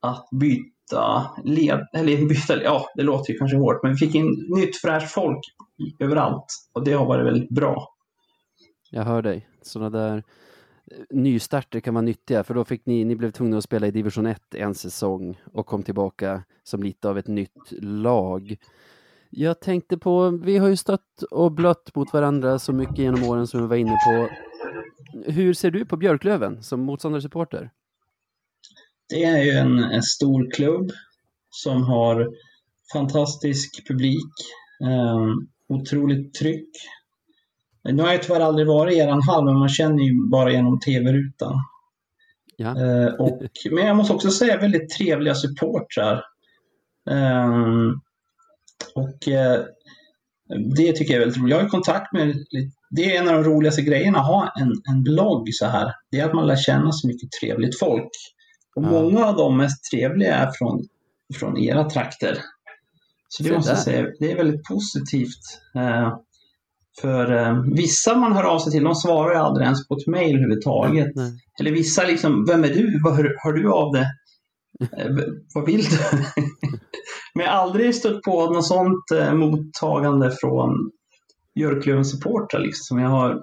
att 0.00 0.28
byta 0.40 1.30
led, 1.44 1.86
eller 1.92 2.16
byta, 2.28 2.62
ja 2.62 2.86
det 2.96 3.02
låter 3.02 3.32
ju 3.32 3.38
kanske 3.38 3.56
hårt, 3.56 3.82
men 3.82 3.92
vi 3.92 3.98
fick 3.98 4.14
in 4.14 4.46
nytt 4.56 4.76
fräscht 4.76 5.10
folk 5.10 5.40
överallt 6.00 6.46
och 6.74 6.84
det 6.84 6.92
har 6.92 7.06
varit 7.06 7.26
väldigt 7.26 7.50
bra. 7.50 7.88
Jag 8.90 9.04
hör 9.04 9.22
dig. 9.22 9.48
Sådana 9.62 9.90
där 9.90 10.16
eh, 10.16 10.22
nystarter 11.10 11.80
kan 11.80 11.94
vara 11.94 12.02
nyttiga, 12.02 12.44
för 12.44 12.54
då 12.54 12.64
fick 12.64 12.86
ni, 12.86 13.04
ni 13.04 13.16
blev 13.16 13.30
tvungna 13.30 13.58
att 13.58 13.64
spela 13.64 13.86
i 13.86 13.90
division 13.90 14.26
1 14.26 14.54
en 14.54 14.74
säsong 14.74 15.40
och 15.52 15.66
kom 15.66 15.82
tillbaka 15.82 16.42
som 16.62 16.82
lite 16.82 17.08
av 17.08 17.18
ett 17.18 17.26
nytt 17.26 17.72
lag. 17.82 18.56
Jag 19.30 19.60
tänkte 19.60 19.98
på, 19.98 20.30
vi 20.30 20.58
har 20.58 20.68
ju 20.68 20.76
stött 20.76 21.22
och 21.30 21.52
blött 21.52 21.94
mot 21.94 22.12
varandra 22.12 22.58
så 22.58 22.72
mycket 22.72 22.98
genom 22.98 23.24
åren 23.24 23.46
som 23.46 23.60
vi 23.60 23.66
var 23.66 23.76
inne 23.76 23.96
på. 24.06 24.28
Hur 25.30 25.54
ser 25.54 25.70
du 25.70 25.84
på 25.84 25.96
Björklöven 25.96 26.62
som 26.62 26.80
motståndarsupporter? 26.80 27.70
Det 29.08 29.24
är 29.24 29.44
ju 29.44 29.50
en, 29.50 29.78
en 29.78 30.02
stor 30.02 30.50
klubb 30.50 30.90
som 31.50 31.82
har 31.82 32.28
fantastisk 32.92 33.88
publik, 33.88 34.32
eh, 34.84 35.26
otroligt 35.68 36.34
tryck. 36.34 36.68
Nu 37.84 38.02
har 38.02 38.12
jag 38.12 38.22
tyvärr 38.22 38.40
aldrig 38.40 38.66
varit 38.66 38.94
i 38.94 38.98
eran 38.98 39.22
hall, 39.22 39.44
men 39.44 39.58
man 39.58 39.68
känner 39.68 40.02
ju 40.02 40.28
bara 40.30 40.52
genom 40.52 40.80
tv-rutan. 40.80 41.54
Ja. 42.56 42.68
Eh, 42.68 43.14
och, 43.14 43.42
men 43.70 43.86
jag 43.86 43.96
måste 43.96 44.14
också 44.14 44.30
säga 44.30 44.60
väldigt 44.60 44.90
trevliga 44.90 45.34
supportrar. 45.34 46.24
Eh, 47.10 47.92
och 48.94 49.28
eh, 49.28 49.60
det 50.76 50.92
tycker 50.92 51.14
jag 51.14 51.14
är 51.14 51.18
väldigt 51.18 51.38
roligt. 51.38 51.50
Jag 51.50 51.62
har 51.62 51.68
kontakt 51.68 52.12
med, 52.12 52.34
det 52.90 53.16
är 53.16 53.22
en 53.22 53.28
av 53.28 53.34
de 53.34 53.44
roligaste 53.44 53.82
grejerna 53.82 54.18
att 54.18 54.26
ha 54.26 54.52
en, 54.60 54.72
en 54.90 55.02
blogg 55.02 55.48
så 55.54 55.66
här. 55.66 55.92
Det 56.10 56.20
är 56.20 56.24
att 56.24 56.34
man 56.34 56.46
lär 56.46 56.56
känna 56.56 56.92
så 56.92 57.06
mycket 57.06 57.28
trevligt 57.40 57.78
folk. 57.78 58.10
Och 58.76 58.84
ja. 58.84 58.90
många 58.90 59.24
av 59.24 59.36
de 59.36 59.56
mest 59.56 59.90
trevliga 59.92 60.34
är 60.34 60.50
från, 60.58 60.84
från 61.34 61.58
era 61.58 61.90
trakter. 61.90 62.38
Så 63.28 63.42
det 63.42 63.52
måste 63.52 63.70
jag 63.70 63.78
säga, 63.78 64.06
det 64.20 64.32
är 64.32 64.36
väldigt 64.36 64.64
positivt. 64.64 65.60
Eh, 65.74 66.14
för 67.00 67.32
eh, 67.32 67.62
vissa 67.74 68.16
man 68.16 68.32
hör 68.32 68.44
av 68.44 68.58
sig 68.58 68.72
till, 68.72 68.84
de 68.84 68.94
svarar 68.94 69.34
aldrig 69.34 69.64
ens 69.64 69.88
på 69.88 69.94
ett 69.94 70.06
mejl 70.06 70.36
överhuvudtaget. 70.36 71.12
Nej. 71.14 71.32
Eller 71.60 71.70
vissa 71.70 72.04
liksom, 72.04 72.44
vem 72.48 72.64
är 72.64 72.68
du? 72.68 73.00
Vad 73.04 73.16
hör, 73.16 73.36
hör 73.42 73.52
du 73.52 73.72
av 73.72 73.92
det? 73.92 74.06
Eh, 74.96 75.16
vad 75.54 75.66
vill 75.66 75.84
du? 75.84 75.98
Men 77.38 77.46
jag 77.46 77.52
har 77.52 77.62
aldrig 77.62 77.94
stött 77.94 78.22
på 78.22 78.50
något 78.50 78.66
sånt 78.66 79.10
eh, 79.14 79.34
mottagande 79.34 80.30
från 80.40 80.90
Björklövens 81.54 82.10
supportrar 82.10 82.60
liksom, 82.60 82.84
som 82.84 82.98
jag 82.98 83.08
har 83.08 83.42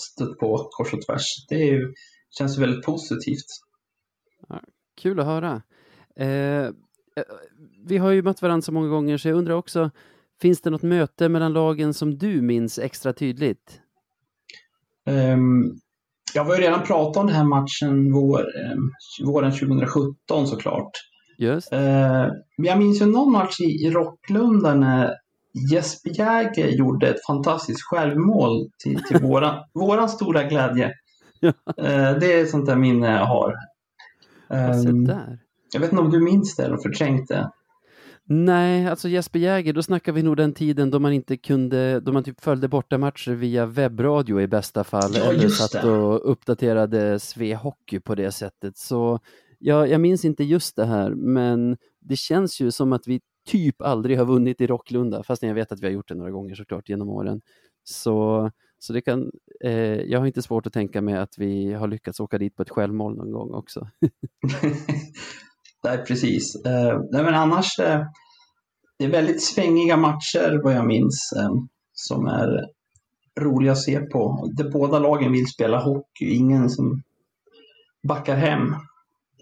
stött 0.00 0.38
på 0.38 0.68
kors 0.70 0.94
och 0.94 1.02
tvärs. 1.02 1.46
Det 1.48 1.70
är, 1.70 1.92
känns 2.38 2.58
väldigt 2.58 2.84
positivt. 2.84 3.46
Ja, 4.48 4.60
kul 5.00 5.20
att 5.20 5.26
höra. 5.26 5.62
Eh, 6.16 6.26
eh, 6.26 6.72
vi 7.86 7.98
har 7.98 8.10
ju 8.10 8.22
mött 8.22 8.42
varandra 8.42 8.62
så 8.62 8.72
många 8.72 8.88
gånger 8.88 9.18
så 9.18 9.28
jag 9.28 9.38
undrar 9.38 9.54
också, 9.54 9.90
finns 10.42 10.60
det 10.60 10.70
något 10.70 10.82
möte 10.82 11.28
mellan 11.28 11.52
lagen 11.52 11.94
som 11.94 12.18
du 12.18 12.42
minns 12.42 12.78
extra 12.78 13.12
tydligt? 13.12 13.80
Um, 15.06 15.80
jag 16.34 16.44
har 16.44 16.54
ju 16.54 16.62
redan 16.62 16.82
pratat 16.82 17.16
om 17.16 17.26
den 17.26 17.36
här 17.36 17.44
matchen 17.44 18.12
vår, 18.12 18.40
eh, 18.40 18.76
våren 19.26 19.52
2017 19.52 20.46
såklart. 20.46 21.11
Just. 21.42 21.72
Eh, 21.72 22.26
jag 22.56 22.78
minns 22.78 23.00
ju 23.02 23.06
någon 23.06 23.32
match 23.32 23.60
i, 23.60 23.86
i 23.86 23.90
Rocklunda 23.90 24.74
när, 24.74 25.14
Jesper 25.54 26.10
Jäger 26.10 26.68
gjorde 26.68 27.08
ett 27.08 27.26
fantastiskt 27.26 27.82
självmål 27.82 28.70
till, 28.82 29.02
till 29.02 29.18
våra, 29.22 29.64
våran 29.72 30.08
stora 30.08 30.42
glädje. 30.42 30.92
Ja. 31.40 31.52
Eh, 31.76 32.18
det 32.18 32.32
är 32.40 32.46
sånt 32.46 32.66
där 32.66 32.76
minne 32.76 33.12
jag 33.12 33.26
har. 33.26 33.54
Um, 34.48 35.04
där. 35.04 35.38
jag 35.72 35.80
vet 35.80 35.92
inte 35.92 36.02
om 36.02 36.10
du 36.10 36.20
minns 36.20 36.56
det 36.56 36.64
eller 36.64 36.76
förträngt 36.76 37.28
det. 37.28 37.50
Nej, 38.24 38.86
alltså 38.86 39.08
Jesper 39.08 39.38
Jäger, 39.38 39.72
då 39.72 39.82
snackar 39.82 40.12
vi 40.12 40.22
nog 40.22 40.36
den 40.36 40.52
tiden 40.52 40.90
då 40.90 40.98
man 40.98 41.12
inte 41.12 41.36
kunde, 41.36 42.00
då 42.00 42.12
man 42.12 42.24
typ 42.24 42.40
följde 42.40 42.68
borta 42.68 42.98
matcher 42.98 43.30
via 43.30 43.66
webbradio 43.66 44.40
i 44.40 44.46
bästa 44.46 44.84
fall, 44.84 45.10
Ja, 45.14 45.32
eller 45.32 45.48
satt 45.48 45.82
det. 45.82 45.90
och 45.90 46.30
uppdaterade 46.32 47.20
Sve 47.20 47.54
Hockey 47.54 48.00
på 48.00 48.14
det 48.14 48.32
sättet. 48.32 48.76
Så 48.76 49.20
jag, 49.62 49.88
jag 49.88 50.00
minns 50.00 50.24
inte 50.24 50.44
just 50.44 50.76
det 50.76 50.84
här, 50.84 51.10
men 51.10 51.76
det 52.00 52.16
känns 52.16 52.60
ju 52.60 52.70
som 52.70 52.92
att 52.92 53.06
vi 53.06 53.20
typ 53.46 53.82
aldrig 53.82 54.18
har 54.18 54.24
vunnit 54.24 54.60
i 54.60 54.66
Rocklunda, 54.66 55.22
fast 55.22 55.42
jag 55.42 55.54
vet 55.54 55.72
att 55.72 55.80
vi 55.80 55.86
har 55.86 55.92
gjort 55.92 56.08
det 56.08 56.14
några 56.14 56.30
gånger 56.30 56.54
såklart 56.54 56.88
genom 56.88 57.08
åren. 57.08 57.40
Så, 57.84 58.50
så 58.78 58.92
det 58.92 59.00
kan, 59.00 59.30
eh, 59.64 60.00
jag 60.00 60.18
har 60.18 60.26
inte 60.26 60.42
svårt 60.42 60.66
att 60.66 60.72
tänka 60.72 61.02
mig 61.02 61.14
att 61.14 61.34
vi 61.38 61.72
har 61.72 61.88
lyckats 61.88 62.20
åka 62.20 62.38
dit 62.38 62.56
på 62.56 62.62
ett 62.62 62.70
självmål 62.70 63.16
någon 63.16 63.32
gång 63.32 63.54
också. 63.54 63.88
Nej, 65.84 66.04
precis. 66.06 66.64
Eh, 66.66 67.00
nej, 67.10 67.24
men 67.24 67.34
annars, 67.34 67.78
eh, 67.78 68.00
det 68.98 69.04
är 69.04 69.10
väldigt 69.10 69.42
svängiga 69.42 69.96
matcher 69.96 70.60
vad 70.64 70.74
jag 70.74 70.86
minns 70.86 71.32
eh, 71.36 71.50
som 71.92 72.26
är 72.26 72.66
roliga 73.40 73.72
att 73.72 73.82
se 73.82 74.00
på. 74.00 74.50
De 74.56 74.70
båda 74.70 74.98
lagen 74.98 75.32
vill 75.32 75.46
spela 75.46 75.78
hockey, 75.78 76.34
ingen 76.34 76.70
som 76.70 77.02
backar 78.08 78.36
hem. 78.36 78.74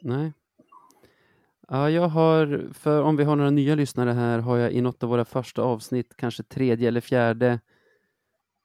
Nej. 0.03 0.33
Ja, 1.69 1.91
jag 1.91 2.09
har, 2.09 2.69
för 2.73 3.03
om 3.03 3.17
vi 3.17 3.25
har 3.25 3.37
några 3.37 3.51
nya 3.51 3.75
lyssnare 3.75 4.11
här, 4.11 4.39
har 4.39 4.57
jag 4.57 4.73
i 4.73 4.81
något 4.81 5.03
av 5.03 5.09
våra 5.09 5.25
första 5.25 5.63
avsnitt, 5.63 6.17
kanske 6.17 6.43
tredje 6.43 6.89
eller 6.89 7.01
fjärde, 7.01 7.61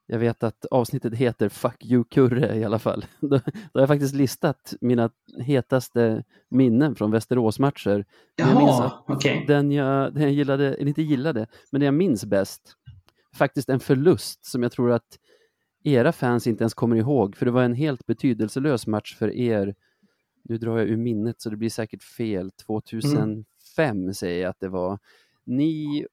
jag 0.06 0.18
vet 0.18 0.42
att 0.42 0.66
avsnittet 0.66 1.14
heter 1.14 1.48
Fuck 1.48 1.84
you 1.84 2.04
Kurre 2.04 2.56
i 2.56 2.64
alla 2.64 2.78
fall. 2.78 3.04
Då, 3.20 3.36
har 3.74 3.80
jag 3.80 3.88
faktiskt 3.88 4.14
listat 4.14 4.74
mina 4.80 5.10
hetaste 5.40 6.24
minnen 6.48 6.94
från 6.94 7.10
Västeråsmatcher. 7.10 8.04
Jag 8.36 8.48
minns 8.48 8.78
Jaha, 8.78 9.04
okej. 9.06 9.44
Den 9.46 9.72
jag, 9.72 10.14
den 10.14 10.22
jag 10.22 10.32
gillade, 10.32 10.74
eller 10.74 10.88
inte 10.88 11.02
gillade, 11.02 11.46
men 11.70 11.80
det 11.80 11.84
jag 11.84 11.94
minns 11.94 12.24
bäst, 12.24 12.76
faktiskt 13.34 13.68
en 13.68 13.80
förlust 13.80 14.44
som 14.44 14.62
jag 14.62 14.72
tror 14.72 14.92
att 14.92 15.18
era 15.84 16.12
fans 16.12 16.46
inte 16.46 16.62
ens 16.62 16.74
kommer 16.74 16.96
ihåg, 16.96 17.36
för 17.36 17.46
det 17.46 17.52
var 17.52 17.62
en 17.62 17.74
helt 17.74 18.06
betydelselös 18.06 18.86
match 18.86 19.16
för 19.16 19.34
er. 19.34 19.74
Nu 20.48 20.58
drar 20.58 20.78
jag 20.78 20.88
ur 20.88 20.96
minnet 20.96 21.40
så 21.40 21.50
det 21.50 21.56
blir 21.56 21.70
säkert 21.70 22.02
fel. 22.02 22.50
2005 22.50 24.14
säger 24.14 24.42
jag 24.42 24.50
att 24.50 24.60
det 24.60 24.68
var. 24.68 24.98
Ni 25.44 26.06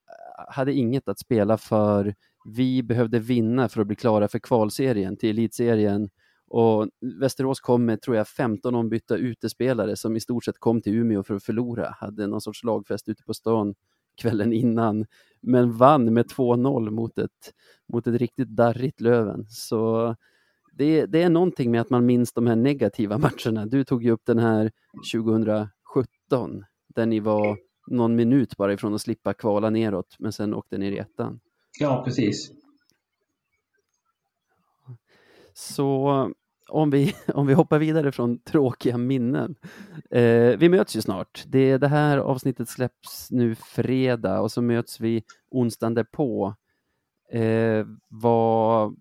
hade 0.47 0.73
inget 0.73 1.07
att 1.07 1.19
spela 1.19 1.57
för. 1.57 2.15
Vi 2.45 2.83
behövde 2.83 3.19
vinna 3.19 3.69
för 3.69 3.81
att 3.81 3.87
bli 3.87 3.95
klara 3.95 4.27
för 4.27 4.39
kvalserien 4.39 5.17
till 5.17 5.29
elitserien. 5.29 6.09
Och 6.47 6.87
Västerås 7.19 7.59
kom 7.59 7.85
med, 7.85 8.01
tror 8.01 8.17
jag, 8.17 8.27
15 8.27 8.75
ombytta 8.75 9.17
utespelare 9.17 9.95
som 9.95 10.15
i 10.15 10.19
stort 10.19 10.45
sett 10.45 10.59
kom 10.59 10.81
till 10.81 10.95
Umeå 10.95 11.23
för 11.23 11.35
att 11.35 11.43
förlora. 11.43 11.95
Hade 11.99 12.27
någon 12.27 12.41
sorts 12.41 12.63
lagfest 12.63 13.09
ute 13.09 13.23
på 13.23 13.33
stan 13.33 13.75
kvällen 14.15 14.53
innan, 14.53 15.05
men 15.41 15.77
vann 15.77 16.13
med 16.13 16.25
2-0 16.25 16.89
mot 16.89 17.17
ett, 17.17 17.53
mot 17.87 18.07
ett 18.07 18.15
riktigt 18.15 18.47
darrigt 18.47 19.01
Löven. 19.01 19.45
Så 19.49 20.15
det, 20.77 21.05
det 21.05 21.21
är 21.21 21.29
någonting 21.29 21.71
med 21.71 21.81
att 21.81 21.89
man 21.89 22.05
minns 22.05 22.33
de 22.33 22.47
här 22.47 22.55
negativa 22.55 23.17
matcherna. 23.45 23.65
Du 23.65 23.83
tog 23.83 24.03
ju 24.03 24.11
upp 24.11 24.25
den 24.25 24.39
här 24.39 24.71
2017, 25.13 26.63
där 26.95 27.05
ni 27.05 27.19
var 27.19 27.57
någon 27.87 28.15
minut 28.15 28.57
bara 28.57 28.73
ifrån 28.73 28.93
att 28.93 29.01
slippa 29.01 29.33
kvala 29.33 29.69
neråt, 29.69 30.15
men 30.19 30.33
sen 30.33 30.53
åkte 30.53 30.77
ner 30.77 30.91
i 30.91 30.97
ettan. 30.97 31.39
Ja, 31.79 32.03
precis. 32.05 32.51
Så 35.53 36.31
om 36.69 36.89
vi, 36.89 37.15
om 37.33 37.47
vi 37.47 37.53
hoppar 37.53 37.79
vidare 37.79 38.11
från 38.11 38.39
tråkiga 38.39 38.97
minnen. 38.97 39.55
Eh, 40.09 40.57
vi 40.57 40.69
möts 40.69 40.95
ju 40.95 41.01
snart. 41.01 41.43
Det, 41.47 41.77
det 41.77 41.87
här 41.87 42.17
avsnittet 42.17 42.69
släpps 42.69 43.31
nu 43.31 43.55
fredag 43.55 44.41
och 44.41 44.51
så 44.51 44.61
möts 44.61 44.99
vi 44.99 45.23
onsdagen 45.51 45.93
därpå. 45.93 46.55
Eh, 47.31 47.85
vad, 48.09 48.95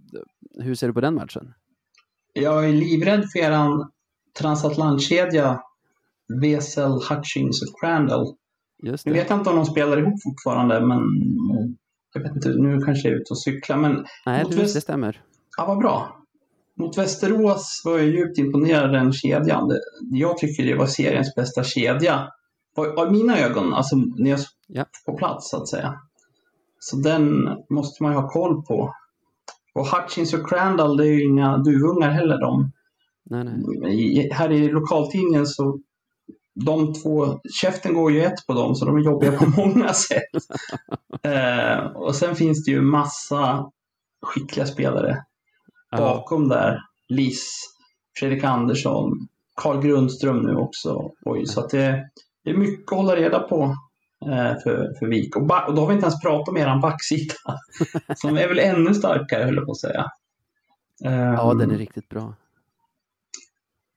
hur 0.60 0.74
ser 0.74 0.86
du 0.86 0.94
på 0.94 1.00
den 1.00 1.14
matchen? 1.14 1.54
Jag 2.32 2.68
är 2.68 2.72
livrädd 2.72 3.24
för 3.32 3.38
eran 3.38 3.90
transatlantkedja 4.38 5.60
Wesel, 6.42 6.92
Hutchings 7.10 7.62
och 7.62 7.80
Crandall. 7.80 8.34
Just 8.82 9.04
det. 9.04 9.10
vet 9.12 9.30
jag 9.30 9.38
inte 9.38 9.50
om 9.50 9.56
de 9.56 9.64
spelar 9.66 9.98
ihop 9.98 10.22
fortfarande, 10.24 10.80
men 10.86 10.98
eh, 10.98 11.66
jag 12.14 12.22
vet 12.22 12.34
inte, 12.36 12.48
nu 12.48 12.80
kanske 12.80 13.08
jag 13.08 13.16
är 13.16 13.20
ute 13.20 13.30
och 13.32 13.38
cyklar. 13.42 13.76
Men 13.76 14.06
Nej, 14.26 14.44
du, 14.50 14.56
väst- 14.56 14.74
det 14.74 14.80
stämmer. 14.80 15.20
Ja, 15.56 15.66
vad 15.66 15.78
bra. 15.78 16.16
Mot 16.76 16.98
Västerås 16.98 17.82
var 17.84 17.98
jag 17.98 18.06
djupt 18.08 18.38
imponerad 18.38 18.84
av 18.84 18.92
den 18.92 19.12
kedjan. 19.12 19.72
Jag 20.10 20.38
tycker 20.38 20.64
det 20.64 20.74
var 20.74 20.86
seriens 20.86 21.34
bästa 21.34 21.64
kedja. 21.64 22.28
Av 22.98 23.12
mina 23.12 23.38
ögon, 23.38 23.74
alltså 23.74 23.96
när 23.96 24.30
jag 24.30 24.40
Ja. 24.66 24.84
på 25.06 25.16
plats 25.16 25.50
så 25.50 25.56
att 25.56 25.68
säga. 25.68 25.94
Så 26.80 26.96
den 26.96 27.48
måste 27.70 28.02
man 28.02 28.12
ju 28.12 28.18
ha 28.18 28.28
koll 28.28 28.62
på. 28.62 28.94
Och 29.74 29.86
Hutchins 29.86 30.34
och 30.34 30.48
Crandall, 30.48 30.96
det 30.96 31.04
är 31.04 31.12
ju 31.12 31.24
inga 31.24 31.58
duvungar 31.58 32.10
heller 32.10 32.40
de. 32.40 32.72
Nej, 33.30 33.44
nej. 33.44 33.94
I, 33.94 34.30
här 34.32 34.52
i 34.52 34.68
lokaltidningen 34.68 35.46
så 35.46 35.78
de 36.54 36.94
två, 36.94 37.40
käften 37.60 37.94
går 37.94 38.12
ju 38.12 38.22
ett 38.22 38.46
på 38.46 38.52
dem 38.52 38.74
så 38.74 38.84
de 38.84 38.96
är 38.96 39.00
jobbiga 39.00 39.32
på 39.32 39.46
många 39.56 39.92
sätt. 39.92 40.30
Eh, 41.22 41.86
och 41.86 42.14
sen 42.14 42.36
finns 42.36 42.64
det 42.64 42.70
ju 42.70 42.80
massa 42.80 43.70
skickliga 44.22 44.66
spelare 44.66 45.24
Ja, 45.90 45.98
bakom 45.98 46.48
där. 46.48 46.80
Liss, 47.08 47.52
Fredrik 48.18 48.44
Andersson, 48.44 49.28
Carl 49.54 49.82
Grundström 49.82 50.38
nu 50.38 50.56
också. 50.56 51.10
Oj, 51.24 51.46
så 51.46 51.60
att 51.60 51.70
det, 51.70 52.10
det 52.44 52.50
är 52.50 52.56
mycket 52.56 52.92
att 52.92 52.98
hålla 52.98 53.16
reda 53.16 53.38
på 53.38 53.76
för, 54.62 54.94
för 54.98 55.06
Vik. 55.06 55.36
Och, 55.36 55.42
och 55.42 55.74
då 55.74 55.80
har 55.82 55.86
vi 55.88 55.94
inte 55.94 56.06
ens 56.06 56.20
pratat 56.22 56.48
om 56.48 56.56
eran 56.56 56.80
backsida. 56.80 57.34
som 58.16 58.36
är 58.36 58.48
väl 58.48 58.58
ännu 58.58 58.94
starkare, 58.94 59.44
höll 59.44 59.54
jag 59.56 59.64
på 59.66 59.72
att 59.72 59.80
säga. 59.80 60.10
ja, 61.00 61.50
Ehm, 61.52 61.58
den 61.58 61.70
är 61.70 61.78
riktigt 61.78 62.08
bra. 62.08 62.34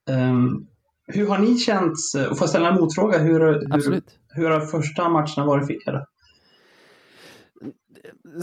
ehm, 0.10 0.68
hur 1.08 1.28
har 1.28 1.38
ni 1.38 1.58
känt, 1.58 1.94
och 2.30 2.38
får 2.38 2.42
jag 2.42 2.50
ställa 2.50 2.70
en 2.70 2.76
motfråga, 2.76 3.18
hur, 3.18 3.40
hur, 3.40 4.02
hur 4.30 4.50
har 4.50 4.60
första 4.60 5.10
matcherna 5.10 5.46
varit 5.46 5.66
för 5.68 5.74
er? 5.90 6.06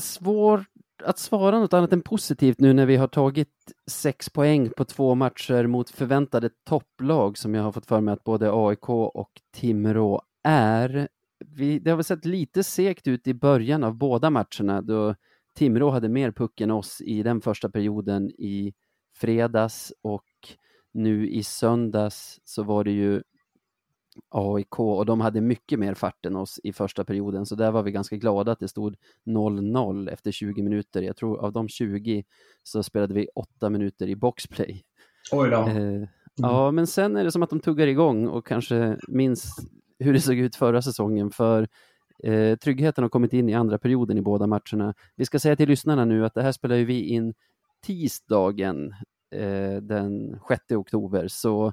Svårt 0.00 0.66
att 1.04 1.18
svara 1.18 1.58
något 1.58 1.72
annat 1.72 1.92
än 1.92 2.02
positivt 2.02 2.60
nu 2.60 2.72
när 2.72 2.86
vi 2.86 2.96
har 2.96 3.08
tagit 3.08 3.48
sex 3.90 4.30
poäng 4.30 4.70
på 4.76 4.84
två 4.84 5.14
matcher 5.14 5.66
mot 5.66 5.90
förväntade 5.90 6.50
topplag 6.68 7.38
som 7.38 7.54
jag 7.54 7.62
har 7.62 7.72
fått 7.72 7.86
för 7.86 8.00
mig 8.00 8.12
att 8.12 8.24
både 8.24 8.50
AIK 8.52 8.88
och 8.88 9.30
Timrå 9.54 10.22
är. 10.44 11.08
Vi, 11.48 11.78
det 11.78 11.90
har 11.90 11.96
väl 11.96 12.04
sett 12.04 12.24
lite 12.24 12.64
segt 12.64 13.06
ut 13.06 13.26
i 13.26 13.34
början 13.34 13.84
av 13.84 13.94
båda 13.94 14.30
matcherna 14.30 14.82
då 14.82 15.14
Timrå 15.54 15.90
hade 15.90 16.08
mer 16.08 16.30
puck 16.30 16.60
än 16.60 16.70
oss 16.70 17.00
i 17.00 17.22
den 17.22 17.40
första 17.40 17.70
perioden 17.70 18.30
i 18.30 18.74
fredags 19.16 19.92
och 20.02 20.26
nu 20.92 21.28
i 21.30 21.42
söndags 21.42 22.40
så 22.44 22.62
var 22.62 22.84
det 22.84 22.90
ju 22.90 23.22
AIK 24.28 24.78
och 24.78 25.06
de 25.06 25.20
hade 25.20 25.40
mycket 25.40 25.78
mer 25.78 25.94
fart 25.94 26.26
än 26.26 26.36
oss 26.36 26.60
i 26.62 26.72
första 26.72 27.04
perioden 27.04 27.46
så 27.46 27.54
där 27.54 27.70
var 27.70 27.82
vi 27.82 27.92
ganska 27.92 28.16
glada 28.16 28.52
att 28.52 28.58
det 28.58 28.68
stod 28.68 28.96
0-0 29.26 30.10
efter 30.10 30.32
20 30.32 30.62
minuter. 30.62 31.02
Jag 31.02 31.16
tror 31.16 31.44
av 31.44 31.52
de 31.52 31.68
20 31.68 32.24
så 32.62 32.82
spelade 32.82 33.14
vi 33.14 33.28
8 33.34 33.70
minuter 33.70 34.08
i 34.08 34.16
boxplay. 34.16 34.82
Oj 35.32 35.50
då. 35.50 35.56
Eh, 35.56 36.08
Ja, 36.34 36.70
men 36.70 36.86
sen 36.86 37.16
är 37.16 37.24
det 37.24 37.32
som 37.32 37.42
att 37.42 37.50
de 37.50 37.60
tuggar 37.60 37.86
igång 37.86 38.28
och 38.28 38.46
kanske 38.46 38.98
minns 39.08 39.56
hur 40.02 40.12
det 40.12 40.20
såg 40.20 40.38
ut 40.38 40.56
förra 40.56 40.82
säsongen 40.82 41.30
för 41.30 41.68
eh, 42.24 42.56
tryggheten 42.56 43.04
har 43.04 43.08
kommit 43.08 43.32
in 43.32 43.48
i 43.48 43.54
andra 43.54 43.78
perioden 43.78 44.18
i 44.18 44.22
båda 44.22 44.46
matcherna. 44.46 44.94
Vi 45.16 45.26
ska 45.26 45.38
säga 45.38 45.56
till 45.56 45.68
lyssnarna 45.68 46.04
nu 46.04 46.26
att 46.26 46.34
det 46.34 46.42
här 46.42 46.52
spelar 46.52 46.76
ju 46.76 46.84
vi 46.84 47.08
in 47.08 47.34
tisdagen 47.86 48.94
eh, 49.34 49.76
den 49.82 50.40
6 50.48 50.62
oktober, 50.70 51.28
så 51.28 51.72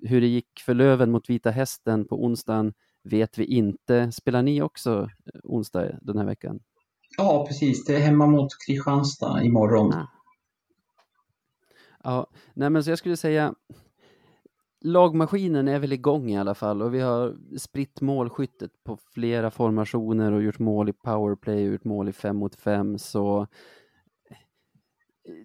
hur 0.00 0.20
det 0.20 0.26
gick 0.26 0.60
för 0.66 0.74
Löven 0.74 1.10
mot 1.10 1.30
Vita 1.30 1.50
Hästen 1.50 2.04
på 2.04 2.24
onsdagen 2.24 2.72
vet 3.02 3.38
vi 3.38 3.44
inte. 3.44 4.12
Spelar 4.12 4.42
ni 4.42 4.62
också 4.62 5.10
eh, 5.34 5.40
onsdag 5.44 5.86
den 6.02 6.18
här 6.18 6.24
veckan? 6.24 6.60
Ja, 7.16 7.46
precis. 7.46 7.84
Det 7.84 7.96
är 7.96 8.00
hemma 8.00 8.26
mot 8.26 8.48
Kristianstad 8.66 9.42
imorgon. 9.42 9.92
Ah. 9.92 10.06
Ja, 12.04 12.26
nej 12.54 12.70
men 12.70 12.84
så 12.84 12.90
jag 12.90 12.98
skulle 12.98 13.16
säga 13.16 13.54
lagmaskinen 14.80 15.68
är 15.68 15.78
väl 15.78 15.92
igång 15.92 16.30
i 16.30 16.38
alla 16.38 16.54
fall 16.54 16.82
och 16.82 16.94
vi 16.94 17.00
har 17.00 17.36
spritt 17.58 18.00
målskyttet 18.00 18.70
på 18.84 18.96
flera 19.14 19.50
formationer 19.50 20.32
och 20.32 20.42
gjort 20.42 20.58
mål 20.58 20.88
i 20.88 20.92
powerplay 20.92 21.66
och 21.66 21.72
gjort 21.72 21.84
mål 21.84 22.08
i 22.08 22.12
fem 22.12 22.36
mot 22.36 22.54
fem 22.56 22.98
så 22.98 23.46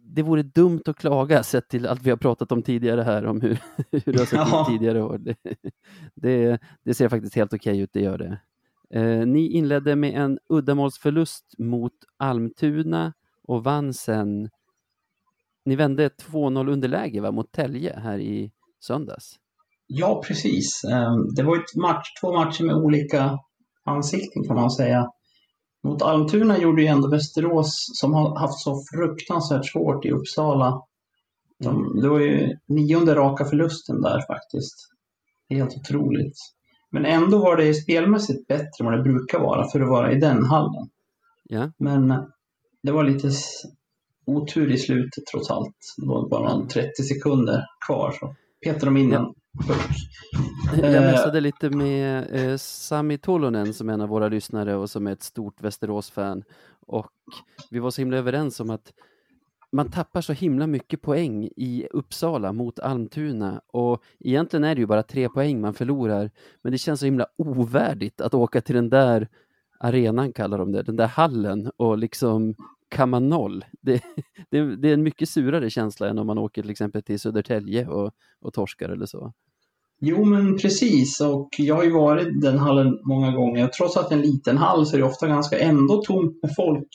det 0.01 0.21
vore 0.23 0.43
dumt 0.43 0.81
att 0.85 0.97
klaga 0.97 1.43
sett 1.43 1.69
till 1.69 1.87
allt 1.87 2.03
vi 2.03 2.09
har 2.09 2.17
pratat 2.17 2.51
om 2.51 2.63
tidigare 2.63 3.01
här 3.01 3.25
om 3.25 3.41
hur, 3.41 3.59
hur 3.91 4.13
det 4.13 4.19
har 4.19 4.25
sett 4.25 4.39
Ja. 4.39 4.61
ut 4.61 4.67
tidigare 4.67 5.03
år. 5.03 5.17
Det, 5.17 5.35
det, 6.15 6.59
det 6.83 6.93
ser 6.93 7.09
faktiskt 7.09 7.35
helt 7.35 7.53
okej 7.53 7.79
ut, 7.79 7.89
det 7.93 8.01
gör 8.01 8.17
det. 8.17 8.39
Eh, 8.89 9.27
ni 9.27 9.47
inledde 9.51 9.95
med 9.95 10.13
en 10.21 10.39
uddamålsförlust 10.49 11.55
mot 11.57 11.93
Almtuna 12.17 13.13
och 13.43 13.63
vann 13.63 13.93
sen. 13.93 14.49
Ni 15.65 15.75
vände 15.75 16.07
2-0 16.09 16.71
underläge 16.71 17.21
va, 17.21 17.31
mot 17.31 17.51
Tälje 17.51 17.99
här 17.99 18.17
i 18.17 18.51
söndags. 18.79 19.35
Ja, 19.87 20.23
precis. 20.27 20.83
Ehm, 20.83 21.35
Det 21.35 21.43
var 21.43 21.57
ett 21.57 21.75
match, 21.75 22.07
två 22.21 22.33
matcher 22.33 22.63
med 22.63 22.75
olika 22.75 23.39
ansikten 23.85 24.43
kan 24.47 24.55
man 24.55 24.71
säga. 24.71 25.11
Mot 25.83 26.01
Almtuna 26.01 26.57
gjorde 26.57 26.81
ju 26.81 26.87
ändå 26.87 27.09
Västerås, 27.09 27.91
som 27.93 28.13
har 28.13 28.39
haft 28.39 28.59
så 28.59 28.81
fruktansvärt 28.93 29.65
svårt 29.65 30.05
i 30.05 30.11
Uppsala. 30.11 30.81
De, 31.63 31.99
det 32.01 32.09
var 32.09 32.19
ju 32.19 32.57
nionde 32.67 33.15
raka 33.15 33.45
förlusten 33.45 34.01
där 34.01 34.21
faktiskt. 34.27 34.75
Helt 35.49 35.77
otroligt. 35.77 36.37
Men 36.91 37.05
ändå 37.05 37.37
var 37.37 37.57
det 37.57 37.73
spelmässigt 37.73 38.47
bättre 38.47 38.79
än 38.79 38.85
vad 38.85 38.97
det 38.97 39.03
brukar 39.03 39.39
vara 39.39 39.67
för 39.69 39.79
att 39.79 39.89
vara 39.89 40.11
i 40.11 40.19
den 40.19 40.45
hallen. 40.45 40.89
Ja, 41.43 41.71
Men 41.77 42.07
det 42.83 42.91
var 42.91 43.03
lite 43.03 43.31
otur 44.25 44.71
i 44.71 44.77
slutet 44.77 45.25
trots 45.31 45.51
allt. 45.51 45.75
Det 45.97 46.07
var 46.07 46.29
bara 46.29 46.67
30 46.67 47.03
sekunder 47.03 47.65
kvar 47.87 48.11
så 48.19 48.35
petade 48.65 48.85
de 48.85 48.97
in 48.97 49.13
en. 49.13 49.25
Jag 50.81 50.93
Eh. 50.95 51.01
messade 51.11 51.41
lite 51.41 51.69
med 51.69 52.27
eh, 52.51 52.57
Sami 52.57 53.17
Tolonen 53.17 53.73
som 53.73 53.89
är 53.89 53.93
en 53.93 54.01
av 54.01 54.09
våra 54.09 54.27
lyssnare 54.27 54.75
och 54.75 54.89
som 54.89 55.07
är 55.07 55.11
ett 55.11 55.23
stort 55.23 55.61
Västerås-fan. 55.61 56.43
Och 56.87 57.11
vi 57.71 57.79
var 57.79 57.91
så 57.91 58.01
himla 58.01 58.17
överens 58.17 58.59
om 58.59 58.69
att 58.69 58.93
man 59.71 59.91
tappar 59.91 60.21
så 60.21 60.33
himla 60.33 60.67
mycket 60.67 61.01
poäng 61.01 61.49
i 61.55 61.87
Uppsala 61.91 62.53
mot 62.53 62.79
Almtuna 62.79 63.61
och 63.67 64.03
egentligen 64.19 64.63
är 64.63 64.75
det 64.75 64.81
ju 64.81 64.87
bara 64.87 65.03
tre 65.03 65.29
poäng 65.29 65.61
man 65.61 65.73
förlorar. 65.73 66.31
Men 66.61 66.71
det 66.71 66.77
känns 66.77 66.99
så 66.99 67.05
himla 67.05 67.27
ovärdigt 67.37 68.21
att 68.21 68.33
åka 68.33 68.61
till 68.61 68.75
den 68.75 68.89
där 68.89 69.27
arenan 69.79 70.33
kallar 70.33 70.57
de 70.57 70.71
det, 70.71 70.83
den 70.83 70.95
där 70.95 71.07
hallen 71.07 71.71
och 71.77 71.97
liksom 71.97 72.55
kamma 72.95 73.19
noll. 73.19 73.65
Det, 73.81 74.03
det, 74.51 74.75
det 74.75 74.89
är 74.89 74.93
en 74.93 75.03
mycket 75.03 75.29
surare 75.29 75.69
känsla 75.69 76.09
än 76.09 76.19
om 76.19 76.27
man 76.27 76.37
åker 76.37 76.61
till 76.61 76.71
exempel 76.71 77.03
till 77.03 77.19
Södertälje 77.19 77.87
och, 77.87 78.11
och 78.41 78.53
torskar 78.53 78.89
eller 78.89 79.05
så. 79.05 79.33
Jo, 80.01 80.25
men 80.25 80.57
precis. 80.57 81.21
Och 81.21 81.49
jag 81.57 81.75
har 81.75 81.83
ju 81.83 81.91
varit 81.91 82.27
i 82.27 82.39
den 82.39 82.57
hallen 82.57 82.99
många 83.03 83.31
gånger. 83.31 83.67
Trots 83.67 83.97
att 83.97 84.09
det 84.09 84.15
är 84.15 84.19
en 84.19 84.25
liten 84.25 84.57
hall 84.57 84.85
så 84.85 84.95
är 84.95 84.99
det 84.99 85.05
ofta 85.05 85.27
ganska 85.27 85.59
ändå 85.59 86.01
tomt 86.01 86.39
med 86.41 86.55
folk. 86.55 86.87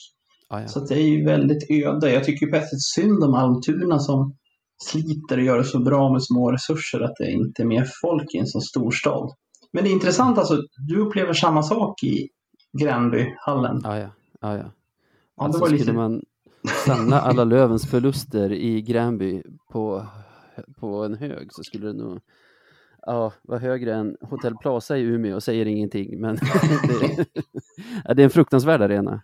Ah, 0.49 0.61
ja. 0.61 0.67
Så 0.67 0.79
det 0.79 0.95
är 0.95 1.07
ju 1.07 1.25
väldigt 1.25 1.71
öde. 1.71 2.11
Jag 2.13 2.23
tycker 2.23 2.47
på 2.47 2.55
ett 2.55 2.69
sätt 2.69 2.81
synd 2.81 3.23
om 3.23 3.33
Almtuna 3.33 3.99
som 3.99 4.35
sliter 4.83 5.37
och 5.37 5.43
gör 5.43 5.57
det 5.57 5.63
så 5.63 5.79
bra 5.79 6.11
med 6.11 6.23
små 6.23 6.51
resurser 6.51 6.99
att 6.99 7.15
det 7.17 7.31
inte 7.31 7.61
är 7.61 7.65
mer 7.65 7.87
folk 8.01 8.33
i 8.33 8.37
en 8.37 8.47
så 8.47 8.61
stor 8.61 8.91
stad. 8.91 9.31
Men 9.73 9.83
det 9.83 9.89
är 9.89 9.93
intressant 9.93 10.37
alltså, 10.37 10.61
du 10.87 10.99
upplever 10.99 11.33
samma 11.33 11.63
sak 11.63 12.03
i 12.03 12.29
Gränbyhallen. 12.79 13.85
Ah, 13.85 13.97
ja. 13.97 14.09
Ah, 14.39 14.55
ja. 14.55 14.71
Ja, 15.41 15.45
Alltså 15.45 15.65
skulle 15.65 15.93
man 15.93 16.21
samla 16.85 17.21
alla 17.21 17.43
Lövens 17.43 17.87
förluster 17.89 18.51
i 18.51 18.81
Gränby 18.81 19.43
på, 19.69 20.05
på 20.79 21.05
en 21.05 21.15
hög 21.15 21.53
så 21.53 21.63
skulle 21.63 21.87
det 21.87 21.93
nog 21.93 22.19
ja, 23.01 23.33
vara 23.41 23.59
högre 23.59 23.95
än 23.95 24.17
Hotell 24.21 24.57
Plaza 24.57 24.97
i 24.97 25.01
Umeå 25.01 25.35
och 25.35 25.43
säger 25.43 25.65
ingenting. 25.65 26.21
Men 26.21 26.35
det, 26.87 27.25
ja, 28.05 28.13
det 28.13 28.21
är 28.21 28.23
en 28.23 28.29
fruktansvärd 28.29 28.81
arena. 28.81 29.21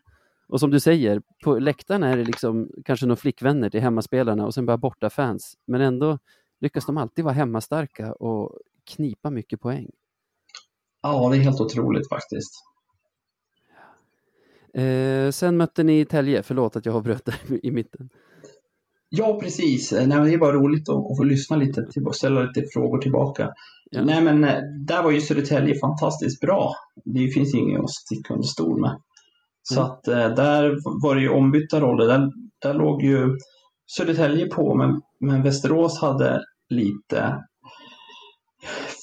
Och 0.47 0.59
som 0.59 0.70
du 0.70 0.80
säger, 0.80 1.22
på 1.43 1.59
läktarna 1.59 2.07
är 2.07 2.18
det 2.18 2.24
liksom 2.24 2.72
kanske 2.86 3.05
några 3.05 3.15
flickvänner 3.15 3.70
till 3.70 3.82
hemmaspelarna 3.82 4.45
och 4.45 4.53
sen 4.53 4.65
bara 4.65 4.78
borta 4.78 5.09
fans. 5.09 5.57
Men 5.65 5.82
ändå 5.82 6.20
lyckas 6.59 6.86
de 6.86 6.97
alltid 6.97 7.26
vara 7.26 7.34
hemmastarka 7.34 8.13
och 8.13 8.59
knipa 8.86 9.30
mycket 9.30 9.61
poäng. 9.61 9.89
Ja, 11.01 11.30
det 11.30 11.38
är 11.38 11.41
helt 11.41 11.61
otroligt 11.61 12.09
faktiskt. 12.09 12.63
Eh, 14.74 15.32
sen 15.32 15.57
mötte 15.57 15.84
ni 15.84 16.05
Tälje, 16.05 16.43
förlåt 16.43 16.76
att 16.76 16.86
jag 16.86 16.95
avbröt 16.95 17.26
där 17.26 17.36
i 17.65 17.72
mitten. 17.72 18.09
Ja, 19.09 19.39
precis. 19.41 19.91
Nej, 19.91 20.07
men 20.07 20.24
det 20.24 20.34
är 20.34 20.38
bara 20.38 20.53
roligt 20.53 20.89
att, 20.89 20.95
att 21.11 21.18
få 21.18 21.24
lyssna 21.24 21.57
lite 21.57 21.86
och 22.05 22.15
ställa 22.15 22.41
lite 22.41 22.63
frågor 22.74 22.97
tillbaka. 22.97 23.49
Ja. 23.91 24.01
Nej, 24.03 24.22
men 24.22 24.43
eh, 24.43 24.61
där 24.88 25.03
var 25.03 25.11
ju 25.11 25.22
Södertälje 25.22 25.80
fantastiskt 25.80 26.41
bra. 26.41 26.74
Det 27.05 27.28
finns 27.28 27.55
inget 27.55 27.80
att 27.80 27.89
sticka 27.89 28.34
under 28.34 28.47
stol 28.47 28.82
med. 28.82 29.01
Så 29.63 29.80
Mm. 29.82 29.91
att 29.91 30.07
eh, 30.07 30.36
där 30.36 30.78
var 31.03 31.15
det 31.15 31.22
ju 31.22 31.30
ombytta 31.30 31.80
roller. 31.80 32.07
Där, 32.07 32.32
där 32.61 32.74
låg 32.74 33.03
ju 33.03 33.38
Södertälje 33.97 34.47
på, 34.47 34.76
men, 34.76 35.01
men 35.20 35.43
Västerås 35.43 36.01
hade 36.01 36.41
lite 36.70 37.43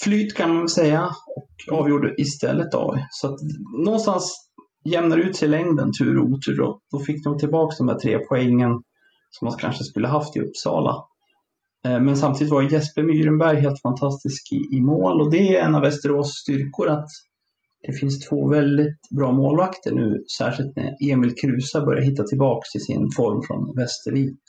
flyt 0.02 0.34
kan 0.34 0.54
man 0.54 0.68
säga 0.68 1.10
och 1.36 1.78
avgjorde 1.78 2.14
istället 2.20 2.72
då. 2.72 2.98
Så 3.10 3.26
att 3.34 3.40
någonstans 3.84 4.43
jämnar 4.84 5.18
ut 5.18 5.36
sig 5.36 5.48
i 5.48 5.50
längden, 5.50 5.90
tur 5.98 6.18
och 6.18 6.24
otur. 6.24 6.56
Då, 6.56 6.80
då 6.92 6.98
fick 6.98 7.24
de 7.24 7.38
tillbaka 7.38 7.74
de 7.78 7.88
här 7.88 7.98
tre 7.98 8.18
poängen 8.18 8.70
som 9.30 9.46
man 9.48 9.58
kanske 9.58 9.84
skulle 9.84 10.08
haft 10.08 10.36
i 10.36 10.40
Uppsala. 10.40 11.04
Eh, 11.84 12.00
Men 12.00 12.16
samtidigt 12.16 12.52
var 12.52 12.62
Jesper 12.62 13.02
Myrenberg 13.02 13.60
helt 13.60 13.82
fantastisk 13.82 14.52
i, 14.52 14.76
i 14.76 14.80
mål 14.80 15.20
och 15.20 15.30
det 15.30 15.56
är 15.56 15.64
en 15.64 15.74
av 15.74 15.82
Västerås 15.82 16.34
styrkor 16.34 16.88
att 16.88 17.08
det 17.86 17.92
finns 17.92 18.28
två 18.28 18.48
väldigt 18.48 18.98
bra 19.10 19.32
målvakter 19.32 19.92
nu, 19.92 20.24
särskilt 20.38 20.76
när 20.76 21.10
Emil 21.10 21.34
Krusa 21.34 21.84
börjar 21.84 22.02
hitta 22.02 22.22
tillbaka 22.22 22.62
till 22.72 22.84
sin 22.84 23.10
form 23.10 23.42
från 23.42 23.76
Västervik. 23.76 24.40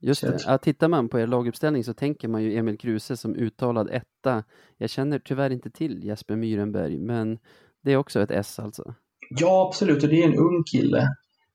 Just 0.00 0.22
det. 0.22 0.38
Ja, 0.46 0.58
tittar 0.58 0.88
man 0.88 1.08
på 1.08 1.20
er 1.20 1.26
laguppställning 1.26 1.84
så 1.84 1.94
tänker 1.94 2.28
man 2.28 2.42
ju 2.42 2.56
Emil 2.56 2.78
Kruse 2.78 3.16
som 3.16 3.34
uttalad 3.34 3.90
etta. 3.90 4.44
Jag 4.76 4.90
känner 4.90 5.18
tyvärr 5.18 5.50
inte 5.50 5.70
till 5.70 6.04
Jesper 6.04 6.36
Myrenberg, 6.36 6.98
men 6.98 7.38
det 7.82 7.92
är 7.92 7.96
också 7.96 8.20
ett 8.20 8.30
S 8.30 8.58
alltså. 8.58 8.94
Ja, 9.30 9.66
absolut, 9.68 10.02
och 10.02 10.08
det 10.08 10.22
är 10.22 10.28
en 10.28 10.38
ung 10.38 10.64
kille 10.72 11.08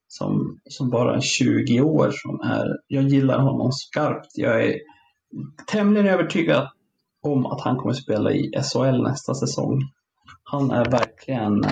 som, 0.08 0.60
som 0.70 0.90
bara 0.90 1.16
är 1.16 1.22
20 1.22 1.82
år 1.82 2.12
som 2.12 2.40
är, 2.42 2.68
jag 2.88 3.04
gillar 3.04 3.40
honom 3.40 3.72
skarpt. 3.72 4.32
Jag 4.34 4.66
är 4.66 4.76
tämligen 5.68 6.08
övertygad 6.08 6.68
om 7.22 7.46
att 7.46 7.62
han 7.62 7.78
kommer 7.78 7.94
spela 7.94 8.32
i 8.32 8.52
SHL 8.64 9.04
nästa 9.04 9.34
säsong. 9.34 9.82
Han 10.44 10.72
är 10.72 10.86
verkligen 10.86 11.64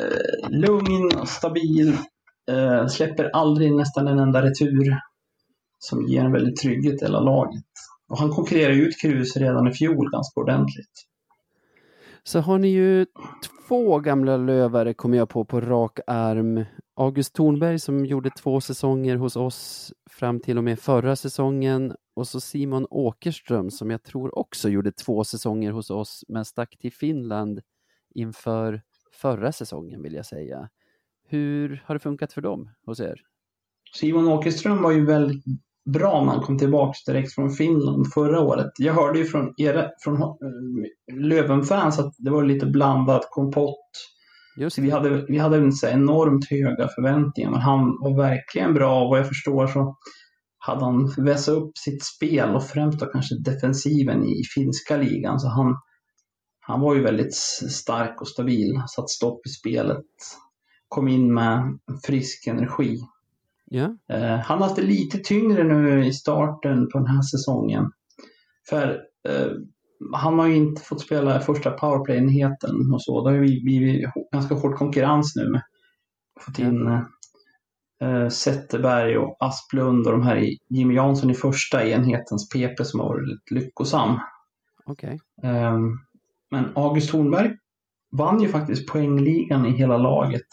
eh, 0.00 0.50
lugn 0.50 1.18
och 1.20 1.28
stabil, 1.28 1.96
eh, 2.50 2.86
släpper 2.86 3.30
aldrig 3.32 3.72
nästan 3.72 4.08
en 4.08 4.18
enda 4.18 4.42
retur 4.42 5.00
som 5.78 6.06
ger 6.06 6.24
en 6.24 6.32
väldigt 6.32 6.60
trygghet 6.60 7.02
i 7.02 7.04
hela 7.04 7.20
laget. 7.20 7.64
Och 8.08 8.18
han 8.18 8.30
konkurrerar 8.30 8.72
ut 8.72 9.00
Kruse 9.02 9.40
redan 9.40 9.68
i 9.68 9.72
fjol 9.72 10.10
ganska 10.10 10.40
ordentligt. 10.40 11.06
Så 12.26 12.40
har 12.40 12.58
ni 12.58 12.68
ju 12.68 13.06
två 13.68 13.98
gamla 13.98 14.36
lövare 14.36 14.94
kommer 14.94 15.16
jag 15.16 15.28
på 15.28 15.44
på 15.44 15.60
rak 15.60 15.98
arm. 16.06 16.64
August 16.94 17.34
Thornberg 17.34 17.78
som 17.78 18.06
gjorde 18.06 18.30
två 18.30 18.60
säsonger 18.60 19.16
hos 19.16 19.36
oss 19.36 19.92
fram 20.10 20.40
till 20.40 20.58
och 20.58 20.64
med 20.64 20.78
förra 20.78 21.16
säsongen 21.16 21.94
och 22.16 22.28
så 22.28 22.40
Simon 22.40 22.86
Åkerström 22.90 23.70
som 23.70 23.90
jag 23.90 24.02
tror 24.02 24.38
också 24.38 24.68
gjorde 24.68 24.92
två 24.92 25.24
säsonger 25.24 25.70
hos 25.70 25.90
oss 25.90 26.24
men 26.28 26.44
stack 26.44 26.78
till 26.78 26.92
Finland 26.92 27.60
inför 28.14 28.82
förra 29.12 29.52
säsongen 29.52 30.02
vill 30.02 30.14
jag 30.14 30.26
säga. 30.26 30.68
Hur 31.28 31.82
har 31.86 31.94
det 31.94 31.98
funkat 31.98 32.32
för 32.32 32.40
dem 32.40 32.70
hos 32.86 33.00
er? 33.00 33.20
Simon 33.94 34.28
Åkerström 34.28 34.82
var 34.82 34.92
ju 34.92 35.06
väldigt 35.06 35.44
bra 35.86 36.24
när 36.24 36.32
han 36.32 36.42
kom 36.42 36.58
tillbaka 36.58 36.98
direkt 37.06 37.34
från 37.34 37.50
Finland 37.50 38.12
förra 38.14 38.40
året. 38.40 38.72
Jag 38.78 38.94
hörde 38.94 39.18
ju 39.18 39.24
från, 39.24 39.54
era, 39.56 39.90
från 40.04 40.22
eh, 40.22 41.16
Löven-fans 41.16 41.98
att 41.98 42.14
det 42.18 42.30
var 42.30 42.44
lite 42.44 42.66
blandad 42.66 43.22
kompott. 43.30 43.90
Just 44.56 44.78
vi 44.78 44.90
hade, 44.90 45.26
vi 45.28 45.38
hade 45.38 45.72
så 45.72 45.86
enormt 45.86 46.50
höga 46.50 46.88
förväntningar, 46.88 47.50
men 47.50 47.60
han 47.60 47.98
var 48.00 48.16
verkligen 48.16 48.74
bra. 48.74 49.02
Och 49.02 49.10
vad 49.10 49.18
jag 49.18 49.28
förstår 49.28 49.66
så 49.66 49.96
hade 50.58 50.84
han 50.84 51.14
vässat 51.16 51.54
upp 51.54 51.78
sitt 51.78 52.04
spel 52.04 52.54
och 52.54 52.64
främst 52.64 53.00
då 53.00 53.06
kanske 53.06 53.34
defensiven 53.38 54.24
i 54.24 54.42
finska 54.54 54.96
ligan. 54.96 55.40
Så 55.40 55.48
han, 55.48 55.76
han 56.60 56.80
var 56.80 56.94
ju 56.94 57.02
väldigt 57.02 57.34
stark 57.34 58.20
och 58.20 58.28
stabil, 58.28 58.82
satt 58.96 59.10
stopp 59.10 59.46
i 59.46 59.48
spelet, 59.48 60.04
kom 60.88 61.08
in 61.08 61.34
med 61.34 61.78
frisk 62.06 62.46
energi. 62.46 62.98
Eh, 64.12 64.36
han 64.36 64.58
har 64.58 64.66
haft 64.66 64.76
det 64.76 64.82
lite 64.82 65.18
tyngre 65.18 65.64
nu 65.64 66.06
i 66.06 66.12
starten 66.12 66.88
på 66.92 66.98
den 66.98 67.06
här 67.06 67.22
säsongen. 67.22 67.90
För 68.68 69.00
eh, 69.28 69.50
han 70.12 70.38
har 70.38 70.46
ju 70.46 70.56
inte 70.56 70.82
fått 70.82 71.00
spela 71.00 71.40
första 71.40 71.70
powerplay-enheten 71.70 72.94
och 72.94 73.02
så. 73.02 73.24
Det 73.24 73.30
har 73.30 73.36
ju 73.36 73.62
blivit 73.62 74.10
ganska 74.32 74.54
hård 74.54 74.74
konkurrens 74.74 75.36
nu 75.36 75.50
med 75.50 75.62
fått 76.40 76.58
in 76.58 76.86
eh, 78.02 78.28
Zetterberg 78.28 79.18
och 79.18 79.36
Asplund 79.40 80.06
och 80.06 80.12
de 80.12 80.22
här 80.22 80.44
Jimmy 80.68 80.94
Jansson 80.94 81.30
i 81.30 81.34
första 81.34 81.88
enhetens 81.88 82.48
PP 82.48 82.84
som 82.84 83.00
har 83.00 83.08
varit 83.08 83.28
lite 83.28 83.54
lyckosam. 83.54 84.20
okej. 85.42 85.50
Eh, 85.50 85.78
men 86.50 86.72
August 86.74 87.10
Thornberg 87.10 87.56
vann 88.12 88.42
ju 88.42 88.48
faktiskt 88.48 88.88
poängligan 88.88 89.66
i 89.66 89.70
hela 89.70 89.96
laget 89.96 90.46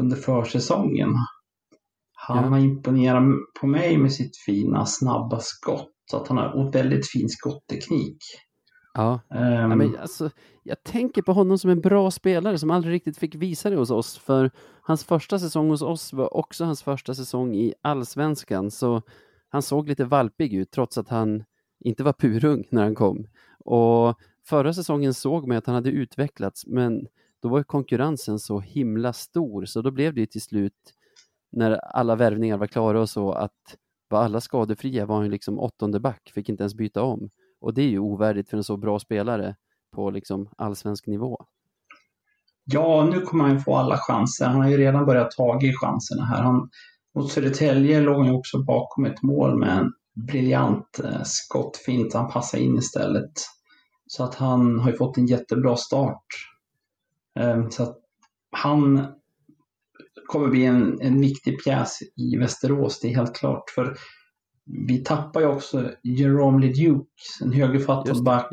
under 0.00 0.16
försäsongen. 0.16 1.08
Han 2.34 2.52
har 2.52 2.58
imponerat 2.58 3.22
på 3.60 3.66
mig 3.66 3.98
med 3.98 4.12
sitt 4.12 4.36
fina 4.36 4.86
snabba 4.86 5.40
skott. 5.40 5.92
Så 6.10 6.16
att 6.16 6.28
han 6.28 6.36
har 6.36 6.72
väldigt 6.72 7.10
fin 7.10 7.28
skottteknik. 7.28 8.18
Ja. 8.94 9.20
Um, 9.30 9.40
ja 9.40 9.76
men 9.76 9.96
alltså, 9.96 10.30
jag 10.62 10.82
tänker 10.84 11.22
på 11.22 11.32
honom 11.32 11.58
som 11.58 11.70
en 11.70 11.80
bra 11.80 12.10
spelare 12.10 12.58
som 12.58 12.70
aldrig 12.70 12.94
riktigt 12.94 13.18
fick 13.18 13.34
visa 13.34 13.70
det 13.70 13.76
hos 13.76 13.90
oss. 13.90 14.18
För 14.18 14.50
hans 14.82 15.04
första 15.04 15.38
säsong 15.38 15.70
hos 15.70 15.82
oss 15.82 16.12
var 16.12 16.36
också 16.36 16.64
hans 16.64 16.82
första 16.82 17.14
säsong 17.14 17.54
i 17.54 17.74
allsvenskan. 17.82 18.70
Så 18.70 19.02
han 19.48 19.62
såg 19.62 19.88
lite 19.88 20.04
valpig 20.04 20.54
ut 20.54 20.70
trots 20.70 20.98
att 20.98 21.08
han 21.08 21.44
inte 21.80 22.04
var 22.04 22.12
purung 22.12 22.64
när 22.70 22.82
han 22.82 22.94
kom. 22.94 23.26
Och 23.64 24.14
förra 24.46 24.72
säsongen 24.72 25.14
såg 25.14 25.48
man 25.48 25.56
att 25.56 25.66
han 25.66 25.74
hade 25.74 25.90
utvecklats, 25.90 26.66
men 26.66 27.06
då 27.42 27.48
var 27.48 27.62
konkurrensen 27.62 28.38
så 28.38 28.60
himla 28.60 29.12
stor, 29.12 29.64
så 29.64 29.82
då 29.82 29.90
blev 29.90 30.14
det 30.14 30.20
ju 30.20 30.26
till 30.26 30.42
slut 30.42 30.94
när 31.56 31.72
alla 31.72 32.16
värvningar 32.16 32.56
var 32.56 32.66
klara 32.66 33.00
och 33.00 33.10
så 33.10 33.32
att 33.32 33.76
var 34.08 34.24
alla 34.24 34.40
skadefria 34.40 35.06
var 35.06 35.16
han 35.16 35.30
liksom 35.30 35.58
åttonde 35.58 36.00
back, 36.00 36.30
fick 36.34 36.48
inte 36.48 36.62
ens 36.62 36.74
byta 36.74 37.02
om. 37.02 37.30
Och 37.60 37.74
det 37.74 37.82
är 37.82 37.88
ju 37.88 37.98
ovärdigt 37.98 38.50
för 38.50 38.56
en 38.56 38.64
så 38.64 38.76
bra 38.76 38.98
spelare 38.98 39.56
på 39.94 40.10
liksom 40.10 40.48
allsvensk 40.56 41.06
nivå. 41.06 41.44
Ja, 42.64 43.08
nu 43.12 43.20
kommer 43.20 43.44
han 43.44 43.60
få 43.60 43.76
alla 43.76 43.96
chanser. 43.98 44.46
Han 44.46 44.62
har 44.62 44.68
ju 44.68 44.76
redan 44.76 45.06
börjat 45.06 45.30
ta 45.30 45.60
i 45.62 45.72
chanserna 45.72 46.24
här. 46.24 46.42
Han, 46.42 46.70
mot 47.14 47.30
Södertälje 47.30 48.00
låg 48.00 48.16
han 48.16 48.26
ju 48.26 48.32
också 48.32 48.62
bakom 48.62 49.04
ett 49.04 49.22
mål 49.22 49.58
med 49.58 49.78
en 49.78 49.92
briljant 50.26 51.00
eh, 51.04 51.22
skottfint. 51.24 52.14
Han 52.14 52.30
passade 52.30 52.62
in 52.62 52.78
istället. 52.78 53.32
Så 54.06 54.24
att 54.24 54.34
han 54.34 54.80
har 54.80 54.90
ju 54.90 54.96
fått 54.96 55.16
en 55.16 55.26
jättebra 55.26 55.76
start. 55.76 56.26
Eh, 57.38 57.68
så 57.68 57.82
att 57.82 57.96
han 58.50 59.06
kommer 60.26 60.48
bli 60.48 60.64
en, 60.64 61.00
en 61.00 61.20
viktig 61.20 61.64
pjäs 61.64 61.98
i 62.16 62.36
Västerås, 62.36 63.00
det 63.00 63.08
är 63.08 63.16
helt 63.16 63.36
klart. 63.36 63.70
För 63.70 63.96
vi 64.86 64.98
tappar 64.98 65.40
ju 65.40 65.46
också 65.46 65.90
Jerome 66.02 66.66
LeDuc, 66.66 67.06
en 67.42 67.52
högerfattad 67.52 68.24
back. 68.24 68.52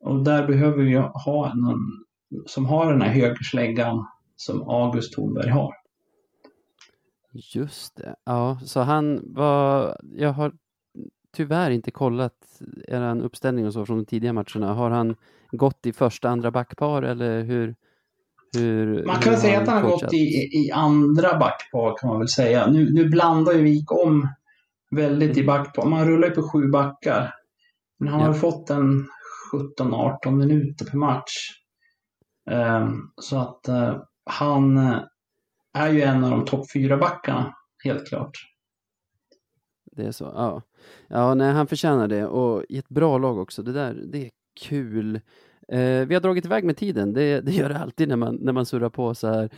Och 0.00 0.24
där 0.24 0.46
behöver 0.46 0.82
vi 0.82 0.94
ha 0.96 1.54
någon 1.54 1.78
som 2.46 2.66
har 2.66 2.92
den 2.92 3.02
här 3.02 3.12
högersläggan 3.12 4.06
som 4.36 4.68
August 4.68 5.14
Thornberg 5.14 5.50
har. 5.50 5.74
Just 7.32 7.96
det. 7.96 8.16
Ja, 8.24 8.58
så 8.64 8.80
han 8.80 9.34
var... 9.34 9.96
Jag 10.16 10.32
har 10.32 10.52
tyvärr 11.36 11.70
inte 11.70 11.90
kollat 11.90 12.62
er 12.88 13.20
uppställning 13.22 13.66
och 13.66 13.72
så 13.72 13.86
från 13.86 13.98
de 13.98 14.04
tidiga 14.06 14.32
matcherna. 14.32 14.74
Har 14.74 14.90
han 14.90 15.16
gått 15.50 15.86
i 15.86 15.92
första, 15.92 16.28
andra 16.28 16.50
backpar 16.50 17.02
eller 17.02 17.42
hur? 17.42 17.76
Hur 18.52 19.04
man 19.04 19.20
kan 19.20 19.32
hur 19.32 19.40
säga 19.40 19.60
att 19.60 19.68
han 19.68 19.82
har 19.82 19.90
gått 19.90 20.12
i, 20.12 20.18
i 20.52 20.70
andra 20.74 21.38
backpar 21.38 21.96
kan 21.98 22.10
man 22.10 22.18
väl 22.18 22.28
säga. 22.28 22.66
Nu, 22.66 22.92
nu 22.92 23.08
blandar 23.08 23.52
ju 23.52 23.62
Vik 23.62 23.92
om 23.92 24.28
väldigt 24.90 25.36
i 25.36 25.44
backpar. 25.44 25.86
Man 25.86 26.08
rullar 26.08 26.28
ju 26.28 26.34
på 26.34 26.42
sju 26.42 26.68
backar. 26.68 27.34
Men 27.98 28.08
han 28.08 28.20
ja. 28.20 28.26
har 28.26 28.34
fått 28.34 28.70
en 28.70 29.06
17-18 29.78 30.30
minuter 30.30 30.84
per 30.84 30.98
match. 30.98 31.32
Um, 32.50 33.12
så 33.16 33.36
att 33.36 33.68
uh, 33.68 34.02
han 34.24 34.78
är 35.74 35.88
ju 35.88 36.02
en 36.02 36.24
av 36.24 36.30
de 36.30 36.44
topp 36.44 36.72
fyra 36.72 36.96
backarna, 36.96 37.54
helt 37.84 38.08
klart. 38.08 38.30
Det 39.92 40.06
är 40.06 40.12
så, 40.12 40.24
ja. 40.24 40.62
Ja, 41.08 41.34
nej, 41.34 41.52
han 41.52 41.66
förtjänar 41.66 42.08
det 42.08 42.26
och 42.26 42.64
i 42.68 42.78
ett 42.78 42.88
bra 42.88 43.18
lag 43.18 43.38
också. 43.38 43.62
Det 43.62 43.72
där, 43.72 43.94
det 43.94 44.26
är 44.26 44.30
kul. 44.60 45.20
Eh, 45.72 46.06
vi 46.06 46.14
har 46.14 46.20
dragit 46.20 46.44
iväg 46.44 46.64
med 46.64 46.76
tiden, 46.76 47.12
det, 47.12 47.40
det, 47.40 47.52
gör 47.52 47.68
det 47.68 47.78
alltid 47.78 48.08
när 48.08 48.16
man, 48.16 48.34
när 48.34 48.52
man 48.52 48.66
surrar 48.66 48.90
på 48.90 49.14
så 49.14 49.26
här. 49.26 49.50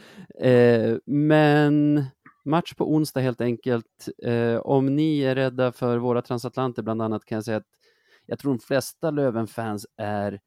Eh, 0.46 0.96
men 1.06 2.04
match 2.44 2.74
på 2.74 2.92
onsdag 2.92 3.20
helt 3.20 3.40
enkelt. 3.40 4.08
Eh, 4.22 4.56
om 4.56 4.96
ni 4.96 5.20
är 5.20 5.34
rädda 5.34 5.72
för 5.72 5.98
våra 5.98 6.22
transatlanter 6.22 6.82
bland 6.82 7.02
annat 7.02 7.24
kan 7.24 7.36
jag 7.36 7.44
säga 7.44 7.56
att 7.56 7.66
jag 8.26 8.38
tror 8.38 8.52
de 8.52 8.58
flesta 8.58 9.10
Löven-fans 9.10 9.86
är 9.96 10.40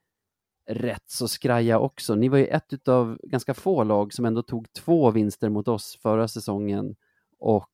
rätt 0.69 1.03
så 1.05 1.27
skraja 1.27 1.79
också. 1.79 2.15
Ni 2.15 2.29
var 2.29 2.37
ju 2.37 2.45
ett 2.45 2.87
av 2.87 3.19
ganska 3.23 3.53
få 3.53 3.83
lag 3.83 4.13
som 4.13 4.25
ändå 4.25 4.41
tog 4.41 4.73
två 4.73 5.11
vinster 5.11 5.49
mot 5.49 5.67
oss 5.67 5.99
förra 6.01 6.27
säsongen 6.27 6.95
och 7.39 7.69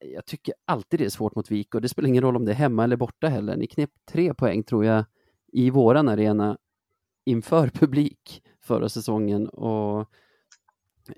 jag 0.00 0.26
tycker 0.26 0.54
alltid 0.64 1.00
det 1.00 1.04
är 1.04 1.10
svårt 1.10 1.34
mot 1.34 1.50
Vik 1.50 1.74
och 1.74 1.80
det 1.80 1.88
spelar 1.88 2.08
ingen 2.08 2.22
roll 2.22 2.36
om 2.36 2.44
det 2.44 2.52
är 2.52 2.56
hemma 2.56 2.84
eller 2.84 2.96
borta 2.96 3.28
heller. 3.28 3.56
Ni 3.56 3.66
knep 3.66 3.90
tre 4.10 4.34
poäng 4.34 4.62
tror 4.62 4.84
jag 4.84 5.04
i 5.52 5.70
våran 5.70 6.08
arena 6.08 6.58
inför 7.28 7.68
publik 7.74 8.42
förra 8.60 8.88
säsongen 8.88 9.48
och 9.48 10.10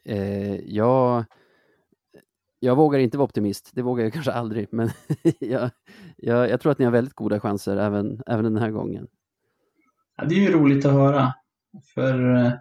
eh, 0.05 0.55
jag, 0.55 1.25
jag 2.59 2.77
vågar 2.77 2.99
inte 2.99 3.19
vara 3.19 3.25
optimist, 3.25 3.71
det 3.75 3.83
vågar 3.83 4.05
jag 4.05 4.13
kanske 4.13 4.33
aldrig, 4.33 4.69
men 4.71 4.91
jag, 5.39 5.71
jag, 6.17 6.51
jag, 6.51 6.61
tror 6.61 6.73
att 6.73 6.79
ni 6.79 6.85
har 6.85 6.93
väldigt 6.93 7.15
goda 7.15 7.41
chanser 7.41 7.77
även, 7.77 8.23
även 8.27 8.45
den 8.45 8.57
här 8.57 8.71
gången. 8.71 9.07
Ja, 10.17 10.25
det 10.25 10.35
är 10.35 10.41
ju 10.41 10.53
roligt 10.53 10.85
att 10.85 10.93
höra, 10.93 11.35
för 11.95 12.37
eh, 12.37 12.53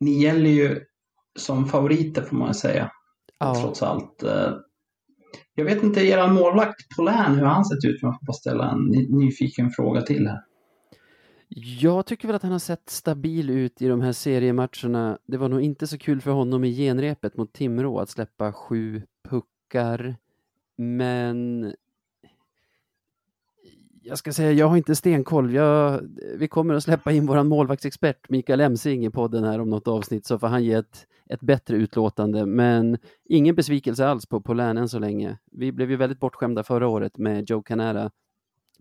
ni 0.00 0.22
gäller 0.22 0.50
ju 0.50 0.80
som 1.38 1.66
favoriter 1.66 2.22
får 2.22 2.36
man 2.36 2.54
säga, 2.54 2.90
ja. 3.38 3.54
trots 3.62 3.82
allt. 3.82 4.22
Eh, 4.22 4.52
jag 5.54 5.64
vet 5.64 5.82
inte, 5.82 6.00
er 6.00 6.28
målvakt 6.28 6.96
Polän, 6.96 7.34
hur 7.34 7.44
han 7.44 7.64
sett 7.64 7.84
ut? 7.84 8.02
Om 8.02 8.08
jag 8.08 8.18
får 8.18 8.26
bara 8.26 8.32
ställa 8.32 8.70
en 8.70 8.84
nyfiken 9.18 9.70
fråga 9.70 10.02
till 10.02 10.26
här. 10.26 10.40
Jag 11.56 12.06
tycker 12.06 12.28
väl 12.28 12.36
att 12.36 12.42
han 12.42 12.52
har 12.52 12.58
sett 12.58 12.90
stabil 12.90 13.50
ut 13.50 13.82
i 13.82 13.88
de 13.88 14.00
här 14.00 14.12
seriematcherna. 14.12 15.18
Det 15.26 15.36
var 15.36 15.48
nog 15.48 15.60
inte 15.60 15.86
så 15.86 15.98
kul 15.98 16.20
för 16.20 16.30
honom 16.30 16.64
i 16.64 16.76
genrepet 16.76 17.36
mot 17.36 17.52
Timrå 17.52 17.98
att 17.98 18.10
släppa 18.10 18.52
sju 18.52 19.02
puckar. 19.28 20.16
Men 20.76 21.72
jag 24.02 24.18
ska 24.18 24.32
säga, 24.32 24.52
jag 24.52 24.68
har 24.68 24.76
inte 24.76 24.94
stenkoll. 24.94 25.54
Jag, 25.54 26.00
vi 26.38 26.48
kommer 26.48 26.74
att 26.74 26.82
släppa 26.82 27.12
in 27.12 27.26
vår 27.26 27.42
målvaktsexpert 27.42 28.28
Mikael 28.28 28.60
Emsing 28.60 29.04
i 29.04 29.10
podden 29.10 29.44
här 29.44 29.60
om 29.60 29.70
något 29.70 29.88
avsnitt 29.88 30.26
så 30.26 30.38
får 30.38 30.46
han 30.46 30.64
ge 30.64 30.72
ett, 30.72 31.06
ett 31.30 31.40
bättre 31.40 31.76
utlåtande. 31.76 32.46
Men 32.46 32.98
ingen 33.24 33.54
besvikelse 33.54 34.06
alls 34.06 34.26
på, 34.26 34.40
på 34.40 34.52
än 34.52 34.88
så 34.88 34.98
länge. 34.98 35.38
Vi 35.52 35.72
blev 35.72 35.90
ju 35.90 35.96
väldigt 35.96 36.20
bortskämda 36.20 36.62
förra 36.62 36.88
året 36.88 37.18
med 37.18 37.50
Joe 37.50 37.62
Canara. 37.62 38.10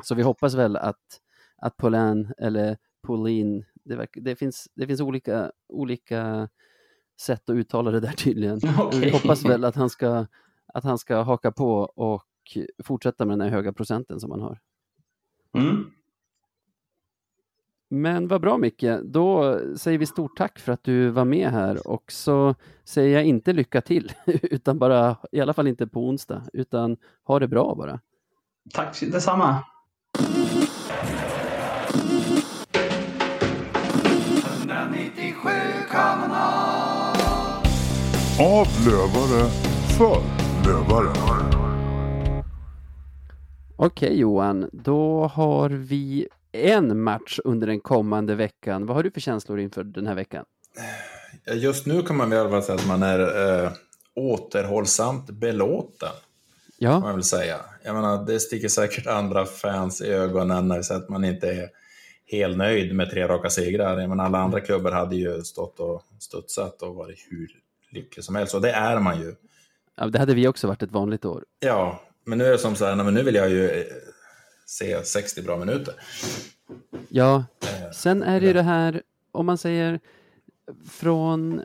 Så 0.04 0.16
vi 0.16 0.24
hoppas 0.24 0.54
väl 0.54 0.76
att, 0.76 1.20
att 1.64 1.78
Paulin 1.78 2.34
eller 2.38 2.78
Paulin, 3.08 3.66
det, 3.84 4.08
det, 4.14 4.36
finns, 4.36 4.68
det 4.76 4.88
finns 4.88 5.02
olika, 5.02 5.52
olika 5.70 6.50
sätt 7.22 7.50
att 7.50 7.56
uttala 7.56 7.92
det 7.92 8.00
där 8.00 8.12
tydligen. 8.12 8.60
Okay. 8.88 9.00
Vi 9.00 9.10
hoppas 9.10 9.46
väl 9.46 9.64
att 9.64 9.76
han, 9.76 9.90
ska, 9.90 10.26
att 10.74 10.84
han 10.84 10.98
ska 10.98 11.22
haka 11.22 11.52
på 11.52 11.74
och 11.82 12.58
fortsätta 12.84 13.26
med 13.26 13.40
den 13.40 13.42
här 13.42 13.56
höga 13.56 13.74
procenten 13.74 14.20
som 14.20 14.32
han 14.32 14.42
har. 14.42 14.60
Mm. 15.58 15.92
Men 17.90 18.28
vad 18.28 18.42
bra 18.42 18.58
Micke, 18.58 18.86
då 19.04 19.60
säger 19.78 19.98
vi 19.98 20.06
stort 20.06 20.38
tack 20.38 20.60
för 20.60 20.72
att 20.72 20.84
du 20.84 21.10
var 21.10 21.26
med 21.26 21.50
här 21.50 21.88
och 21.88 22.12
så 22.12 22.56
säger 22.84 23.16
jag 23.16 23.26
inte 23.26 23.54
lycka 23.54 23.82
till, 23.82 24.12
utan 24.26 24.80
bara, 24.80 25.18
i 25.32 25.42
alla 25.42 25.54
fall 25.54 25.68
inte 25.68 25.88
på 25.88 26.08
onsdag, 26.08 26.44
utan 26.54 26.98
ha 27.24 27.40
det 27.40 27.48
bra 27.48 27.76
bara. 27.76 28.00
Tack 28.74 29.00
detsamma. 29.00 29.64
Av 38.40 38.68
lövare 38.86 39.50
för 39.98 40.22
lövare. 40.66 41.14
Okej 43.76 44.20
Johan, 44.20 44.70
då 44.72 45.28
har 45.28 45.70
vi 45.70 46.28
en 46.52 47.02
match 47.02 47.40
under 47.44 47.68
den 47.68 47.80
kommande 47.80 48.36
veckan. 48.36 48.86
Vad 48.86 48.96
har 48.96 49.04
du 49.04 49.12
för 49.12 49.22
känslor 49.22 49.60
inför 49.60 49.84
den 49.84 50.08
här 50.08 50.16
veckan? 50.16 50.46
Just 51.54 51.86
nu 51.86 52.02
kan 52.02 52.18
man 52.18 52.30
väl 52.30 52.64
säga 52.64 52.76
att 52.76 52.88
man 52.88 53.04
är 53.04 53.20
äh, 53.64 53.72
återhållsamt 54.16 55.30
belåten. 55.30 56.10
Ja. 56.78 56.92
Kan 56.92 57.02
man 57.02 57.14
väl 57.14 57.24
säga. 57.24 57.58
Jag 57.84 57.96
menar, 57.96 58.26
det 58.26 58.40
sticker 58.40 58.68
säkert 58.68 59.08
andra 59.08 59.46
fans 59.46 60.02
i 60.02 60.08
ögonen 60.08 60.68
när 60.68 60.78
vi 60.78 60.84
säger 60.84 61.02
att 61.02 61.10
man 61.10 61.24
inte 61.26 61.48
är 61.48 61.70
helt 62.38 62.58
nöjd 62.58 62.96
med 62.96 63.10
tre 63.10 63.28
raka 63.28 63.50
segrar. 63.50 64.08
Menar, 64.08 64.26
alla 64.26 64.38
andra 64.38 64.60
klubbar 64.60 64.92
hade 64.92 65.16
ju 65.16 65.44
stått 65.44 65.80
och 65.80 66.04
studsat 66.20 66.82
och 66.82 66.96
varit 66.96 67.28
hur 67.30 67.48
lycklig 67.90 68.26
som 68.26 68.36
helst, 68.36 68.56
och 68.56 68.62
det 68.62 68.72
är 68.72 69.00
man 69.00 69.22
ju. 69.22 69.36
Ja, 69.96 70.06
det 70.06 70.20
hade 70.20 70.34
vi 70.34 70.48
också 70.48 70.68
varit 70.68 70.84
ett 70.84 70.92
vanligt 70.92 71.26
år. 71.26 71.46
Ja, 71.60 72.02
men 72.26 72.38
nu 72.38 72.46
är 72.46 72.52
det 72.52 72.58
som 72.58 72.76
så 72.76 72.86
här, 72.86 72.96
men 72.96 73.14
nu 73.14 73.24
vill 73.24 73.36
jag 73.36 73.50
ju 73.50 73.70
eh, 73.70 73.86
se 74.66 75.04
60 75.04 75.42
bra 75.42 75.58
minuter. 75.58 75.94
Ja, 77.10 77.46
eh, 77.62 77.92
sen 77.92 78.24
är 78.24 78.40
det 78.40 78.48
ju 78.48 78.54
det 78.54 78.62
här, 78.62 79.02
om 79.32 79.46
man 79.46 79.58
säger 79.58 80.00
från, 80.90 81.62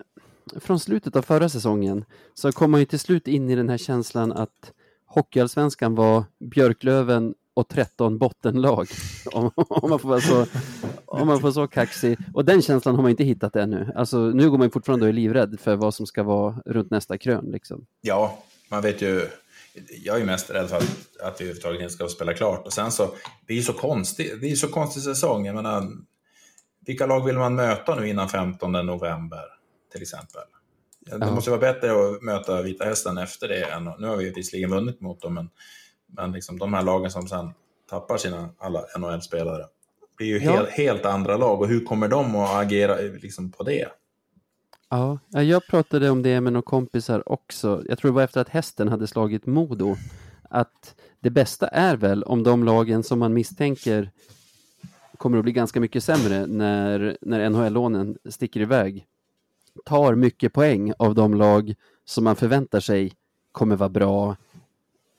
från 0.61 0.81
slutet 0.81 1.17
av 1.17 1.23
förra 1.23 1.49
säsongen 1.49 2.05
så 2.35 2.53
kom 2.53 2.71
man 2.71 2.81
ju 2.81 2.87
till 2.87 2.99
slut 2.99 3.29
in 3.29 3.51
i 3.51 3.57
den 3.57 3.69
här 3.69 3.79
känslan 3.79 4.33
att 4.33 4.73
Hockeyallsvenskan 5.07 5.95
var 5.95 6.25
Björklöven 6.41 7.35
och 7.59 7.69
13 7.69 8.19
bottenlag. 8.19 8.89
Om, 9.33 9.51
om, 9.57 9.91
man 9.91 9.99
får 9.99 10.09
vara 10.09 10.21
så, 10.21 10.47
om 11.07 11.27
man 11.27 11.41
får 11.41 11.51
så 11.51 11.67
kaxig. 11.67 12.19
Och 12.35 12.45
den 12.45 12.63
känslan 12.63 12.95
har 12.95 13.03
man 13.03 13.11
inte 13.11 13.25
hittat 13.25 13.57
ännu. 13.57 13.93
Alltså, 13.97 14.19
nu 14.19 14.51
går 14.51 14.59
man 14.59 14.71
fortfarande 14.71 15.05
och 15.05 15.09
är 15.09 15.13
livrädd 15.13 15.61
för 15.61 15.77
vad 15.77 15.95
som 15.95 16.07
ska 16.07 16.23
vara 16.23 16.63
runt 16.67 16.91
nästa 16.91 17.19
krön. 17.19 17.45
Liksom. 17.53 17.87
Ja, 18.01 18.39
man 18.71 18.83
vet 18.83 19.03
ju 19.03 19.29
jag 20.05 20.21
är 20.21 20.25
mest 20.25 20.51
rädd 20.51 20.69
för 20.69 20.77
att, 20.77 20.83
att 21.23 21.41
vi 21.41 21.45
överhuvudtaget 21.45 21.81
inte 21.81 21.95
ska 21.95 22.09
spela 22.09 22.35
klart. 22.35 22.67
Och 22.67 22.73
sen 22.73 22.93
så, 22.93 23.15
det 23.47 23.53
är 23.53 23.57
ju 23.57 23.63
så 23.63 23.73
konstigt, 23.73 24.41
det 24.41 24.51
är 24.51 24.57
så 24.57 24.69
konstig 24.69 25.03
säsong. 25.03 25.47
Jag 25.47 25.55
menar, 25.55 25.87
vilka 26.87 27.07
lag 27.07 27.25
vill 27.25 27.39
man 27.39 27.55
möta 27.55 27.95
nu 27.95 28.09
innan 28.09 28.29
15 28.29 28.73
november, 28.73 29.45
till 29.93 30.03
exempel? 30.03 30.43
Det 31.07 31.17
Ja. 31.21 31.35
måste 31.35 31.51
vara 31.51 31.61
bättre 31.61 31.91
att 31.91 32.23
möta 32.23 32.63
Vita 32.63 32.85
Hästen 32.85 33.19
efter 33.19 33.49
det. 33.49 33.65
Än, 33.65 33.85
nu 33.99 34.07
har 34.07 34.17
vi 34.17 34.31
visserligen 34.31 34.71
vunnit 34.71 35.01
mot 35.01 35.21
dem, 35.21 35.35
men, 35.35 35.51
men 36.09 36.33
liksom 36.33 36.59
de 36.59 36.75
här 36.75 36.83
lagen 36.83 37.11
som 37.11 37.29
sen 37.29 37.53
tappar 37.91 38.17
sina 38.17 38.49
alla 38.59 38.85
NHL-spelare 38.99 39.65
blir 40.17 40.27
ju 40.27 40.39
Ja. 40.39 40.53
helt, 40.53 40.69
helt 40.69 41.05
andra 41.05 41.37
lag. 41.37 41.61
Och 41.61 41.69
hur 41.69 41.85
kommer 41.85 42.09
de 42.09 42.37
att 42.37 42.55
agera 42.55 42.97
liksom, 42.97 43.51
på 43.51 43.63
det? 43.63 43.89
Ja, 44.91 45.19
ja, 45.29 45.43
jag 45.43 45.67
pratade 45.67 46.11
om 46.11 46.23
det 46.23 46.41
med 46.41 46.53
några 46.53 46.63
kompisar 46.63 47.33
också. 47.33 47.83
Jag 47.89 47.99
tror 47.99 48.11
det 48.11 48.15
var 48.15 48.23
efter 48.23 48.41
att 48.41 48.49
hästen 48.49 48.89
hade 48.89 49.07
slagit 49.07 49.47
Modo. 49.47 49.97
Att 50.51 50.95
det 51.21 51.31
bästa 51.31 51.69
är 51.69 51.97
väl 51.97 52.23
om 52.23 52.43
de 52.43 52.65
lagen 52.65 53.03
som 53.03 53.19
man 53.19 53.35
misstänker 53.35 54.11
kommer 55.17 55.39
att 55.39 55.45
bli 55.45 55.53
ganska 55.53 55.81
mycket 55.81 56.05
sämre 56.05 56.47
när, 56.47 57.19
när 57.21 57.51
NHL-lånen 57.51 58.19
sticker 58.31 58.61
iväg 58.61 59.07
tar 59.85 60.15
mycket 60.15 60.53
poäng 60.53 60.93
av 60.99 61.15
de 61.15 61.35
lag 61.35 61.75
som 62.05 62.25
man 62.25 62.37
förväntar 62.37 62.81
sig 62.81 63.13
kommer 63.53 63.77
vara 63.77 63.89
bra 63.89 64.37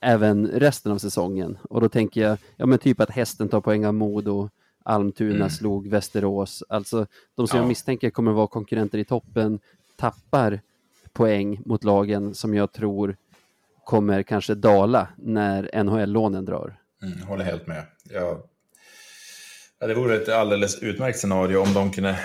även 0.00 0.46
resten 0.46 0.92
av 0.92 0.98
säsongen. 0.98 1.58
Och 1.62 1.80
då 1.80 1.88
tänker 1.88 2.20
jag, 2.20 2.38
ja 2.56 2.66
men 2.66 2.78
typ 2.78 3.00
att 3.00 3.10
hästen 3.10 3.48
tar 3.48 3.60
poäng 3.60 3.86
av 3.86 3.94
Modo, 3.94 4.50
Almtuna 4.82 5.34
Mm. 5.34 5.50
slog 5.50 5.88
Västerås. 5.88 6.62
Alltså 6.68 7.06
de 7.34 7.48
som 7.48 7.56
Ja. 7.56 7.62
jag 7.62 7.68
misstänker 7.68 8.10
kommer 8.10 8.32
vara 8.32 8.46
konkurrenter 8.46 8.98
i 8.98 9.04
toppen 9.04 9.60
tappar 9.96 10.60
poäng 11.12 11.62
mot 11.66 11.84
lagen 11.84 12.34
som 12.34 12.54
jag 12.54 12.72
tror 12.72 13.16
kommer 13.84 14.22
kanske 14.22 14.54
dala 14.54 15.08
när 15.16 15.82
NHL-lånen 15.84 16.44
drar. 16.44 16.80
Mm, 17.02 17.22
håller 17.22 17.44
helt 17.44 17.66
med. 17.66 17.86
Jag, 18.04 18.42
ja, 19.78 19.86
det 19.86 19.94
vore 19.94 20.16
ett 20.16 20.28
alldeles 20.28 20.82
utmärkt 20.82 21.18
scenario 21.18 21.56
om 21.58 21.72
de 21.74 21.90
kunde 21.90 22.18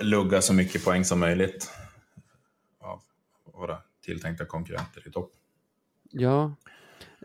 lugga 0.00 0.40
så 0.42 0.54
mycket 0.54 0.84
poäng 0.84 1.04
som 1.04 1.20
möjligt 1.20 1.70
av 2.80 3.00
våra 3.54 3.78
tilltänkta 4.04 4.44
konkurrenter 4.44 5.08
i 5.08 5.10
topp. 5.10 5.32
Ja, 6.10 6.54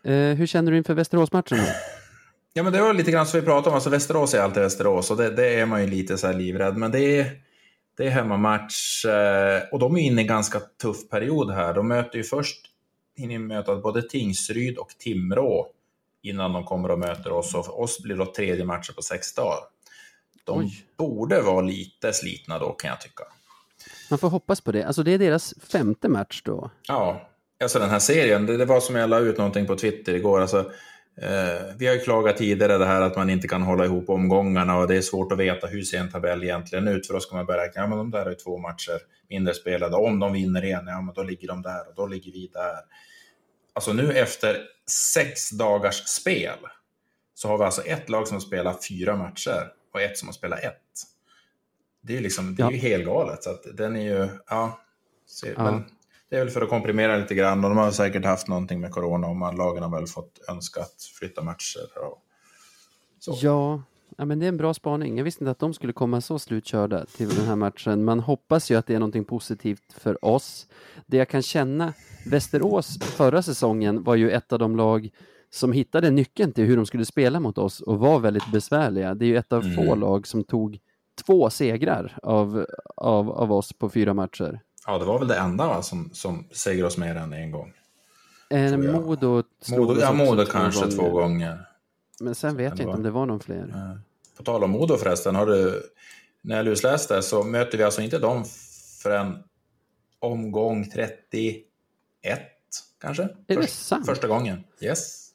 hur 0.03 0.45
känner 0.45 0.71
du 0.71 0.77
inför 0.77 0.93
Västerås-matchen? 0.93 1.57
Ja, 2.53 2.63
men 2.63 2.73
det 2.73 2.81
var 2.81 2.93
lite 2.93 3.11
grann 3.11 3.27
som 3.27 3.39
vi 3.39 3.45
pratade 3.45 3.69
om. 3.69 3.75
Alltså, 3.75 3.89
Västerås 3.89 4.33
är 4.33 4.41
alltid 4.41 4.63
Västerås 4.63 5.11
och 5.11 5.17
det, 5.17 5.29
det 5.29 5.59
är 5.59 5.65
man 5.65 5.81
ju 5.81 5.87
lite 5.87 6.17
så 6.17 6.27
här 6.27 6.33
livrädd. 6.33 6.77
Men 6.77 6.91
det 6.91 6.99
är, 6.99 7.31
det 7.97 8.05
är 8.05 8.09
hemmamatch 8.09 9.05
eh, 9.05 9.61
och 9.71 9.79
de 9.79 9.97
är 9.97 10.01
inne 10.01 10.21
i 10.21 10.23
en 10.23 10.27
ganska 10.27 10.59
tuff 10.59 11.09
period 11.09 11.51
här. 11.51 11.73
De 11.73 11.87
möter 11.87 12.17
ju 12.17 12.23
först 12.23 12.65
hinner 13.17 13.39
möta 13.39 13.75
både 13.75 14.01
Tingsryd 14.01 14.77
och 14.77 14.89
Timrå 14.89 15.67
innan 16.21 16.53
de 16.53 16.63
kommer 16.63 16.91
och 16.91 16.99
möter 16.99 17.31
oss. 17.31 17.55
Och 17.55 17.65
för 17.65 17.79
oss 17.79 18.03
blir 18.03 18.15
det 18.15 18.25
då 18.25 18.33
tredje 18.33 18.65
matchen 18.65 18.95
på 18.95 19.01
sex 19.01 19.33
dagar. 19.33 19.59
De 20.43 20.59
Oj. 20.59 20.85
borde 20.97 21.41
vara 21.41 21.61
lite 21.61 22.13
slitna 22.13 22.59
då 22.59 22.71
kan 22.71 22.89
jag 22.89 23.01
tycka. 23.01 23.23
Man 24.09 24.19
får 24.19 24.29
hoppas 24.29 24.61
på 24.61 24.71
det. 24.71 24.83
Alltså 24.83 25.03
det 25.03 25.11
är 25.11 25.17
deras 25.17 25.53
femte 25.71 26.09
match 26.09 26.41
då. 26.45 26.71
Ja, 26.87 27.29
alltså 27.63 27.79
den 27.79 27.89
här 27.89 27.99
serien, 27.99 28.45
det, 28.45 28.57
det 28.57 28.65
var 28.65 28.79
som 28.79 28.95
jag 28.95 29.09
la 29.09 29.19
ut 29.19 29.37
någonting 29.37 29.65
på 29.67 29.75
Twitter 29.75 30.13
igår. 30.13 30.41
Alltså, 30.41 30.59
eh, 31.21 31.61
vi 31.77 31.87
har 31.87 31.93
ju 31.93 31.99
klagat 31.99 32.37
tidigare 32.37 32.77
det 32.77 32.85
här 32.85 33.01
att 33.01 33.15
man 33.15 33.29
inte 33.29 33.47
kan 33.47 33.61
hålla 33.61 33.85
ihop 33.85 34.09
omgångarna 34.09 34.77
och 34.77 34.87
det 34.87 34.95
är 34.95 35.01
svårt 35.01 35.31
att 35.31 35.37
veta 35.37 35.67
hur 35.67 35.81
ser 35.81 35.97
en 35.99 36.11
tabell 36.11 36.43
egentligen 36.43 36.87
ut. 36.87 37.07
För 37.07 37.13
då 37.13 37.19
ska 37.19 37.35
man 37.35 37.45
börja 37.45 37.63
räkna, 37.63 37.81
ja 37.81 37.87
men 37.87 37.97
de 37.97 38.11
där 38.11 38.25
är 38.25 38.35
två 38.35 38.57
matcher 38.57 38.99
mindre 39.29 39.53
spelade. 39.53 39.95
Om 39.95 40.19
de 40.19 40.33
vinner 40.33 40.63
en, 40.65 40.87
ja 40.87 41.01
men 41.01 41.13
då 41.15 41.23
ligger 41.23 41.47
de 41.47 41.61
där 41.61 41.87
och 41.87 41.95
då 41.95 42.07
ligger 42.07 42.31
vi 42.31 42.49
där. 42.53 42.79
Alltså 43.73 43.93
nu 43.93 44.11
efter 44.13 44.57
sex 45.13 45.49
dagars 45.49 46.03
spel 46.07 46.57
så 47.33 47.47
har 47.47 47.57
vi 47.57 47.63
alltså 47.63 47.81
ett 47.81 48.09
lag 48.09 48.27
som 48.27 48.35
har 48.35 48.41
spelat 48.41 48.87
fyra 48.87 49.15
matcher 49.15 49.67
och 49.93 50.01
ett 50.01 50.17
som 50.17 50.27
har 50.27 50.33
spelat 50.33 50.59
ett. 50.59 50.73
Det 52.01 52.13
är 52.13 52.17
ju 52.17 52.23
liksom, 52.23 52.55
det 52.55 52.61
är 52.63 52.65
Ja. 52.65 52.71
ju 52.71 52.77
helt 52.77 53.05
galet. 53.05 53.43
Så 53.43 53.49
att 53.49 53.63
den 53.77 53.95
är 53.95 54.01
ju, 54.01 54.27
ja. 54.49 54.79
Se, 55.27 55.53
Ja. 55.57 55.63
Men 55.63 55.85
det 56.29 56.35
är 56.35 56.39
väl 56.39 56.49
för 56.49 56.61
att 56.61 56.69
komprimera 56.69 57.17
lite 57.17 57.35
grann 57.35 57.63
och 57.63 57.69
de 57.69 57.77
har 57.77 57.91
säkert 57.91 58.25
haft 58.25 58.47
någonting 58.47 58.79
med 58.81 58.91
corona 58.91 59.27
och 59.27 59.35
man, 59.35 59.55
lagen 59.55 59.83
har 59.83 59.89
väl 59.89 60.07
fått 60.07 60.39
önskat 60.49 60.93
flytta 61.19 61.43
matcher. 61.43 61.89
Och, 62.11 62.23
så. 63.19 63.37
Ja, 63.41 63.81
ja, 64.17 64.25
men 64.25 64.39
det 64.39 64.45
är 64.45 64.47
en 64.47 64.57
bra 64.57 64.73
spaning. 64.73 65.17
Jag 65.17 65.23
visste 65.23 65.43
inte 65.43 65.51
att 65.51 65.59
de 65.59 65.73
skulle 65.73 65.93
komma 65.93 66.21
så 66.21 66.39
slutkörda 66.39 67.05
till 67.05 67.29
den 67.29 67.45
här 67.45 67.55
matchen. 67.55 68.05
Man 68.05 68.19
hoppas 68.19 68.71
ju 68.71 68.75
att 68.75 68.85
det 68.85 68.95
är 68.95 68.99
någonting 68.99 69.25
positivt 69.25 69.93
för 69.93 70.25
oss. 70.25 70.67
Det 71.05 71.17
jag 71.17 71.29
kan 71.29 71.41
känna, 71.41 71.93
Västerås 72.25 72.99
förra 73.01 73.41
säsongen 73.41 74.03
var 74.03 74.15
ju 74.15 74.31
ett 74.31 74.53
av 74.53 74.59
de 74.59 74.75
lag 74.75 75.09
som 75.49 75.71
hittade 75.71 76.09
nyckeln 76.09 76.51
till 76.51 76.65
hur 76.65 76.75
de 76.77 76.85
skulle 76.85 77.05
spela 77.05 77.39
mot 77.39 77.57
oss 77.57 77.81
och 77.81 77.99
var 77.99 78.19
väldigt 78.19 78.51
besvärliga. 78.51 79.15
Det 79.15 79.25
är 79.25 79.27
ju 79.27 79.37
ett 79.37 79.53
av 79.53 79.61
få 79.61 79.81
Mm. 79.81 79.99
lag 79.99 80.27
som 80.27 80.43
tog 80.43 80.79
två 81.25 81.49
segrar 81.49 82.17
av, 82.23 82.65
av, 82.95 83.31
av 83.31 83.51
oss 83.51 83.73
på 83.73 83.89
fyra 83.89 84.13
matcher. 84.13 84.59
Ja, 84.89 84.97
det 84.97 85.05
var 85.05 85.19
väl 85.19 85.27
det 85.27 85.37
enda 85.37 85.67
va, 85.67 85.81
som, 85.81 86.09
som 86.13 86.47
segrade 86.51 86.87
oss 86.87 86.97
mer 86.97 87.15
än 87.15 87.33
en 87.33 87.51
gång. 87.51 87.73
Eh, 88.49 88.69
Tror 88.69 88.85
jag. 88.85 88.93
Modo 88.93 89.43
slog 89.61 89.79
Modo, 89.87 89.99
ja, 90.01 90.13
Modo 90.13 90.45
kanske 90.45 90.91
två 90.91 91.09
gånger. 91.09 91.65
Men 92.19 92.35
sen 92.35 92.57
vet 92.57 92.63
jag 92.63 92.71
det 92.77 92.81
inte 92.81 92.85
vara? 92.85 92.95
om 92.97 93.03
det 93.03 93.11
var 93.11 93.25
någon 93.25 93.39
fler. 93.39 93.67
Eh, 93.69 93.97
På 94.37 94.43
tal 94.43 94.63
om 94.63 94.71
Modo 94.71 94.97
förresten, 94.97 95.35
har 95.35 95.45
du, 95.45 95.83
när 96.41 96.55
jag 96.55 96.65
lusläste 96.65 97.21
så 97.21 97.43
möter 97.43 97.77
vi 97.77 97.83
alltså 97.83 98.01
inte 98.01 98.19
dem 98.19 98.45
förrän 99.03 99.43
omgång 100.19 100.89
31 100.89 101.63
kanske? 103.01 103.23
Är 103.23 103.29
det 103.47 103.55
Först- 103.55 103.85
sant? 103.85 104.05
Första 104.05 104.27
gången, 104.27 104.63
yes. 104.79 105.29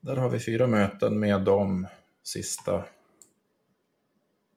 Där 0.00 0.16
har 0.16 0.28
vi 0.28 0.40
fyra 0.40 0.66
möten 0.66 1.20
med 1.20 1.40
dem 1.42 1.86
sista... 2.22 2.84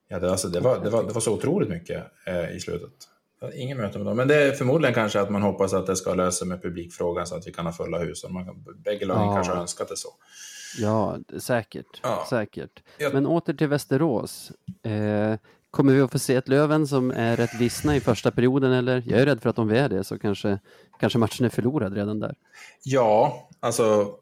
Ja, 0.08 0.20
det, 0.20 0.32
alltså, 0.32 0.48
det, 0.48 0.60
var, 0.60 0.80
det, 0.84 0.90
var, 0.90 1.04
det 1.04 1.14
var 1.14 1.22
så 1.22 1.34
otroligt 1.34 1.70
mycket 1.70 2.06
eh, 2.26 2.56
i 2.56 2.60
slutet. 2.60 3.10
Ingen 3.56 3.78
möte 3.78 3.98
med 3.98 4.08
dem, 4.08 4.18
men 4.18 4.28
det 4.28 4.36
är 4.44 4.52
förmodligen 4.52 4.94
kanske 4.94 5.22
att 5.22 5.30
man 5.30 5.42
hoppas 5.42 5.74
att 5.74 5.88
det 5.88 5.96
ska 5.96 6.14
lösa 6.14 6.46
med 6.46 6.62
publikfrågan 6.62 7.28
så 7.28 7.36
att 7.36 7.48
vi 7.48 7.52
kan 7.54 7.66
ha 7.66 7.74
fulla 7.74 7.98
hus. 8.00 8.24
Och 8.24 8.32
Man, 8.32 8.66
bägge 8.86 9.06
lagen 9.06 9.24
Ja. 9.28 9.34
kanske 9.36 9.54
har 9.54 9.62
önskat 9.62 9.90
det 9.90 9.98
så. 9.98 10.10
Ja, 10.80 11.18
säkert. 11.40 12.00
Ja. 12.04 12.26
säkert. 12.30 12.84
Jag- 12.98 13.14
Men 13.14 13.26
åter 13.26 13.54
till 13.54 13.68
Västerås. 13.68 14.52
Eh, 14.84 15.36
kommer 15.72 15.94
vi 15.94 16.02
att 16.02 16.12
få 16.12 16.20
se 16.20 16.36
ett 16.36 16.48
Löven 16.48 16.88
som 16.88 17.12
är 17.12 17.36
rätt 17.36 17.60
vissna 17.60 17.96
i 17.96 18.00
första 18.00 18.32
perioden 18.32 18.72
eller? 18.72 19.04
Jag 19.06 19.20
är 19.22 19.26
rädd 19.26 19.42
för 19.42 19.50
att 19.50 19.60
om 19.60 19.68
vi 19.68 19.78
är 19.78 19.90
det 19.90 20.04
så 20.04 20.20
kanske, 20.20 20.60
kanske 21.00 21.20
matchen 21.20 21.46
är 21.46 21.50
förlorad 21.50 21.94
redan 21.94 22.20
där. 22.20 22.36
Ja, 22.84 23.48
alltså 23.60 24.16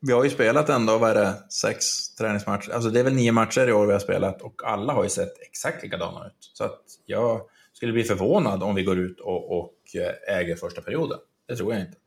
vi 0.00 0.12
har 0.12 0.24
ju 0.24 0.30
spelat 0.30 0.68
ändå, 0.68 0.98
vad 0.98 1.10
är 1.10 1.14
det, 1.14 1.34
sex 1.62 1.84
träningsmatcher. 2.18 2.70
Alltså 2.74 2.90
det 2.90 3.00
är 3.00 3.04
väl 3.04 3.14
nio 3.14 3.32
matcher 3.32 3.68
i 3.68 3.72
år 3.72 3.86
vi 3.86 3.92
har 3.92 3.98
spelat 4.00 4.42
och 4.42 4.62
alla 4.64 4.92
har 4.92 5.02
ju 5.04 5.10
sett 5.10 5.40
exakt 5.42 5.82
likadana 5.82 6.26
ut. 6.26 6.50
Så 6.52 6.64
att 6.64 6.80
jag 7.06 7.40
skulle 7.80 7.92
bli 7.92 8.04
förvånad 8.04 8.62
om 8.62 8.74
vi 8.74 8.82
går 8.82 8.98
ut 8.98 9.20
och, 9.20 9.58
och 9.58 9.74
eh, 9.94 10.36
äger 10.36 10.56
första 10.56 10.80
perioden. 10.80 11.18
Det 11.48 11.56
tror 11.56 11.72
jag 11.72 11.82
inte. 11.82 11.98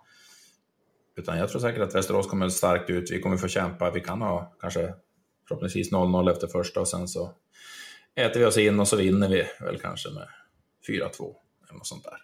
Utan 1.16 1.38
jag 1.38 1.50
tror 1.50 1.62
säkert 1.62 1.82
att 1.82 1.96
Västerås 1.96 2.28
kommer 2.28 2.50
starkt 2.50 2.90
ut. 2.90 3.12
Vi 3.12 3.20
kommer 3.20 3.38
få 3.38 3.48
kämpa. 3.48 3.92
Vi 3.92 4.02
kan 4.02 4.22
ha 4.22 4.56
kanske 4.60 4.94
förhoppningsvis 5.48 5.92
0-0 5.92 6.32
efter 6.32 6.48
första 6.48 6.80
och 6.80 6.88
sen 6.88 7.08
så 7.08 7.32
äter 8.16 8.40
vi 8.40 8.46
oss 8.46 8.58
in 8.58 8.80
och 8.80 8.88
så 8.88 8.96
vinner 8.96 9.30
vi 9.30 9.46
väl 9.60 9.80
kanske 9.80 10.10
med 10.10 10.28
4-2 10.88 11.36
eller 11.64 11.78
något 11.78 11.88
sånt 11.88 12.04
där. 12.04 12.18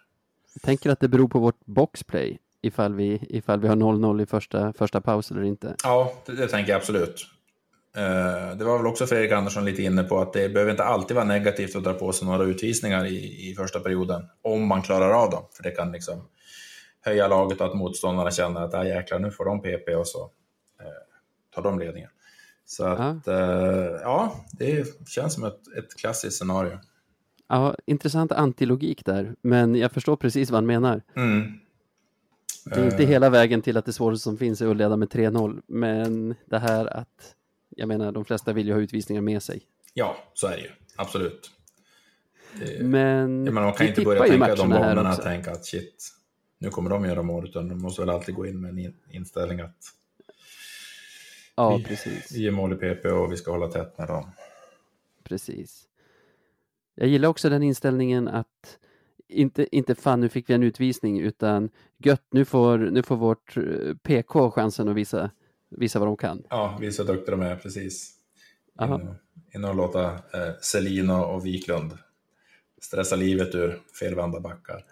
Jag 0.54 0.62
tänker 0.62 0.90
att 0.90 1.00
det 1.00 1.08
beror 1.08 1.28
på 1.28 1.38
vårt 1.38 1.66
boxplay 1.66 2.38
ifall 2.62 2.94
vi, 2.94 3.26
ifall 3.28 3.60
vi 3.60 3.68
har 3.68 3.76
0-0 3.76 4.22
i 4.22 4.26
första, 4.26 4.72
första 4.72 5.00
paus 5.00 5.30
eller 5.30 5.42
inte. 5.42 5.74
Ja, 5.84 6.14
det, 6.26 6.32
det 6.32 6.48
tänker 6.48 6.72
jag 6.72 6.78
absolut. 6.78 7.26
Eh, 7.96 8.56
det 8.56 8.64
var 8.64 8.76
väl 8.76 8.86
också 8.86 9.06
Fredrik 9.06 9.32
Andersson 9.32 9.64
lite 9.64 9.82
inne 9.82 10.02
på 10.02 10.18
att 10.18 10.32
det 10.32 10.48
behöver 10.48 10.70
inte 10.70 10.84
alltid 10.84 11.14
vara 11.14 11.26
negativt 11.26 11.76
att 11.76 11.84
dra 11.84 11.92
på 11.92 12.12
sig 12.12 12.28
några 12.28 12.44
utvisningar 12.44 13.06
i, 13.06 13.50
i 13.50 13.54
första 13.54 13.80
perioden, 13.80 14.22
om 14.42 14.66
man 14.66 14.82
klarar 14.82 15.10
av 15.10 15.30
dem. 15.30 15.42
För 15.52 15.62
det 15.62 15.70
kan 15.70 15.92
liksom 15.92 16.28
höja 17.00 17.28
laget 17.28 17.60
och 17.60 17.66
att 17.66 17.74
motståndarna 17.74 18.30
känner 18.30 18.60
att 18.60 18.74
ah, 18.74 18.84
jäklar, 18.84 19.18
nu 19.18 19.30
får 19.30 19.44
de 19.44 19.62
PP 19.62 19.94
och 19.94 20.06
så 20.06 20.22
eh, 20.80 21.54
tar 21.54 21.62
de 21.62 21.78
ledningen. 21.78 22.10
Så 22.64 22.84
att, 22.84 23.26
ja, 23.26 23.32
eh, 23.32 24.00
ja 24.02 24.34
det 24.52 24.86
känns 25.08 25.34
som 25.34 25.44
ett, 25.44 25.60
ett 25.78 25.96
klassiskt 26.00 26.38
scenario. 26.38 26.78
Ja, 27.48 27.76
intressant 27.86 28.32
antilogik 28.32 29.04
där, 29.04 29.34
men 29.42 29.74
jag 29.74 29.92
förstår 29.92 30.16
precis 30.16 30.50
vad 30.50 30.56
han 30.56 30.66
menar. 30.66 31.02
Mm. 31.16 31.52
Det 32.64 32.80
är 32.80 32.84
inte 32.84 33.04
hela 33.04 33.30
vägen 33.30 33.62
till 33.62 33.76
att 33.76 33.84
det 33.84 33.92
svåraste 33.92 34.22
som 34.22 34.36
finns 34.36 34.60
är 34.60 34.70
att 34.70 34.76
leda 34.76 34.96
med 34.96 35.08
3-0, 35.08 35.62
men 35.66 36.34
det 36.46 36.58
här 36.58 36.86
att, 36.86 37.34
jag 37.70 37.88
menar, 37.88 38.12
de 38.12 38.24
flesta 38.24 38.52
vill 38.52 38.66
ju 38.66 38.72
ha 38.72 38.80
utvisningar 38.80 39.22
med 39.22 39.42
sig. 39.42 39.62
Ja, 39.94 40.16
så 40.34 40.46
är 40.46 40.56
det 40.56 40.62
ju. 40.62 40.70
Absolut. 40.96 41.50
Det, 42.58 42.82
Men, 42.84 43.54
man 43.54 43.72
kan 43.72 43.86
inte 43.86 44.02
börja 44.02 44.22
tänka 44.24 44.54
de 44.54 44.68
banorna 44.70 45.14
tänka 45.16 45.50
att 45.50 45.64
shit, 45.66 46.08
nu 46.58 46.70
kommer 46.70 46.90
de 46.90 47.04
göra 47.04 47.22
mål, 47.22 47.48
utan 47.48 47.68
de 47.68 47.82
måste 47.82 48.02
väl 48.02 48.10
alltid 48.10 48.34
gå 48.34 48.46
in 48.46 48.60
med 48.60 48.70
en 48.70 48.78
in- 48.78 48.96
inställning 49.10 49.60
att 49.60 49.76
Ja, 51.54 51.76
vi- 51.76 51.84
precis. 51.84 52.32
vi 52.32 52.42
ger 52.42 52.50
mål 52.50 52.72
i 52.72 52.76
PP 52.76 53.04
och 53.08 53.32
vi 53.32 53.36
ska 53.36 53.50
hålla 53.50 53.68
tätt 53.68 53.98
med 53.98 54.08
dem. 54.08 54.30
Precis. 55.24 55.84
Jag 56.94 57.08
gillar 57.08 57.28
också 57.28 57.48
den 57.48 57.62
inställningen 57.62 58.28
att 58.28 58.78
inte, 59.28 59.76
inte 59.76 59.94
fan 59.94 60.20
nu 60.20 60.28
fick 60.28 60.50
vi 60.50 60.54
en 60.54 60.62
utvisning 60.62 61.20
utan 61.20 61.70
gött 61.98 62.26
nu 62.30 62.44
får, 62.44 62.78
nu 62.78 63.02
får 63.02 63.16
vårt 63.16 63.56
eh, 63.56 63.62
PK 64.02 64.50
chansen 64.50 64.88
att 64.88 64.96
visa, 64.96 65.30
visa 65.70 65.98
vad 65.98 66.08
de 66.08 66.16
kan. 66.16 66.42
Ja, 66.50 66.76
vi 66.80 66.86
är 66.86 66.90
så 66.90 67.04
duktiga 67.04 67.36
de 67.36 67.40
är, 67.42 67.56
precis. 67.56 68.14
Aha. 68.78 69.00
In, 69.00 69.14
in 69.54 69.64
och 69.64 69.74
låta 69.74 70.12
eh, 70.12 70.54
Selin 70.60 71.10
och, 71.10 71.46
Wiklund 71.46 71.98
stressa 72.80 73.16
livet 73.16 73.54
ur 73.54 73.82
felvända 74.00 74.40
backar. 74.40 74.84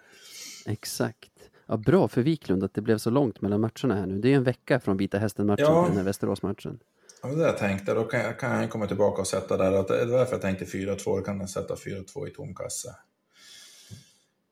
Exakt. 0.65 1.31
Ja, 1.65 1.77
bra 1.77 2.07
för 2.07 2.21
Wiklund 2.21 2.63
att 2.63 2.73
det 2.73 2.81
blev 2.81 2.97
så 2.97 3.09
långt 3.09 3.41
mellan 3.41 3.61
matcherna 3.61 3.95
här 3.95 4.05
nu. 4.05 4.19
Det 4.19 4.29
är 4.29 4.35
en 4.35 4.43
vecka 4.43 4.79
från 4.79 4.97
Vita 4.97 5.17
Hästen-matchen 5.17 5.65
Ja. 5.65 5.83
till 5.83 5.89
den 5.89 5.97
här 5.97 6.05
Västerås-matchen. 6.05 6.79
Ja, 7.21 7.29
det 7.29 7.43
jag 7.43 7.57
tänkte, 7.57 7.93
då 7.93 8.03
kan 8.03 8.19
jag, 8.19 8.39
kan 8.39 8.61
jag 8.61 8.69
komma 8.69 8.87
tillbaka 8.87 9.21
och 9.21 9.27
sätta 9.27 9.57
där. 9.57 9.71
Att 9.71 9.87
det 9.87 10.05
var 10.05 10.17
därför 10.17 10.33
jag 10.33 10.41
tänkte 10.41 10.65
4-2, 10.65 10.97
då 11.05 11.21
kan 11.21 11.39
jag 11.39 11.49
sätta 11.49 11.75
4-2 11.75 12.27
i 12.27 12.31
tom 12.31 12.55
kasse. 12.55 12.95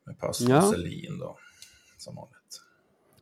Med 0.05 0.19
pass 0.19 0.41
Ja. 0.41 0.71
Selin 0.71 1.19
då, 1.19 1.37
som 1.97 2.15
vanligt. 2.15 2.61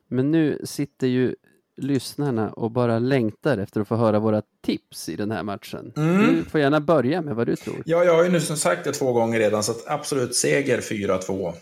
Men 0.08 0.30
nu 0.30 0.60
sitter 0.64 1.06
ju 1.06 1.36
lyssnarna 1.76 2.52
och 2.52 2.70
bara 2.70 2.98
längtar 2.98 3.58
efter 3.58 3.80
att 3.80 3.88
få 3.88 3.96
höra 3.96 4.18
våra 4.18 4.42
tips 4.60 5.08
i 5.08 5.16
den 5.16 5.30
här 5.30 5.42
matchen. 5.42 5.92
Mm. 5.96 6.36
Du 6.36 6.44
får 6.44 6.60
gärna 6.60 6.80
börja 6.80 7.22
med 7.22 7.36
vad 7.36 7.46
du 7.46 7.56
tror. 7.56 7.82
Ja, 7.86 8.04
jag 8.04 8.14
har 8.14 8.24
ju 8.24 8.30
nu 8.30 8.40
som 8.40 8.56
sagt 8.56 8.84
det 8.84 8.92
två 8.92 9.12
gånger 9.12 9.38
redan, 9.38 9.62
så 9.62 9.72
att 9.72 9.86
absolut 9.86 10.36
seger 10.36 10.80
4-2. 10.80 11.48
Eh, 11.48 11.54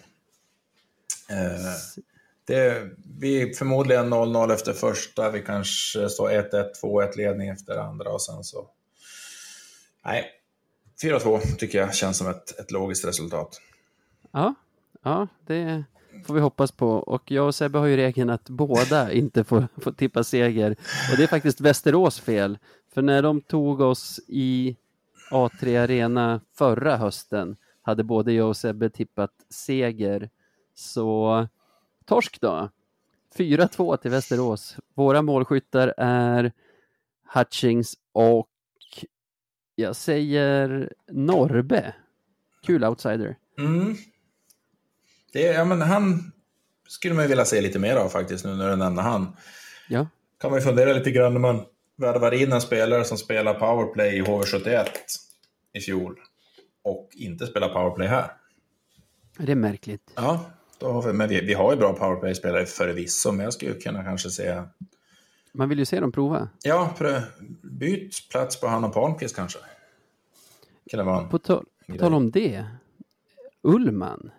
det 2.44 2.90
blir 2.96 3.54
förmodligen 3.54 4.14
0-0 4.14 4.52
efter 4.52 4.72
första, 4.72 5.30
vi 5.30 5.42
kanske 5.42 6.08
står 6.08 6.30
1-1, 6.30 6.64
2-1 6.82 7.16
ledning 7.16 7.48
efter 7.48 7.76
andra 7.76 8.10
och 8.10 8.22
sen 8.22 8.44
så... 8.44 8.68
Nej, 10.04 10.30
4-2 11.02 11.56
tycker 11.56 11.78
jag 11.78 11.94
känns 11.94 12.18
som 12.18 12.28
ett, 12.28 12.58
ett 12.58 12.70
logiskt 12.70 13.04
resultat. 13.04 13.60
Ja, 14.32 14.54
ja, 15.02 15.28
det 15.46 15.84
får 16.24 16.34
vi 16.34 16.40
hoppas 16.40 16.72
på. 16.72 16.88
Och 16.88 17.30
jag 17.30 17.46
och 17.46 17.54
Sebbe 17.54 17.78
har 17.78 17.86
ju 17.86 17.96
regeln 17.96 18.30
att 18.30 18.48
båda 18.48 19.12
inte 19.12 19.44
får, 19.44 19.68
får 19.76 19.92
tippa 19.92 20.24
seger. 20.24 20.70
Och 21.10 21.16
det 21.16 21.22
är 21.22 21.26
faktiskt 21.26 21.60
Västerås 21.60 22.20
fel. 22.20 22.58
För 22.94 23.02
när 23.02 23.22
de 23.22 23.40
tog 23.40 23.80
oss 23.80 24.20
i 24.26 24.76
A3 25.30 25.82
Arena 25.82 26.40
förra 26.52 26.96
hösten 26.96 27.56
hade 27.82 28.04
både 28.04 28.32
jag 28.32 28.48
och 28.48 28.56
Sebbe 28.56 28.90
tippat 28.90 29.32
seger. 29.50 30.30
Så 30.74 31.48
torsk 32.04 32.40
då. 32.40 32.68
4-2 33.36 33.96
till 33.96 34.10
Västerås. 34.10 34.76
Våra 34.94 35.22
målskyttar 35.22 35.94
är 35.96 36.52
Hutchings 37.34 37.94
och 38.12 38.48
jag 39.74 39.96
säger 39.96 40.92
Norbe. 41.08 41.94
Kul 42.62 42.84
outsider. 42.84 43.36
Mm. 43.58 43.96
Det, 45.34 45.40
ja, 45.40 45.64
men 45.64 45.82
han 45.82 46.32
skulle 46.88 47.14
man 47.14 47.24
ju 47.24 47.28
vilja 47.28 47.44
se 47.44 47.60
lite 47.60 47.78
mer 47.78 47.96
av 47.96 48.08
faktiskt, 48.08 48.44
nu 48.44 48.54
när 48.56 48.70
du 48.70 48.76
nämner 48.76 49.02
han. 49.02 49.36
Ja, 49.88 50.06
kan 50.40 50.50
man 50.50 50.60
ju 50.60 50.64
fundera 50.64 50.92
lite 50.92 51.10
grann 51.10 51.32
när 51.32 51.40
man 51.40 51.64
värvar 51.96 52.34
in 52.34 52.52
en 52.52 52.60
spelare 52.60 53.04
som 53.04 53.18
spelar 53.18 53.54
powerplay 53.54 54.18
i 54.18 54.22
HV71 54.22 54.86
i 55.72 55.80
fjol 55.80 56.20
och 56.82 57.08
inte 57.12 57.46
spelar 57.46 57.68
powerplay 57.68 58.08
här. 58.08 58.30
det 59.38 59.52
är 59.52 59.56
märkligt. 59.56 60.12
Ja, 60.14 60.44
då 60.78 60.92
har 60.92 61.02
vi, 61.02 61.12
men 61.12 61.28
vi, 61.28 61.40
vi 61.40 61.54
har 61.54 61.72
ju 61.72 61.78
bra 61.78 61.92
powerplay-spelare 61.92 62.66
förvisso, 62.66 63.32
men 63.32 63.44
jag 63.44 63.52
skulle 63.52 63.74
kunna 63.74 64.04
kanske 64.04 64.30
säga... 64.30 64.68
Man 65.52 65.68
vill 65.68 65.78
ju 65.78 65.84
se 65.84 66.00
dem 66.00 66.12
prova. 66.12 66.48
Ja, 66.62 66.94
byt 67.62 68.28
plats 68.30 68.60
på 68.60 68.66
han 68.66 68.84
och 68.84 68.94
Palmqvist 68.94 69.36
kanske. 69.36 69.58
Kan 70.90 70.98
det 70.98 71.04
vara 71.04 71.20
en 71.22 71.28
På, 71.28 71.38
tal- 71.38 71.64
på 71.88 71.98
tal 71.98 72.14
om 72.14 72.30
det. 72.30 72.66
Ullman. 73.62 74.30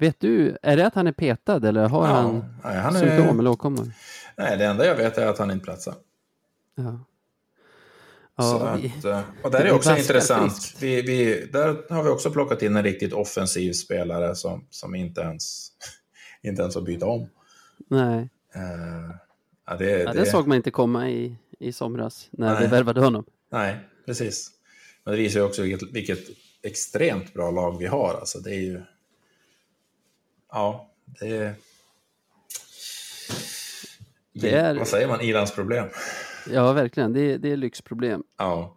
Vet 0.00 0.20
du, 0.20 0.56
är 0.62 0.76
det 0.76 0.86
att 0.86 0.94
han 0.94 1.06
är 1.06 1.12
petad 1.12 1.68
eller 1.68 1.88
har 1.88 2.06
Ja, 2.08 2.12
han 2.12 2.44
nej, 2.64 2.76
han 2.76 2.96
är- 2.96 3.00
symptom 3.00 3.40
eller 3.40 3.50
åkommor? 3.50 3.92
Nej, 4.36 4.56
det 4.58 4.64
enda 4.64 4.86
jag 4.86 4.94
vet 4.96 5.18
är 5.18 5.26
att 5.26 5.38
han 5.38 5.50
inte 5.50 5.64
platsar. 5.64 5.94
Ja. 6.74 7.04
Ja, 8.36 8.76
vi, 8.82 8.92
att, 8.98 9.04
eh, 9.04 9.20
och 9.42 9.50
där 9.50 9.60
är 9.60 9.64
vi 9.64 9.70
också 9.70 9.96
intressant. 9.96 10.74
Vi, 10.80 11.02
vi, 11.02 11.46
där 11.52 11.94
har 11.94 12.02
vi 12.02 12.08
också 12.10 12.30
plockat 12.30 12.62
in 12.62 12.76
en 12.76 12.82
riktigt 12.84 13.12
offensiv 13.12 13.72
spelare 13.72 14.34
som, 14.34 14.66
som 14.70 14.94
inte, 14.94 15.20
ens, 15.20 15.68
inte 16.42 16.62
ens 16.62 16.74
får 16.74 16.82
byta 16.82 17.06
om. 17.06 17.28
nej, 17.88 18.28
Eh, 18.54 18.62
ja, 19.66 19.76
det, 19.76 19.90
ja, 19.90 20.12
det, 20.12 20.18
det 20.20 20.26
såg 20.26 20.46
man 20.46 20.56
inte 20.56 20.70
komma 20.70 21.10
i, 21.10 21.36
i 21.58 21.72
somras 21.72 22.28
när 22.30 22.54
vi 22.54 22.60
Nej. 22.60 22.68
värvade 22.68 23.00
honom. 23.00 23.24
Nej, 23.52 23.76
precis. 24.06 24.50
Men 25.04 25.12
det 25.14 25.18
visar 25.20 25.40
ju 25.40 25.46
också 25.46 25.62
vilket, 25.62 25.90
vilket 25.92 26.18
extremt 26.62 27.34
bra 27.34 27.50
lag 27.50 27.78
vi 27.78 27.86
har. 27.86 28.14
Alltså, 28.14 28.38
det 28.38 28.50
är 28.50 28.60
ju... 28.60 28.82
Ja, 30.52 30.90
det 31.20 31.36
är... 31.36 31.54
Det 34.32 34.50
är- 34.50 34.74
Vad 34.74 34.88
säger 34.88 35.08
man? 35.08 35.20
Ilandsproblem. 35.20 35.86
Ja, 36.50 36.72
verkligen. 36.72 37.12
Det, 37.12 37.20
är- 37.20 37.38
det 37.38 37.52
är 37.52 37.56
lyxproblem. 37.56 38.22
Ja. 38.38 38.76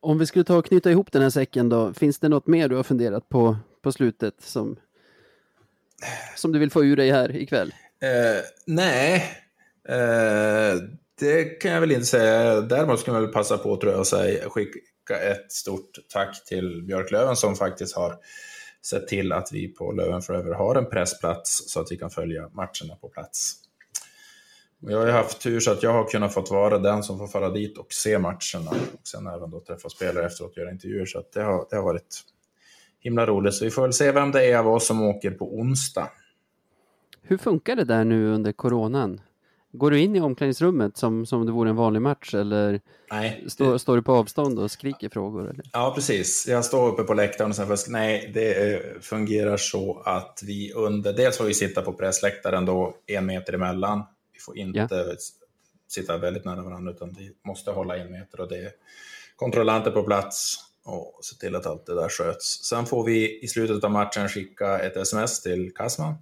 Om 0.00 0.18
vi 0.18 0.26
skulle 0.26 0.44
ta 0.44 0.56
och 0.56 0.66
knyta 0.66 0.90
ihop 0.90 1.12
den 1.12 1.22
här 1.22 1.30
säcken 1.30 1.68
då. 1.68 1.92
Finns 1.94 2.18
det 2.18 2.28
något 2.28 2.46
mer 2.46 2.68
du 2.68 2.76
har 2.76 2.82
funderat 2.82 3.28
på 3.28 3.56
på 3.82 3.92
slutet 3.92 4.34
som, 4.38 4.76
som 6.36 6.52
du 6.52 6.58
vill 6.58 6.70
få 6.70 6.84
ur 6.84 6.96
dig 6.96 7.10
här 7.10 7.36
ikväll? 7.36 7.74
Eh, 8.02 8.42
nej, 8.66 9.16
eh, 9.88 10.74
det 11.20 11.44
kan 11.44 11.70
jag 11.70 11.80
väl 11.80 11.92
inte 11.92 12.06
säga. 12.06 12.60
Däremot 12.60 13.00
ska 13.00 13.12
man 13.12 13.22
väl 13.22 13.32
passa 13.32 13.58
på 13.58 13.76
tror 13.76 13.92
jag 13.92 14.00
att 14.00 14.06
säga, 14.06 14.48
skicka 14.50 15.16
ett 15.30 15.52
stort 15.52 15.90
tack 16.12 16.44
till 16.44 16.82
Björklöven 16.86 17.36
som 17.36 17.56
faktiskt 17.56 17.96
har 17.96 18.16
sett 18.86 19.08
till 19.08 19.32
att 19.32 19.52
vi 19.52 19.68
på 19.68 19.92
Löven 19.92 20.22
Forever 20.22 20.52
har 20.52 20.74
en 20.74 20.86
pressplats 20.86 21.72
så 21.72 21.80
att 21.80 21.92
vi 21.92 21.96
kan 21.96 22.10
följa 22.10 22.48
matcherna 22.52 22.96
på 23.00 23.08
plats. 23.08 23.54
Jag 24.80 24.98
har 24.98 25.06
ju 25.06 25.12
haft 25.12 25.40
tur 25.40 25.60
så 25.60 25.70
att 25.70 25.82
jag 25.82 25.92
har 25.92 26.04
kunnat 26.04 26.34
fått 26.34 26.50
vara 26.50 26.78
den 26.78 27.02
som 27.02 27.18
får 27.18 27.26
fara 27.26 27.50
dit 27.50 27.78
och 27.78 27.92
se 27.92 28.18
matcherna 28.18 28.70
och 28.70 29.08
sen 29.08 29.26
även 29.26 29.50
då 29.50 29.60
träffa 29.60 29.88
spelare 29.88 30.26
efteråt 30.26 30.50
och 30.50 30.58
göra 30.58 30.70
intervjuer. 30.70 31.06
Så 31.06 31.18
att 31.18 31.32
det, 31.32 31.42
har, 31.42 31.66
det 31.70 31.76
har 31.76 31.82
varit 31.82 32.22
himla 33.00 33.26
roligt. 33.26 33.54
Så 33.54 33.64
vi 33.64 33.70
får 33.70 33.82
väl 33.82 33.92
se 33.92 34.12
vem 34.12 34.30
det 34.30 34.44
är 34.44 34.58
av 34.58 34.68
oss 34.68 34.86
som 34.86 35.02
åker 35.02 35.30
på 35.30 35.54
onsdag. 35.54 36.10
Hur 37.22 37.38
funkar 37.38 37.76
det 37.76 37.84
där 37.84 38.04
nu 38.04 38.28
under 38.28 38.52
coronan? 38.52 39.20
Går 39.72 39.90
du 39.90 40.00
in 40.00 40.16
i 40.16 40.20
omklädningsrummet 40.20 40.96
som, 40.96 41.26
som 41.26 41.46
det 41.46 41.52
vore 41.52 41.70
en 41.70 41.76
vanlig 41.76 42.02
match 42.02 42.34
eller 42.34 42.80
Nej, 43.10 43.44
står, 43.48 43.78
står 43.78 43.96
du 43.96 44.02
på 44.02 44.12
avstånd 44.12 44.58
och 44.58 44.70
skriker 44.70 45.08
frågor? 45.08 45.50
Eller? 45.50 45.64
Ja, 45.72 45.92
precis. 45.94 46.46
Jag 46.48 46.64
står 46.64 46.88
uppe 46.88 47.02
på 47.02 47.14
läktaren 47.14 47.50
och 47.50 47.56
sen 47.56 47.66
först, 47.66 47.88
nej, 47.88 48.30
det 48.34 48.74
eh, 48.74 49.00
fungerar 49.00 49.56
så 49.56 50.02
att 50.04 50.40
vi 50.46 50.72
under, 50.72 51.12
dels 51.12 51.38
får 51.38 51.44
vi 51.44 51.54
sitta 51.54 51.82
på 51.82 51.92
pressläktaren 51.92 52.66
då 52.66 52.96
en 53.06 53.26
meter 53.26 53.52
emellan. 53.52 54.02
Vi 54.32 54.38
får 54.38 54.58
inte 54.58 55.16
sitta 55.88 56.18
väldigt 56.18 56.44
nära 56.44 56.62
varandra 56.62 56.92
utan 56.92 57.12
vi 57.18 57.32
måste 57.46 57.70
hålla 57.70 57.96
en 57.96 58.12
meter 58.12 58.40
och 58.40 58.48
det 58.48 58.58
är 58.58 58.70
kontrollanter 59.36 59.90
på 59.90 60.02
plats 60.02 60.56
och 60.84 61.18
se 61.22 61.36
till 61.36 61.56
att 61.56 61.66
allt 61.66 61.86
det 61.86 61.94
där 61.94 62.08
sköts. 62.08 62.64
Sen 62.64 62.86
får 62.86 63.04
vi 63.04 63.44
i 63.44 63.48
slutet 63.48 63.84
av 63.84 63.90
matchen 63.90 64.28
skicka 64.28 64.78
ett 64.78 64.96
sms 64.96 65.42
till 65.42 65.72
Kasman 65.74 66.14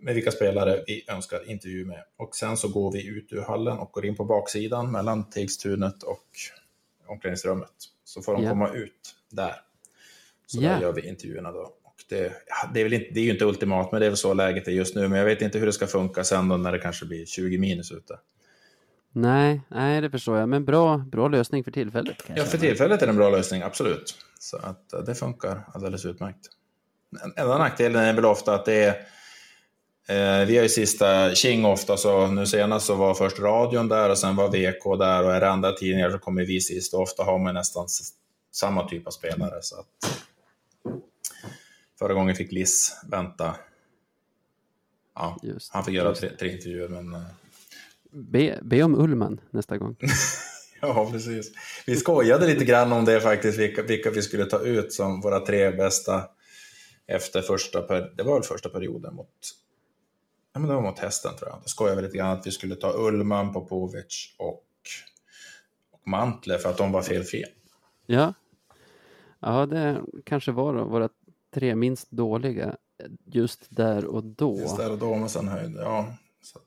med 0.00 0.14
vilka 0.14 0.30
spelare 0.30 0.84
vi 0.86 1.04
önskar 1.08 1.50
intervju 1.50 1.84
med. 1.84 2.02
Och 2.16 2.36
sen 2.36 2.56
så 2.56 2.68
går 2.68 2.92
vi 2.92 3.06
ut 3.06 3.32
ur 3.32 3.40
hallen 3.42 3.78
och 3.78 3.92
går 3.92 4.06
in 4.06 4.16
på 4.16 4.24
baksidan 4.24 4.90
mellan 4.92 5.30
Tegstunet 5.30 6.02
och 6.02 6.24
omklädningsrummet. 7.06 7.70
Så 8.04 8.22
får 8.22 8.32
de 8.32 8.42
Ja. 8.42 8.50
komma 8.50 8.72
ut 8.72 9.14
där. 9.30 9.54
Så 10.46 10.62
Ja. 10.62 10.68
där 10.68 10.80
gör 10.80 10.92
vi 10.92 11.08
intervjuerna 11.08 11.52
då. 11.52 11.60
Och 11.82 11.94
det, 12.08 12.32
det, 12.74 12.80
är 12.80 12.84
väl 12.84 12.92
inte, 12.92 13.06
det 13.12 13.20
är 13.20 13.24
ju 13.24 13.30
inte 13.30 13.44
ultimat, 13.44 13.92
men 13.92 14.00
det 14.00 14.06
är 14.06 14.10
väl 14.10 14.16
så 14.16 14.34
läget 14.34 14.68
är 14.68 14.72
just 14.72 14.94
nu. 14.94 15.08
Men 15.08 15.18
jag 15.18 15.24
vet 15.26 15.42
inte 15.42 15.58
hur 15.58 15.66
det 15.66 15.72
ska 15.72 15.86
funka 15.86 16.24
sen 16.24 16.48
då 16.48 16.56
när 16.56 16.72
det 16.72 16.78
kanske 16.78 17.06
blir 17.06 17.24
20 17.26 17.58
minus 17.58 17.92
ute. 17.92 18.18
Nej, 19.12 19.60
nej, 19.68 20.00
det 20.00 20.10
förstår 20.10 20.38
jag. 20.38 20.48
Men 20.48 20.64
bra, 20.64 20.98
bra 20.98 21.28
lösning 21.28 21.64
för 21.64 21.70
tillfället. 21.70 22.16
Ja, 22.36 22.44
för 22.44 22.58
tillfället 22.58 23.02
är 23.02 23.06
det 23.06 23.10
en 23.10 23.16
bra 23.16 23.30
lösning, 23.30 23.62
absolut. 23.62 24.14
Så 24.38 24.56
att 24.56 24.92
eh, 24.92 25.00
det 25.00 25.14
funkar 25.14 25.62
alldeles 25.74 26.04
utmärkt. 26.04 26.46
En 27.24 27.32
enda 27.36 27.58
nackdelen 27.58 28.04
är 28.04 28.14
väl 28.14 28.24
ofta 28.24 28.54
att 28.54 28.64
det 28.64 28.84
är 28.84 29.06
vi 30.46 30.56
har 30.56 30.62
ju 30.62 30.68
sista 30.68 31.34
King 31.34 31.64
ofta, 31.64 31.96
så 31.96 32.26
nu 32.26 32.46
senast 32.46 32.86
så 32.86 32.94
var 32.94 33.14
först 33.14 33.38
radion 33.38 33.88
där 33.88 34.10
och 34.10 34.18
sen 34.18 34.36
var 34.36 34.48
VK 34.48 34.98
där 34.98 35.24
och 35.24 35.32
är 35.34 35.40
det 35.40 35.50
andra 35.50 35.72
tidningar 35.72 36.10
så 36.10 36.18
kommer 36.18 36.44
vi 36.44 36.60
sist 36.60 36.94
och 36.94 37.00
ofta 37.00 37.22
har 37.22 37.38
man 37.38 37.54
nästan 37.54 37.86
samma 38.52 38.88
typ 38.88 39.06
av 39.06 39.10
spelare. 39.10 39.62
Så 39.62 39.80
att 39.80 39.86
förra 41.98 42.14
gången 42.14 42.36
fick 42.36 42.52
Liss 42.52 42.96
vänta. 43.10 43.56
Ja, 45.14 45.36
Just, 45.42 45.72
han 45.72 45.84
fick 45.84 45.94
göra 45.94 46.14
tre, 46.14 46.30
tre 46.38 46.52
intervjuer, 46.52 46.88
men 46.88 47.14
eh, 47.14 47.20
Be, 48.10 48.58
be 48.62 48.82
om 48.82 48.94
Ullman 48.94 49.40
nästa 49.50 49.78
gång. 49.78 49.96
Ja, 50.80 51.10
precis. 51.12 51.52
Vi 51.86 51.96
skojade 51.96 52.46
lite 52.46 52.64
grann 52.64 52.92
om 52.92 53.04
det 53.04 53.20
faktiskt, 53.20 53.58
vilka, 53.58 53.82
vilka 53.82 54.10
vi 54.10 54.22
skulle 54.22 54.44
ta 54.44 54.60
ut 54.60 54.92
som 54.92 55.20
våra 55.20 55.40
tre 55.40 55.70
bästa 55.70 56.24
efter 57.06 57.42
första, 57.42 57.82
per, 57.82 58.12
det 58.16 58.22
var 58.22 58.34
väl 58.34 58.42
första 58.42 58.68
perioden 58.68 59.14
mot, 59.14 59.28
ja 60.56 60.60
men 60.60 60.68
det 60.68 60.74
var 60.74 60.82
mot 60.82 60.98
hästen 60.98 61.36
tror 61.36 61.50
jag. 61.50 61.58
Då 61.62 61.68
skojade 61.68 61.96
vi 61.96 62.02
lite 62.02 62.18
grann 62.18 62.38
att 62.38 62.46
vi 62.46 62.50
skulle 62.50 62.74
ta 62.74 62.92
Ullman, 62.92 63.52
Popovic 63.52 64.34
och, 64.38 64.64
och 65.90 66.08
Mantle 66.08 66.58
för 66.58 66.70
att 66.70 66.76
de 66.76 66.92
var 66.92 67.02
felfria. 67.02 67.46
Ja. 68.06 68.34
Ja, 69.40 69.66
det 69.66 70.02
kanske 70.24 70.52
var 70.52 70.74
då 70.74 70.84
våra 70.84 71.08
tre 71.54 71.74
minst 71.74 72.10
dåliga. 72.10 72.76
just 73.24 73.66
där 73.68 74.04
och 74.04 74.24
då. 74.24 74.58
Just 74.60 74.76
där 74.76 74.92
och 74.92 74.98
då, 74.98 75.14
men 75.16 75.28
sen 75.28 75.48
höjde, 75.48 75.80
ja. 75.82 76.14
Så, 76.42 76.58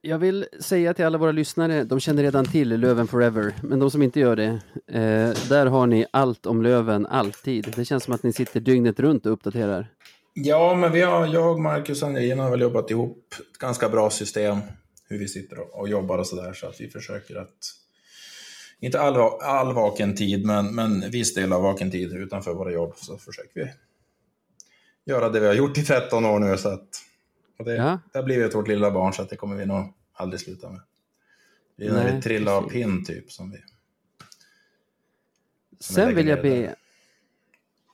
Jag 0.00 0.18
vill 0.18 0.46
säga 0.60 0.94
till 0.94 1.04
alla 1.04 1.18
våra 1.18 1.32
lyssnare, 1.32 1.84
de 1.84 2.00
känner 2.00 2.22
redan 2.22 2.44
till 2.44 2.68
Löven 2.68 3.06
Forever, 3.06 3.54
men 3.62 3.78
de 3.78 3.90
som 3.90 4.02
inte 4.02 4.20
gör 4.20 4.36
det, 4.36 4.60
eh, 4.86 5.48
där 5.48 5.66
har 5.66 5.86
ni 5.86 6.06
allt 6.10 6.46
om 6.46 6.62
Löven 6.62 7.06
alltid. 7.06 7.72
Det 7.76 7.84
känns 7.84 8.04
som 8.04 8.14
att 8.14 8.22
ni 8.22 8.32
sitter 8.32 8.60
dygnet 8.60 9.00
runt 9.00 9.26
och 9.26 9.32
uppdaterar. 9.32 9.88
Ja, 10.32 10.74
men 10.74 10.92
vi 10.92 11.00
har, 11.00 11.26
jag, 11.26 11.60
Marcus 11.60 12.02
och 12.02 12.08
Angelina 12.08 12.42
har 12.42 12.50
väl 12.50 12.60
jobbat 12.60 12.90
ihop 12.90 13.34
ett 13.52 13.58
ganska 13.58 13.88
bra 13.88 14.10
system. 14.10 14.58
Hur 15.08 15.18
vi 15.18 15.28
sitter 15.28 15.76
och, 15.78 15.88
jobbar 15.88 16.18
och 16.18 16.26
sådär, 16.26 16.52
så 16.52 16.66
att 16.66 16.80
vi 16.80 16.88
försöker 16.88 17.36
att 17.36 17.74
inte 18.80 19.00
all, 19.00 19.16
all 19.42 19.74
vaken 19.74 20.16
tid, 20.16 20.46
men, 20.46 20.74
men 20.74 21.10
viss 21.10 21.34
del 21.34 21.52
av 21.52 21.62
vaken 21.62 21.90
tid 21.90 22.12
utanför 22.12 22.54
våra 22.54 22.72
jobb 22.72 22.92
så 22.96 23.18
försöker 23.18 23.60
vi 23.60 23.70
göra 25.12 25.28
det 25.28 25.40
vi 25.40 25.46
har 25.46 25.54
gjort 25.54 25.78
i 25.78 25.82
13 25.82 26.24
år 26.24 26.38
nu. 26.38 26.56
Så 26.56 26.68
att, 26.68 26.88
och 27.58 27.64
det, 27.64 27.74
Ja. 27.74 27.98
det 28.12 28.18
har 28.18 28.24
blivit 28.24 28.54
vårt 28.54 28.68
lilla 28.68 28.90
barn 28.90 29.12
så 29.12 29.22
att 29.22 29.28
det 29.28 29.36
kommer 29.36 29.56
vi 29.56 29.66
nog 29.66 29.94
aldrig 30.12 30.40
sluta 30.40 30.70
med. 30.70 30.80
Det 31.76 31.86
är 31.86 31.92
Nej, 31.92 32.04
när 32.04 32.16
vi 32.16 32.22
trillar 32.22 32.52
av 32.56 32.70
pinn 32.70 33.04
typ 33.04 33.32
som 33.32 33.50
vi... 33.50 33.58
Som 35.78 35.94
Sen 35.94 36.14
vill 36.14 36.28
jag 36.28 36.42
be... 36.42 36.74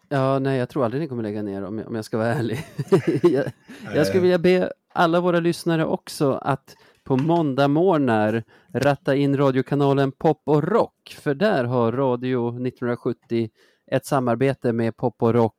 Ja, 0.09 0.39
nej, 0.39 0.59
jag 0.59 0.69
tror 0.69 0.85
aldrig 0.85 1.03
ni 1.03 1.09
kommer 1.09 1.23
lägga 1.23 1.43
ner 1.43 1.63
om 1.65 1.79
jag, 1.79 1.89
om 1.89 1.95
jag 1.95 2.05
ska 2.05 2.19
vara 2.19 2.29
ärlig. 2.35 2.59
jag, 3.23 3.45
jag 3.95 4.07
skulle 4.07 4.19
Eh. 4.19 4.23
vilja 4.23 4.39
be 4.39 4.73
alla 4.93 5.21
våra 5.21 5.41
lyssnare 5.41 5.85
också 5.85 6.33
att 6.33 6.77
på 7.05 7.17
måndagmorgnar 7.17 8.45
ratta 8.73 9.15
in 9.15 9.37
radiokanalen 9.37 10.13
Pop 10.13 10.43
och 10.45 10.63
Rock, 10.63 11.17
för 11.21 11.35
där 11.35 11.65
har 11.65 11.93
Radio 11.93 12.49
1970 12.49 13.51
ett 13.91 14.07
samarbete 14.07 14.73
med 14.73 14.97
Pop 14.97 15.23
och 15.23 15.35
Rock 15.35 15.55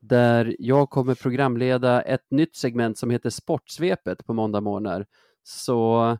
där 0.00 0.56
jag 0.58 0.90
kommer 0.90 1.14
programleda 1.14 2.02
ett 2.02 2.30
nytt 2.30 2.56
segment 2.56 2.98
som 2.98 3.10
heter 3.10 3.30
Sportsvepet 3.30 4.26
på 4.26 4.32
måndagmorgnar. 4.34 5.06
Så 5.42 6.18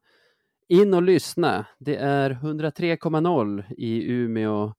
in 0.68 0.94
och 0.94 1.03
lyssna. 1.03 1.66
Det 1.78 1.96
är 1.96 2.30
103,0 2.30 3.64
i 3.70 4.12
Umeå 4.12 4.74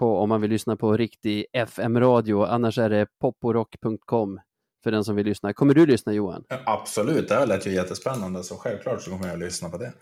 på, 0.00 0.18
om 0.18 0.28
man 0.28 0.40
vill 0.40 0.50
lyssna 0.50 0.76
på 0.76 0.96
riktig 0.96 1.46
FM-radio. 1.52 2.44
Annars 2.44 2.78
är 2.78 2.90
det 2.90 3.06
poporock.com 3.20 4.40
för 4.82 4.90
den 4.90 5.04
som 5.04 5.16
vill 5.16 5.26
lyssna. 5.26 5.52
Kommer 5.52 5.74
du 5.74 5.86
lyssna 5.86 6.12
Johan? 6.12 6.44
Absolut, 6.66 7.28
det 7.28 7.34
här 7.34 7.46
lät 7.46 7.66
ju 7.66 7.70
jättespännande, 7.70 8.42
så 8.42 8.56
självklart 8.56 9.02
så 9.02 9.10
kommer 9.10 9.26
jag 9.26 9.32
att 9.32 9.40
lyssna 9.40 9.68
på 9.68 9.78
det. 9.78 9.92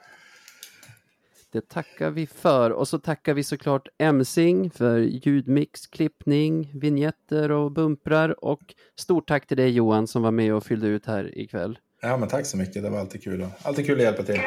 Det 1.52 1.68
tackar 1.68 2.10
vi 2.10 2.26
för 2.26 2.70
och 2.70 2.88
så 2.88 2.98
tackar 2.98 3.34
vi 3.34 3.44
såklart 3.44 3.88
Emsing 3.98 4.70
för 4.70 4.98
ljudmix, 4.98 5.86
klippning, 5.86 6.70
vignetter 6.74 7.50
och 7.50 7.72
bumprar 7.72 8.44
och 8.44 8.74
stort 8.96 9.28
tack 9.28 9.46
till 9.46 9.56
dig 9.56 9.70
Johan 9.70 10.06
som 10.06 10.22
var 10.22 10.30
med 10.30 10.54
och 10.54 10.64
fyllde 10.64 10.86
ut 10.86 11.06
här 11.06 11.38
ikväll. 11.38 11.78
Ja, 12.02 12.16
men 12.16 12.28
tack 12.28 12.46
så 12.46 12.56
mycket, 12.56 12.82
det 12.82 12.90
var 12.90 12.98
alltid 12.98 13.22
kul, 13.22 13.46
alltid 13.62 13.86
kul 13.86 13.96
att 13.96 14.02
hjälpa 14.02 14.22
till. 14.22 14.40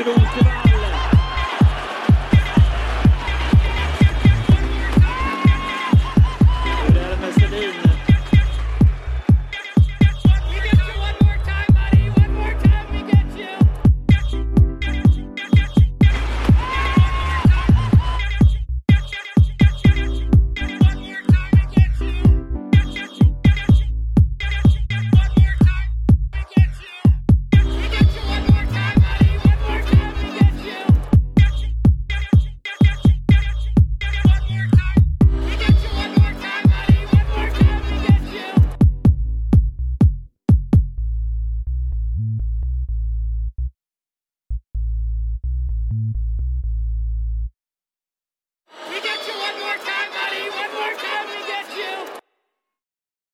Arsenal's 0.00 0.59